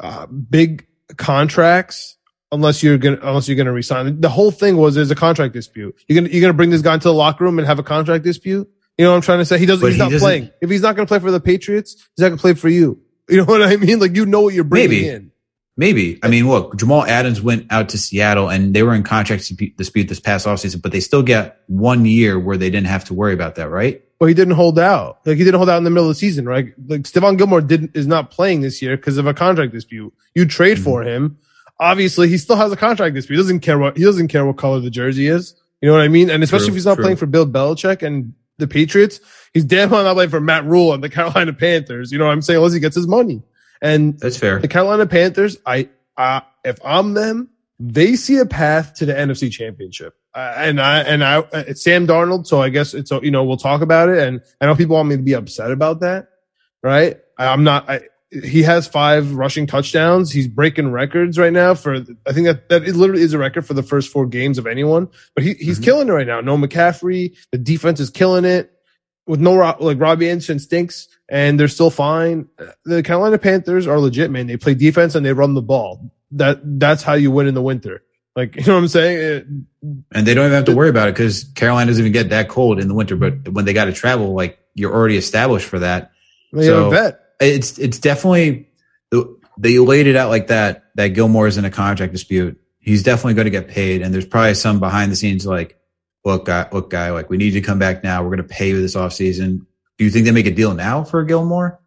uh, 0.00 0.26
big 0.26 0.86
contracts 1.16 2.15
unless 2.52 2.82
you're 2.82 2.98
gonna 2.98 3.18
unless 3.22 3.48
you're 3.48 3.56
gonna 3.56 3.72
resign. 3.72 4.20
The 4.20 4.28
whole 4.28 4.50
thing 4.50 4.76
was 4.76 4.94
there's 4.94 5.10
a 5.10 5.16
contract 5.16 5.54
dispute. 5.54 5.96
You're 6.08 6.20
gonna 6.20 6.32
you're 6.32 6.40
gonna 6.40 6.54
bring 6.54 6.70
this 6.70 6.82
guy 6.82 6.94
into 6.94 7.08
the 7.08 7.14
locker 7.14 7.44
room 7.44 7.58
and 7.58 7.66
have 7.66 7.78
a 7.78 7.82
contract 7.82 8.24
dispute. 8.24 8.68
You 8.98 9.04
know 9.04 9.10
what 9.10 9.16
I'm 9.16 9.22
trying 9.22 9.38
to 9.40 9.44
say? 9.44 9.58
He 9.58 9.66
doesn't. 9.66 9.82
But 9.82 9.88
he's 9.88 9.96
he 9.96 10.02
not 10.02 10.10
doesn't- 10.10 10.24
playing. 10.24 10.50
If 10.60 10.70
he's 10.70 10.82
not 10.82 10.96
gonna 10.96 11.06
play 11.06 11.18
for 11.18 11.30
the 11.30 11.40
Patriots, 11.40 11.94
he's 11.94 12.22
not 12.22 12.28
gonna 12.28 12.40
play 12.40 12.54
for 12.54 12.68
you. 12.68 13.00
You 13.28 13.36
know 13.38 13.44
what 13.44 13.62
I 13.62 13.76
mean? 13.76 13.98
Like 13.98 14.16
you 14.16 14.26
know 14.26 14.42
what 14.42 14.54
you're 14.54 14.64
bringing 14.64 14.90
Maybe. 14.90 15.08
in. 15.08 15.32
Maybe. 15.78 16.18
I 16.22 16.28
mean, 16.28 16.48
look, 16.48 16.76
Jamal 16.76 17.04
Adams 17.04 17.42
went 17.42 17.66
out 17.70 17.90
to 17.90 17.98
Seattle 17.98 18.48
and 18.48 18.72
they 18.72 18.82
were 18.82 18.94
in 18.94 19.02
contract 19.02 19.52
dispute 19.76 20.08
this 20.08 20.20
past 20.20 20.46
offseason, 20.46 20.80
but 20.80 20.90
they 20.90 21.00
still 21.00 21.22
get 21.22 21.60
one 21.66 22.06
year 22.06 22.38
where 22.38 22.56
they 22.56 22.70
didn't 22.70 22.86
have 22.86 23.04
to 23.06 23.14
worry 23.14 23.34
about 23.34 23.56
that, 23.56 23.68
right? 23.68 24.02
Well, 24.18 24.28
he 24.28 24.32
didn't 24.32 24.54
hold 24.54 24.78
out. 24.78 25.20
Like 25.26 25.36
he 25.36 25.44
didn't 25.44 25.58
hold 25.58 25.68
out 25.68 25.76
in 25.76 25.84
the 25.84 25.90
middle 25.90 26.08
of 26.08 26.14
the 26.14 26.18
season, 26.18 26.46
right? 26.46 26.72
Like 26.86 27.02
Stephon 27.02 27.36
Gilmore 27.36 27.60
didn't 27.60 27.94
is 27.94 28.06
not 28.06 28.30
playing 28.30 28.62
this 28.62 28.80
year 28.80 28.96
because 28.96 29.18
of 29.18 29.26
a 29.26 29.34
contract 29.34 29.72
dispute. 29.72 30.14
You 30.34 30.46
trade 30.46 30.78
for 30.78 31.00
mm-hmm. 31.00 31.24
him. 31.24 31.38
Obviously, 31.78 32.28
he 32.28 32.38
still 32.38 32.56
has 32.56 32.72
a 32.72 32.76
contract 32.76 33.14
dispute. 33.14 33.36
He 33.36 33.42
doesn't 33.42 33.60
care 33.60 33.78
what 33.78 33.96
he 33.96 34.04
doesn't 34.04 34.28
care 34.28 34.46
what 34.46 34.56
color 34.56 34.80
the 34.80 34.90
jersey 34.90 35.26
is. 35.26 35.54
You 35.80 35.88
know 35.88 35.94
what 35.94 36.02
I 36.02 36.08
mean? 36.08 36.30
And 36.30 36.42
especially 36.42 36.66
True, 36.66 36.72
if 36.72 36.76
he's 36.76 36.86
not 36.86 36.94
true. 36.94 37.04
playing 37.04 37.16
for 37.18 37.26
Bill 37.26 37.46
Belichick 37.46 38.02
and 38.02 38.32
the 38.58 38.66
Patriots, 38.66 39.20
he's 39.52 39.64
damn 39.64 39.90
well 39.90 40.02
not 40.04 40.14
playing 40.14 40.30
for 40.30 40.40
Matt 40.40 40.64
Rhule 40.64 40.94
and 40.94 41.02
the 41.02 41.08
Carolina 41.10 41.52
Panthers. 41.52 42.12
You 42.12 42.18
know 42.18 42.26
what 42.26 42.32
I'm 42.32 42.42
saying? 42.42 42.56
Unless 42.58 42.72
he 42.72 42.80
gets 42.80 42.96
his 42.96 43.06
money. 43.06 43.42
And 43.82 44.18
That's 44.18 44.38
fair. 44.38 44.58
the 44.58 44.68
Carolina 44.68 45.06
Panthers, 45.06 45.58
I, 45.66 45.90
uh, 46.16 46.40
if 46.64 46.78
I'm 46.82 47.12
them, 47.12 47.50
they 47.78 48.16
see 48.16 48.38
a 48.38 48.46
path 48.46 48.94
to 48.94 49.06
the 49.06 49.12
NFC 49.12 49.50
Championship. 49.52 50.14
Uh, 50.34 50.54
and 50.56 50.80
I 50.80 51.00
and 51.00 51.24
I, 51.24 51.44
it's 51.52 51.82
Sam 51.82 52.06
Darnold, 52.06 52.46
so 52.46 52.60
I 52.60 52.68
guess 52.68 52.92
it's 52.94 53.10
you 53.10 53.30
know 53.30 53.44
we'll 53.44 53.56
talk 53.56 53.80
about 53.80 54.08
it. 54.08 54.18
And 54.18 54.42
I 54.60 54.66
know 54.66 54.74
people 54.74 54.96
want 54.96 55.08
me 55.08 55.16
to 55.16 55.22
be 55.22 55.34
upset 55.34 55.70
about 55.70 56.00
that, 56.00 56.28
right? 56.82 57.18
I, 57.38 57.46
I'm 57.48 57.64
not. 57.64 57.88
I, 57.88 58.00
he 58.44 58.62
has 58.62 58.86
five 58.86 59.34
rushing 59.34 59.66
touchdowns. 59.66 60.30
He's 60.32 60.48
breaking 60.48 60.90
records 60.92 61.38
right 61.38 61.52
now 61.52 61.74
for. 61.74 61.94
I 62.26 62.32
think 62.32 62.46
that 62.46 62.68
that 62.68 62.84
it 62.86 62.96
literally 62.96 63.22
is 63.22 63.32
a 63.32 63.38
record 63.38 63.66
for 63.66 63.74
the 63.74 63.82
first 63.82 64.10
four 64.10 64.26
games 64.26 64.58
of 64.58 64.66
anyone. 64.66 65.08
But 65.34 65.44
he, 65.44 65.54
he's 65.54 65.78
Mhm. 65.80 65.84
killing 65.84 66.08
it 66.08 66.12
right 66.12 66.26
now. 66.26 66.40
No 66.40 66.56
McCaffrey. 66.56 67.34
The 67.52 67.58
defense 67.58 68.00
is 68.00 68.10
killing 68.10 68.44
it 68.44 68.72
with 69.26 69.40
no 69.40 69.54
like 69.80 70.00
Robbie 70.00 70.28
Anderson 70.30 70.58
stinks, 70.58 71.08
and 71.28 71.58
they're 71.58 71.68
still 71.68 71.90
fine. 71.90 72.46
The 72.84 73.02
Carolina 73.02 73.38
Panthers 73.38 73.86
are 73.86 73.98
legit, 73.98 74.30
man. 74.30 74.46
They 74.46 74.56
play 74.56 74.74
defense 74.74 75.14
and 75.14 75.24
they 75.24 75.32
run 75.32 75.54
the 75.54 75.62
ball. 75.62 76.12
That 76.32 76.60
that's 76.80 77.02
how 77.02 77.14
you 77.14 77.30
win 77.30 77.46
in 77.46 77.54
the 77.54 77.62
winter. 77.62 78.02
Like 78.34 78.56
you 78.56 78.62
know 78.66 78.74
what 78.74 78.80
I'm 78.80 78.88
saying? 78.88 79.18
It- 79.18 79.46
And 80.14 80.26
they 80.26 80.34
don't 80.34 80.44
even 80.46 80.54
have 80.56 80.64
to 80.66 80.74
worry 80.74 80.88
about 80.88 81.08
it 81.08 81.14
because 81.14 81.44
Carolina 81.54 81.90
doesn't 81.90 82.02
even 82.02 82.12
get 82.12 82.30
that 82.30 82.48
cold 82.48 82.80
in 82.80 82.88
the 82.88 82.94
winter. 82.94 83.16
But 83.16 83.48
when 83.48 83.64
they 83.64 83.72
got 83.72 83.84
to 83.86 83.92
travel, 83.92 84.34
like 84.34 84.58
you're 84.74 84.92
already 84.92 85.16
established 85.16 85.66
for 85.66 85.78
that. 85.78 86.10
they 86.52 86.66
have 86.66 86.74
So- 86.74 86.86
a 86.88 86.90
vet. 86.90 87.20
It's 87.40 87.78
it's 87.78 87.98
definitely 87.98 88.68
they 89.58 89.78
laid 89.78 90.06
it 90.06 90.16
out 90.16 90.30
like 90.30 90.48
that. 90.48 90.84
That 90.94 91.08
Gilmore 91.08 91.46
is 91.46 91.58
in 91.58 91.64
a 91.64 91.70
contract 91.70 92.12
dispute. 92.12 92.58
He's 92.78 93.02
definitely 93.02 93.34
going 93.34 93.46
to 93.46 93.50
get 93.50 93.68
paid, 93.68 94.02
and 94.02 94.14
there's 94.14 94.26
probably 94.26 94.54
some 94.54 94.78
behind 94.80 95.10
the 95.12 95.16
scenes 95.16 95.44
like, 95.46 95.78
look, 96.24 96.44
guy, 96.46 96.68
look, 96.72 96.88
guy, 96.90 97.10
like 97.10 97.28
we 97.28 97.36
need 97.36 97.52
you 97.52 97.60
to 97.60 97.66
come 97.66 97.78
back 97.78 98.02
now. 98.04 98.22
We're 98.22 98.36
going 98.36 98.48
to 98.48 98.54
pay 98.54 98.68
you 98.68 98.80
this 98.80 98.94
offseason. 98.96 99.66
Do 99.98 100.04
you 100.04 100.10
think 100.10 100.24
they 100.24 100.30
make 100.32 100.46
a 100.46 100.50
deal 100.50 100.72
now 100.74 101.04
for 101.04 101.24
Gilmore? 101.24 101.80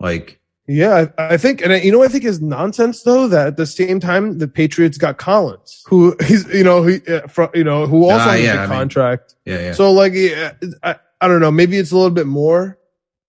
Like, 0.00 0.40
Yeah, 0.66 1.06
I, 1.16 1.36
think, 1.36 1.62
and 1.62 1.72
I, 1.72 1.76
you 1.76 1.92
know, 1.92 1.98
what 1.98 2.08
I 2.10 2.12
think 2.12 2.24
is 2.24 2.40
nonsense 2.42 3.02
though 3.02 3.28
that 3.28 3.46
at 3.46 3.56
the 3.56 3.66
same 3.66 4.00
time 4.00 4.38
the 4.38 4.48
Patriots 4.48 4.98
got 4.98 5.16
Collins, 5.16 5.82
who 5.86 6.16
he's 6.26 6.46
you 6.52 6.64
know 6.64 6.82
who 6.82 7.00
uh, 7.08 7.26
fro- 7.28 7.50
you 7.54 7.64
know 7.64 7.86
who 7.86 8.04
also 8.10 8.18
has 8.30 8.42
yeah, 8.42 8.54
a 8.54 8.58
I 8.58 8.60
mean- 8.62 8.68
contract. 8.68 9.34
yeah, 9.44 9.58
yeah. 9.60 9.72
So 9.72 9.92
like, 9.92 10.12
yeah, 10.14 10.52
I, 10.82 10.96
I 11.20 11.28
don't 11.28 11.40
know. 11.40 11.50
Maybe 11.52 11.76
it's 11.78 11.92
a 11.92 11.96
little 11.96 12.10
bit 12.10 12.26
more 12.26 12.78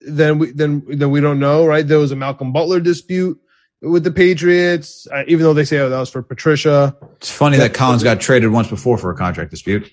than 0.07 0.39
we 0.39 0.51
then 0.51 0.83
then 0.87 1.11
we 1.11 1.21
don't 1.21 1.39
know. 1.39 1.65
Right? 1.65 1.87
There 1.87 1.99
was 1.99 2.11
a 2.11 2.15
Malcolm 2.15 2.51
Butler 2.51 2.79
dispute 2.79 3.39
with 3.81 4.03
the 4.03 4.11
Patriots, 4.11 5.07
uh, 5.11 5.23
even 5.27 5.43
though 5.43 5.53
they 5.53 5.65
say 5.65 5.79
oh, 5.79 5.89
that 5.89 5.99
was 5.99 6.09
for 6.09 6.23
Patricia. 6.23 6.95
it's 7.17 7.29
funny 7.29 7.57
that 7.57 7.73
Collins 7.73 8.01
got 8.01 8.21
traded 8.21 8.51
once 8.51 8.69
before 8.69 8.97
for 8.97 9.11
a 9.11 9.15
contract 9.15 9.51
dispute. 9.51 9.91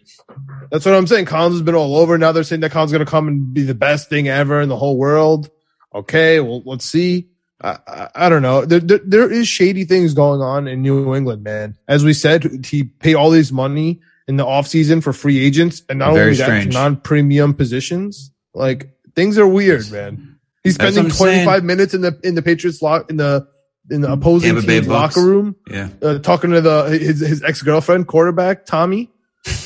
That's 0.70 0.86
what 0.86 0.94
I'm 0.94 1.08
saying. 1.08 1.24
Collins 1.24 1.56
has 1.56 1.62
been 1.62 1.74
all 1.74 1.96
over. 1.96 2.16
Now 2.16 2.32
they're 2.32 2.44
saying 2.44 2.61
that 2.61 2.70
Collins 2.70 2.92
is 2.92 2.96
going 2.96 3.04
to 3.04 3.11
come 3.11 3.26
and 3.26 3.52
be 3.52 3.62
the 3.62 3.74
best 3.74 4.08
thing 4.08 4.28
ever 4.28 4.61
in 4.61 4.68
the 4.68 4.76
whole 4.76 4.96
world. 4.96 5.50
Okay, 5.92 6.38
well, 6.38 6.62
let's 6.64 6.84
see. 6.84 7.28
I, 7.62 7.78
I, 7.86 8.08
I 8.14 8.28
don't 8.28 8.42
know. 8.42 8.64
There, 8.64 8.80
there, 8.80 9.00
there 9.04 9.30
is 9.30 9.48
shady 9.48 9.84
things 9.84 10.14
going 10.14 10.40
on 10.40 10.68
in 10.68 10.82
New 10.82 11.14
England, 11.14 11.42
man. 11.42 11.76
As 11.88 12.04
we 12.04 12.12
said, 12.12 12.64
he 12.64 12.84
paid 12.84 13.16
all 13.16 13.30
this 13.30 13.50
money 13.50 14.00
in 14.28 14.36
the 14.36 14.44
offseason 14.44 15.02
for 15.02 15.12
free 15.12 15.44
agents 15.44 15.82
and 15.88 15.98
not 15.98 16.14
Very 16.14 16.40
only 16.40 16.64
that, 16.64 16.72
non-premium 16.72 17.54
positions. 17.54 18.30
Like 18.54 18.96
things 19.20 19.36
are 19.38 19.46
weird, 19.46 19.90
man. 19.90 20.38
He's 20.64 20.78
That's 20.78 20.94
spending 20.94 21.12
what 21.12 21.20
I'm 21.20 21.28
saying. 21.34 21.44
25 21.46 21.64
minutes 21.64 21.94
in 21.94 22.00
the 22.00 22.18
in 22.24 22.34
the 22.34 22.42
Patriots 22.42 22.80
lock 22.80 23.10
in 23.10 23.16
the 23.18 23.46
in 23.90 24.00
the 24.00 24.10
opposing 24.12 24.54
Tampa 24.54 24.66
team's 24.66 24.88
locker 24.88 25.22
room, 25.22 25.56
Yeah. 25.68 25.88
uh, 26.02 26.18
talking 26.18 26.50
to 26.52 26.60
the 26.60 26.84
his 26.98 27.20
his 27.20 27.42
ex 27.42 27.60
girlfriend 27.62 28.06
quarterback 28.06 28.64
Tommy, 28.66 29.10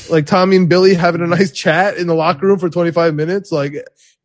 like 0.09 0.25
Tommy 0.25 0.55
and 0.57 0.67
Billy 0.67 0.93
having 0.93 1.21
a 1.21 1.27
nice 1.27 1.51
chat 1.51 1.97
in 1.97 2.07
the 2.07 2.15
locker 2.15 2.47
room 2.47 2.59
for 2.59 2.69
25 2.69 3.13
minutes. 3.13 3.51
Like 3.51 3.75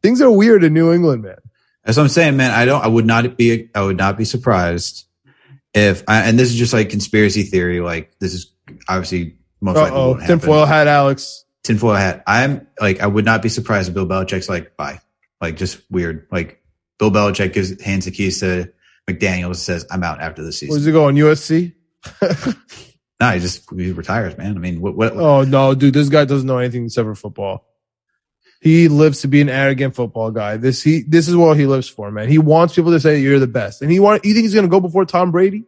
things 0.02 0.20
are 0.20 0.30
weird 0.30 0.64
in 0.64 0.74
New 0.74 0.92
England, 0.92 1.22
man. 1.22 1.36
That's 1.84 1.96
what 1.96 2.04
I'm 2.04 2.08
saying, 2.08 2.36
man. 2.36 2.50
I 2.50 2.64
don't. 2.64 2.82
I 2.84 2.88
would 2.88 3.06
not 3.06 3.36
be. 3.36 3.70
I 3.74 3.82
would 3.82 3.96
not 3.96 4.18
be 4.18 4.24
surprised 4.24 5.06
if. 5.74 6.02
I, 6.08 6.22
and 6.28 6.38
this 6.38 6.50
is 6.50 6.56
just 6.56 6.72
like 6.72 6.90
conspiracy 6.90 7.44
theory. 7.44 7.80
Like 7.80 8.12
this 8.18 8.34
is 8.34 8.52
obviously 8.88 9.36
most 9.60 9.76
Uh 9.76 9.82
likely 9.82 9.98
oh, 9.98 10.26
tinfoil 10.26 10.66
hat, 10.66 10.86
Alex. 10.88 11.44
Tinfoil 11.62 11.94
hat. 11.94 12.22
I'm 12.26 12.66
like. 12.80 13.00
I 13.00 13.06
would 13.06 13.24
not 13.24 13.42
be 13.42 13.48
surprised 13.48 13.88
if 13.88 13.94
Bill 13.94 14.06
Belichick's 14.06 14.48
like 14.48 14.76
bye. 14.76 15.00
Like 15.40 15.56
just 15.56 15.80
weird. 15.90 16.26
Like 16.30 16.62
Bill 16.98 17.10
Belichick 17.10 17.52
gives 17.52 17.80
hands 17.82 18.04
the 18.04 18.10
keys 18.10 18.40
to 18.40 18.72
McDaniels 19.08 19.46
and 19.46 19.56
says 19.56 19.86
I'm 19.90 20.02
out 20.02 20.20
after 20.20 20.42
the 20.42 20.52
season. 20.52 20.74
Where's 20.74 20.84
he 20.84 20.92
going? 20.92 21.16
USC? 21.16 21.74
No, 23.20 23.30
he 23.32 23.40
just 23.40 23.70
he 23.70 23.92
retires, 23.92 24.36
man. 24.38 24.56
I 24.56 24.60
mean, 24.60 24.80
what? 24.80 24.96
what 24.96 25.12
Oh 25.12 25.44
no, 25.44 25.74
dude, 25.74 25.92
this 25.92 26.08
guy 26.08 26.24
doesn't 26.24 26.46
know 26.46 26.58
anything 26.58 26.86
except 26.86 27.06
for 27.06 27.14
football. 27.14 27.66
He 28.62 28.88
lives 28.88 29.20
to 29.22 29.28
be 29.28 29.40
an 29.40 29.48
arrogant 29.48 29.94
football 29.94 30.30
guy. 30.30 30.56
This 30.56 30.82
he 30.82 31.02
this 31.02 31.28
is 31.28 31.36
what 31.36 31.58
he 31.58 31.66
lives 31.66 31.88
for, 31.88 32.10
man. 32.10 32.28
He 32.28 32.38
wants 32.38 32.74
people 32.74 32.92
to 32.92 33.00
say 33.00 33.20
you're 33.20 33.38
the 33.38 33.46
best, 33.46 33.82
and 33.82 33.90
he 33.90 34.00
want 34.00 34.24
you 34.24 34.32
think 34.32 34.44
he's 34.44 34.54
gonna 34.54 34.68
go 34.68 34.80
before 34.80 35.04
Tom 35.04 35.32
Brady? 35.32 35.64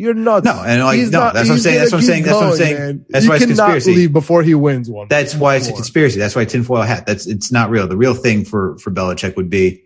You're 0.00 0.14
nuts. 0.14 0.46
No, 0.46 0.62
and, 0.66 0.82
like, 0.82 0.98
no, 0.98 1.30
that's 1.30 1.46
what 1.46 1.50
I'm 1.50 1.58
saying, 1.58 1.78
that's 1.78 1.92
what 1.92 1.98
I'm 1.98 2.04
saying, 2.04 2.22
that's 2.22 2.34
what 2.34 2.44
I'm 2.46 2.56
saying. 2.56 2.78
man. 2.78 3.06
That's 3.10 3.24
you 3.26 3.30
why 3.30 3.36
it's 3.36 3.44
conspiracy. 3.44 4.06
before 4.06 4.42
he 4.42 4.54
wins 4.54 4.88
one. 4.88 5.08
That's 5.10 5.34
why 5.34 5.56
it's 5.56 5.68
a 5.68 5.74
conspiracy. 5.74 6.18
That's 6.18 6.34
why 6.34 6.46
tinfoil 6.46 6.80
hat. 6.80 7.04
That's 7.04 7.26
it's 7.26 7.52
not 7.52 7.68
real. 7.68 7.86
The 7.86 7.98
real 7.98 8.14
thing 8.14 8.46
for 8.46 8.78
for 8.78 8.90
Belichick 8.90 9.36
would 9.36 9.50
be, 9.50 9.82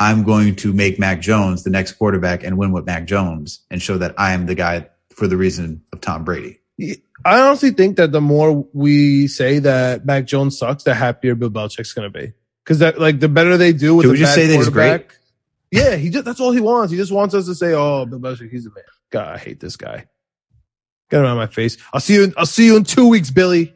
I'm 0.00 0.24
going 0.24 0.56
to 0.56 0.72
make 0.72 0.98
Mac 0.98 1.20
Jones 1.20 1.62
the 1.62 1.70
next 1.70 1.92
quarterback 1.92 2.42
and 2.42 2.58
win 2.58 2.72
with 2.72 2.86
Mac 2.86 3.06
Jones 3.06 3.60
and 3.70 3.80
show 3.80 3.98
that 3.98 4.16
I 4.18 4.32
am 4.32 4.46
the 4.46 4.56
guy 4.56 4.88
for 5.10 5.28
the 5.28 5.36
reason 5.36 5.84
of 5.92 6.00
Tom 6.00 6.24
Brady. 6.24 6.58
I 7.24 7.40
honestly 7.40 7.70
think 7.70 7.98
that 7.98 8.10
the 8.10 8.20
more 8.20 8.66
we 8.72 9.28
say 9.28 9.60
that 9.60 10.04
Mac 10.04 10.24
Jones 10.24 10.58
sucks, 10.58 10.82
the 10.82 10.94
happier 10.94 11.36
Bill 11.36 11.50
Belichick's 11.50 11.92
gonna 11.92 12.10
be. 12.10 12.32
Because 12.64 12.80
that 12.80 13.00
like 13.00 13.20
the 13.20 13.28
better 13.28 13.56
they 13.56 13.72
do 13.72 13.94
with 13.94 14.04
Can 14.04 14.08
the 14.08 14.14
we 14.14 14.18
just 14.18 14.34
say 14.34 14.48
that 14.48 14.56
he's 14.56 14.70
great? 14.70 15.06
Yeah, 15.70 15.94
he 15.94 16.10
just 16.10 16.24
that's 16.24 16.40
all 16.40 16.50
he 16.50 16.58
wants. 16.60 16.90
He 16.90 16.96
just 16.96 17.12
wants 17.12 17.32
us 17.32 17.46
to 17.46 17.54
say, 17.54 17.74
"Oh, 17.74 18.06
Bill 18.06 18.18
Belichick, 18.18 18.50
he's 18.50 18.64
the 18.64 18.70
man." 18.70 18.82
God, 19.12 19.34
I 19.34 19.38
hate 19.38 19.60
this 19.60 19.76
guy. 19.76 20.06
Get 21.10 21.20
him 21.20 21.26
out 21.26 21.32
of 21.32 21.36
my 21.36 21.46
face. 21.46 21.76
I'll 21.92 22.00
see 22.00 22.14
you. 22.14 22.24
In, 22.24 22.34
I'll 22.36 22.46
see 22.46 22.64
you 22.64 22.76
in 22.76 22.84
two 22.84 23.06
weeks, 23.06 23.30
Billy. 23.30 23.74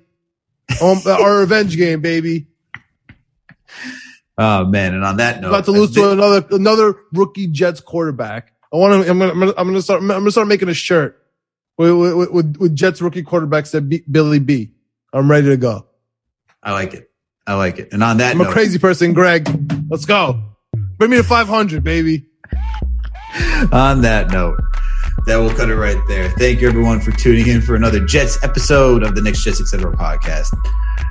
Um, 0.82 0.98
our 1.06 1.38
revenge 1.40 1.76
game, 1.76 2.00
baby. 2.00 2.46
Oh 4.38 4.64
man! 4.64 4.94
And 4.94 5.04
on 5.04 5.18
that 5.18 5.40
note, 5.40 5.48
About 5.48 5.66
to 5.66 5.72
lose 5.72 5.92
to 5.92 6.10
another 6.10 6.46
another 6.50 6.94
rookie 7.12 7.46
Jets 7.46 7.80
quarterback. 7.80 8.52
I 8.72 8.78
want 8.78 9.04
to. 9.04 9.10
I'm 9.10 9.18
gonna. 9.18 9.32
I'm 9.32 9.38
gonna, 9.38 9.54
I'm 9.58 9.66
gonna 9.68 9.82
start. 9.82 10.00
I'm 10.00 10.08
gonna 10.08 10.30
start 10.30 10.48
making 10.48 10.70
a 10.70 10.74
shirt 10.74 11.22
with 11.76 11.92
with, 11.92 12.30
with, 12.30 12.56
with 12.56 12.74
Jets 12.74 13.02
rookie 13.02 13.22
quarterbacks 13.22 13.72
that 13.72 13.82
beat 13.82 14.10
Billy 14.10 14.38
B. 14.38 14.72
I'm 15.12 15.30
ready 15.30 15.48
to 15.48 15.56
go. 15.56 15.86
I 16.62 16.72
like 16.72 16.94
it. 16.94 17.10
I 17.46 17.54
like 17.54 17.78
it. 17.78 17.92
And 17.92 18.02
on 18.02 18.16
that 18.18 18.36
note 18.36 18.44
I'm 18.44 18.50
a 18.50 18.52
crazy 18.52 18.78
person, 18.78 19.12
Greg. 19.12 19.48
Let's 19.88 20.04
go. 20.04 20.42
Bring 20.98 21.10
me 21.10 21.18
to 21.18 21.22
500, 21.22 21.84
baby. 21.84 22.26
on 23.70 24.00
that 24.02 24.30
note, 24.30 24.58
that 25.24 25.36
will 25.36 25.50
cut 25.50 25.70
it 25.70 25.76
right 25.76 26.00
there. 26.06 26.30
Thank 26.30 26.60
you 26.60 26.68
everyone 26.68 27.00
for 27.00 27.10
tuning 27.10 27.48
in 27.48 27.60
for 27.60 27.74
another 27.74 28.04
Jets 28.04 28.42
episode 28.44 29.02
of 29.02 29.14
the 29.14 29.22
Knicks 29.22 29.42
Jets 29.42 29.60
Etc. 29.60 29.90
podcast. 29.92 30.56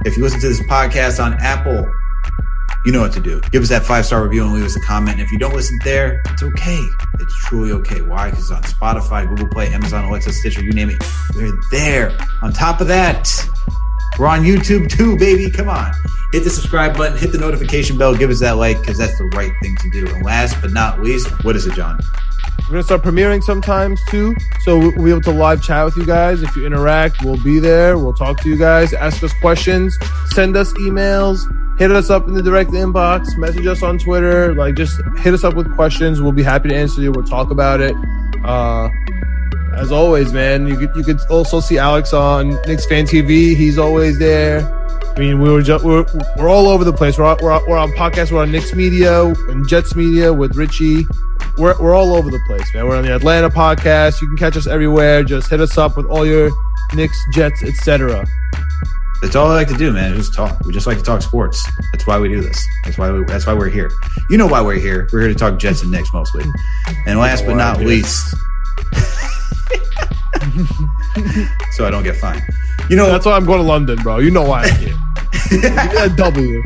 If 0.06 0.18
you 0.18 0.24
listen 0.24 0.40
to 0.42 0.48
this 0.48 0.62
podcast 0.64 1.24
on 1.24 1.34
Apple, 1.40 1.92
you 2.86 2.92
know 2.92 3.02
what 3.02 3.14
to 3.14 3.20
do. 3.20 3.42
Give 3.52 3.64
us 3.64 3.70
that 3.70 3.84
five 3.84 4.06
star 4.06 4.24
review 4.24 4.44
and 4.44 4.54
leave 4.54 4.64
us 4.64 4.76
a 4.76 4.82
comment. 4.82 5.14
And 5.14 5.22
if 5.22 5.32
you 5.32 5.40
don't 5.40 5.56
listen 5.56 5.80
there, 5.84 6.22
it's 6.28 6.44
okay. 6.44 6.80
It's 7.20 7.36
truly 7.46 7.72
okay. 7.72 8.02
Why? 8.02 8.30
Because 8.30 8.52
on 8.52 8.62
Spotify, 8.62 9.28
Google 9.28 9.48
Play, 9.48 9.74
Amazon, 9.74 10.06
Alexa, 10.06 10.32
Stitcher, 10.32 10.64
you 10.64 10.72
name 10.72 10.92
it. 10.92 11.04
We're 11.36 11.58
there. 11.72 12.16
On 12.44 12.54
top 12.54 12.82
of 12.82 12.88
that, 12.88 13.28
we're 14.18 14.28
on 14.28 14.42
YouTube 14.42 14.90
too, 14.90 15.18
baby. 15.18 15.50
Come 15.50 15.70
on. 15.70 15.92
Hit 16.32 16.44
the 16.44 16.50
subscribe 16.50 16.98
button, 16.98 17.18
hit 17.18 17.32
the 17.32 17.38
notification 17.38 17.98
bell, 17.98 18.16
give 18.16 18.30
us 18.30 18.40
that 18.42 18.54
like, 18.58 18.80
because 18.82 18.98
that's 18.98 19.18
the 19.18 19.26
right 19.36 19.52
thing 19.62 19.76
to 19.78 19.90
do. 19.90 20.08
And 20.08 20.26
last 20.26 20.62
but 20.62 20.72
not 20.72 21.02
least, 21.02 21.28
what 21.44 21.56
is 21.56 21.66
it, 21.66 21.74
John? 21.74 22.00
We're 22.68 22.72
gonna 22.72 22.84
start 22.84 23.04
premiering 23.04 23.44
sometimes 23.44 24.02
too, 24.10 24.36
so 24.62 24.78
we'll 24.80 25.04
be 25.04 25.12
able 25.12 25.22
to 25.22 25.32
live 25.32 25.62
chat 25.62 25.86
with 25.86 25.96
you 25.98 26.06
guys. 26.06 26.42
If 26.42 26.56
you 26.56 26.66
interact, 26.66 27.24
we'll 27.24 27.42
be 27.42 27.60
there. 27.60 27.98
We'll 27.98 28.14
talk 28.14 28.42
to 28.42 28.50
you 28.50 28.58
guys, 28.58 28.92
ask 28.94 29.22
us 29.24 29.32
questions, 29.40 29.98
send 30.32 30.58
us 30.58 30.74
emails, 30.74 31.40
hit 31.78 31.92
us 31.92 32.10
up 32.10 32.28
in 32.28 32.34
the 32.34 32.42
direct 32.42 32.72
inbox, 32.72 33.38
message 33.38 33.68
us 33.68 33.84
on 33.84 34.00
Twitter. 34.00 34.56
Like, 34.56 34.76
just 34.76 35.00
hit 35.20 35.34
us 35.34 35.44
up 35.44 35.54
with 35.54 35.74
questions. 35.76 36.22
We'll 36.22 36.32
be 36.32 36.44
happy 36.44 36.70
to 36.70 36.76
answer 36.76 37.02
you. 37.02 37.12
We'll 37.12 37.26
talk 37.26 37.52
about 37.52 37.82
it. 37.82 37.96
Uh, 38.44 38.90
as 39.76 39.92
always, 39.92 40.32
man, 40.34 40.68
you 40.68 40.78
could 40.78 40.96
you 40.96 41.04
could 41.04 41.20
also 41.30 41.60
see 41.60 41.78
Alex 41.78 42.14
on 42.14 42.50
Knicks 42.66 42.86
Fan 42.86 43.06
TV. 43.06 43.56
He's 43.56 43.78
always 43.78 44.18
there. 44.20 44.62
I 45.16 45.20
mean, 45.20 45.40
we 45.42 45.50
were 45.50 45.62
just 45.62 45.86
we're, 45.86 46.06
we're 46.38 46.50
all 46.50 46.68
over 46.68 46.84
the 46.84 46.92
place. 46.92 47.18
We're, 47.18 47.38
we're, 47.42 47.68
we're 47.68 47.78
on 47.78 47.92
podcasts. 47.94 48.32
We're 48.32 48.42
on 48.42 48.52
Knicks 48.52 48.74
Media 48.74 49.24
and 49.24 49.68
Jets 49.68 49.96
Media 49.96 50.34
with 50.34 50.56
Richie. 50.56 51.08
We're, 51.58 51.82
we're 51.82 51.96
all 51.96 52.14
over 52.14 52.30
the 52.30 52.40
place, 52.48 52.74
man. 52.74 52.86
We're 52.86 52.98
on 52.98 53.06
the 53.06 53.16
Atlanta 53.16 53.50
podcast. 53.50 54.22
You 54.22 54.28
can 54.28 54.36
catch 54.36 54.58
us 54.58 54.68
everywhere. 54.68 55.24
Just 55.24 55.50
hit 55.50 55.62
us 55.62 55.78
up 55.78 55.96
with 55.96 56.06
all 56.08 56.26
your 56.26 56.52
Knicks, 56.94 57.18
Jets, 57.32 57.64
etc. 57.64 58.26
That's 59.22 59.38
all 59.38 59.48
I 59.48 59.56
like 59.56 59.70
to 59.70 59.78
do, 59.78 59.94
man. 59.94 60.16
Just 60.16 60.34
talk. 60.34 60.60
We 60.66 60.74
just 60.74 60.86
like 60.86 60.98
to 60.98 61.04
talk 61.04 61.22
sports. 61.22 61.66
That's 61.94 62.06
why 62.06 62.20
we 62.20 62.28
do 62.28 62.42
this. 62.42 62.66
That's 62.84 62.98
why 62.98 63.10
we, 63.10 63.24
that's 63.24 63.48
why 63.48 63.54
we're 63.54 63.70
here. 63.70 63.90
You 64.30 64.38
know 64.38 64.48
why 64.48 64.62
we're 64.62 64.80
here. 64.80 65.08
We're 65.14 65.22
here 65.22 65.30
to 65.30 65.36
talk 65.36 65.58
Jets 65.58 65.82
and 65.82 65.92
Knicks 65.92 66.12
mostly. 66.14 66.44
And 67.06 67.18
last 67.20 67.46
but 67.46 67.56
not 67.56 67.80
least, 67.80 68.36
so 71.72 71.86
I 71.86 71.90
don't 71.92 72.04
get 72.04 72.16
fined. 72.18 72.42
You 72.90 72.96
know, 72.96 73.08
That's 73.08 73.26
why 73.26 73.34
I'm 73.34 73.46
going 73.46 73.60
to 73.60 73.66
London, 73.66 73.98
bro. 74.04 74.20
You 74.20 74.32
know 74.32 74.44
why 74.44 74.64
I'm 74.64 74.80
here. 74.80 74.98
That 75.62 76.14
W. 76.18 76.64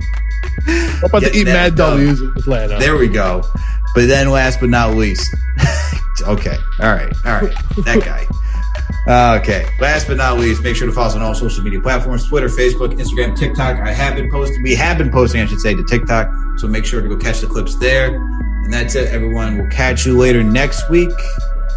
I'm 0.67 1.03
about 1.03 1.21
Get 1.21 1.33
to 1.33 1.39
eat 1.39 1.45
mad. 1.45 1.75
W's 1.75 2.21
in 2.21 2.33
Atlanta. 2.37 2.77
there 2.77 2.97
we 2.97 3.07
go. 3.07 3.43
But 3.95 4.07
then 4.07 4.29
last 4.29 4.59
but 4.59 4.69
not 4.69 4.95
least, 4.95 5.33
okay, 6.21 6.55
all 6.79 6.93
right, 6.93 7.11
all 7.25 7.41
right, 7.41 7.55
that 7.85 8.01
guy. 8.03 8.27
Uh, 9.07 9.39
okay. 9.41 9.67
Last 9.79 10.07
but 10.07 10.17
not 10.17 10.37
least, 10.37 10.61
make 10.61 10.75
sure 10.75 10.85
to 10.85 10.93
follow 10.93 11.07
us 11.07 11.15
on 11.15 11.21
all 11.21 11.33
social 11.33 11.63
media 11.63 11.81
platforms: 11.81 12.27
Twitter, 12.27 12.47
Facebook, 12.47 12.93
Instagram, 12.93 13.35
TikTok. 13.35 13.77
I 13.79 13.91
have 13.91 14.15
been 14.15 14.29
posting. 14.29 14.61
We 14.61 14.75
have 14.75 14.97
been 14.97 15.11
posting, 15.11 15.41
I 15.41 15.45
should 15.45 15.59
say, 15.59 15.73
to 15.73 15.83
TikTok. 15.83 16.29
So 16.57 16.67
make 16.67 16.85
sure 16.85 17.01
to 17.01 17.07
go 17.07 17.17
catch 17.17 17.41
the 17.41 17.47
clips 17.47 17.75
there. 17.75 18.15
And 18.15 18.71
that's 18.71 18.95
it, 18.95 19.11
everyone. 19.11 19.57
We'll 19.57 19.71
catch 19.71 20.05
you 20.05 20.17
later 20.17 20.43
next 20.43 20.89
week 20.89 21.09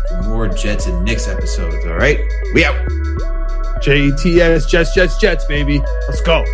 for 0.09 0.23
more 0.23 0.49
Jets 0.49 0.87
and 0.87 1.05
Knicks 1.05 1.29
episodes. 1.29 1.85
All 1.87 1.95
right, 1.97 2.19
we 2.55 2.65
out. 2.65 2.77
J 3.83 4.09
E 4.09 4.13
T 4.17 4.41
S 4.41 4.67
Jets, 4.67 4.95
Jets, 4.95 5.19
Jets, 5.19 5.45
baby. 5.47 5.81
Let's 6.09 6.21
go. 6.21 6.45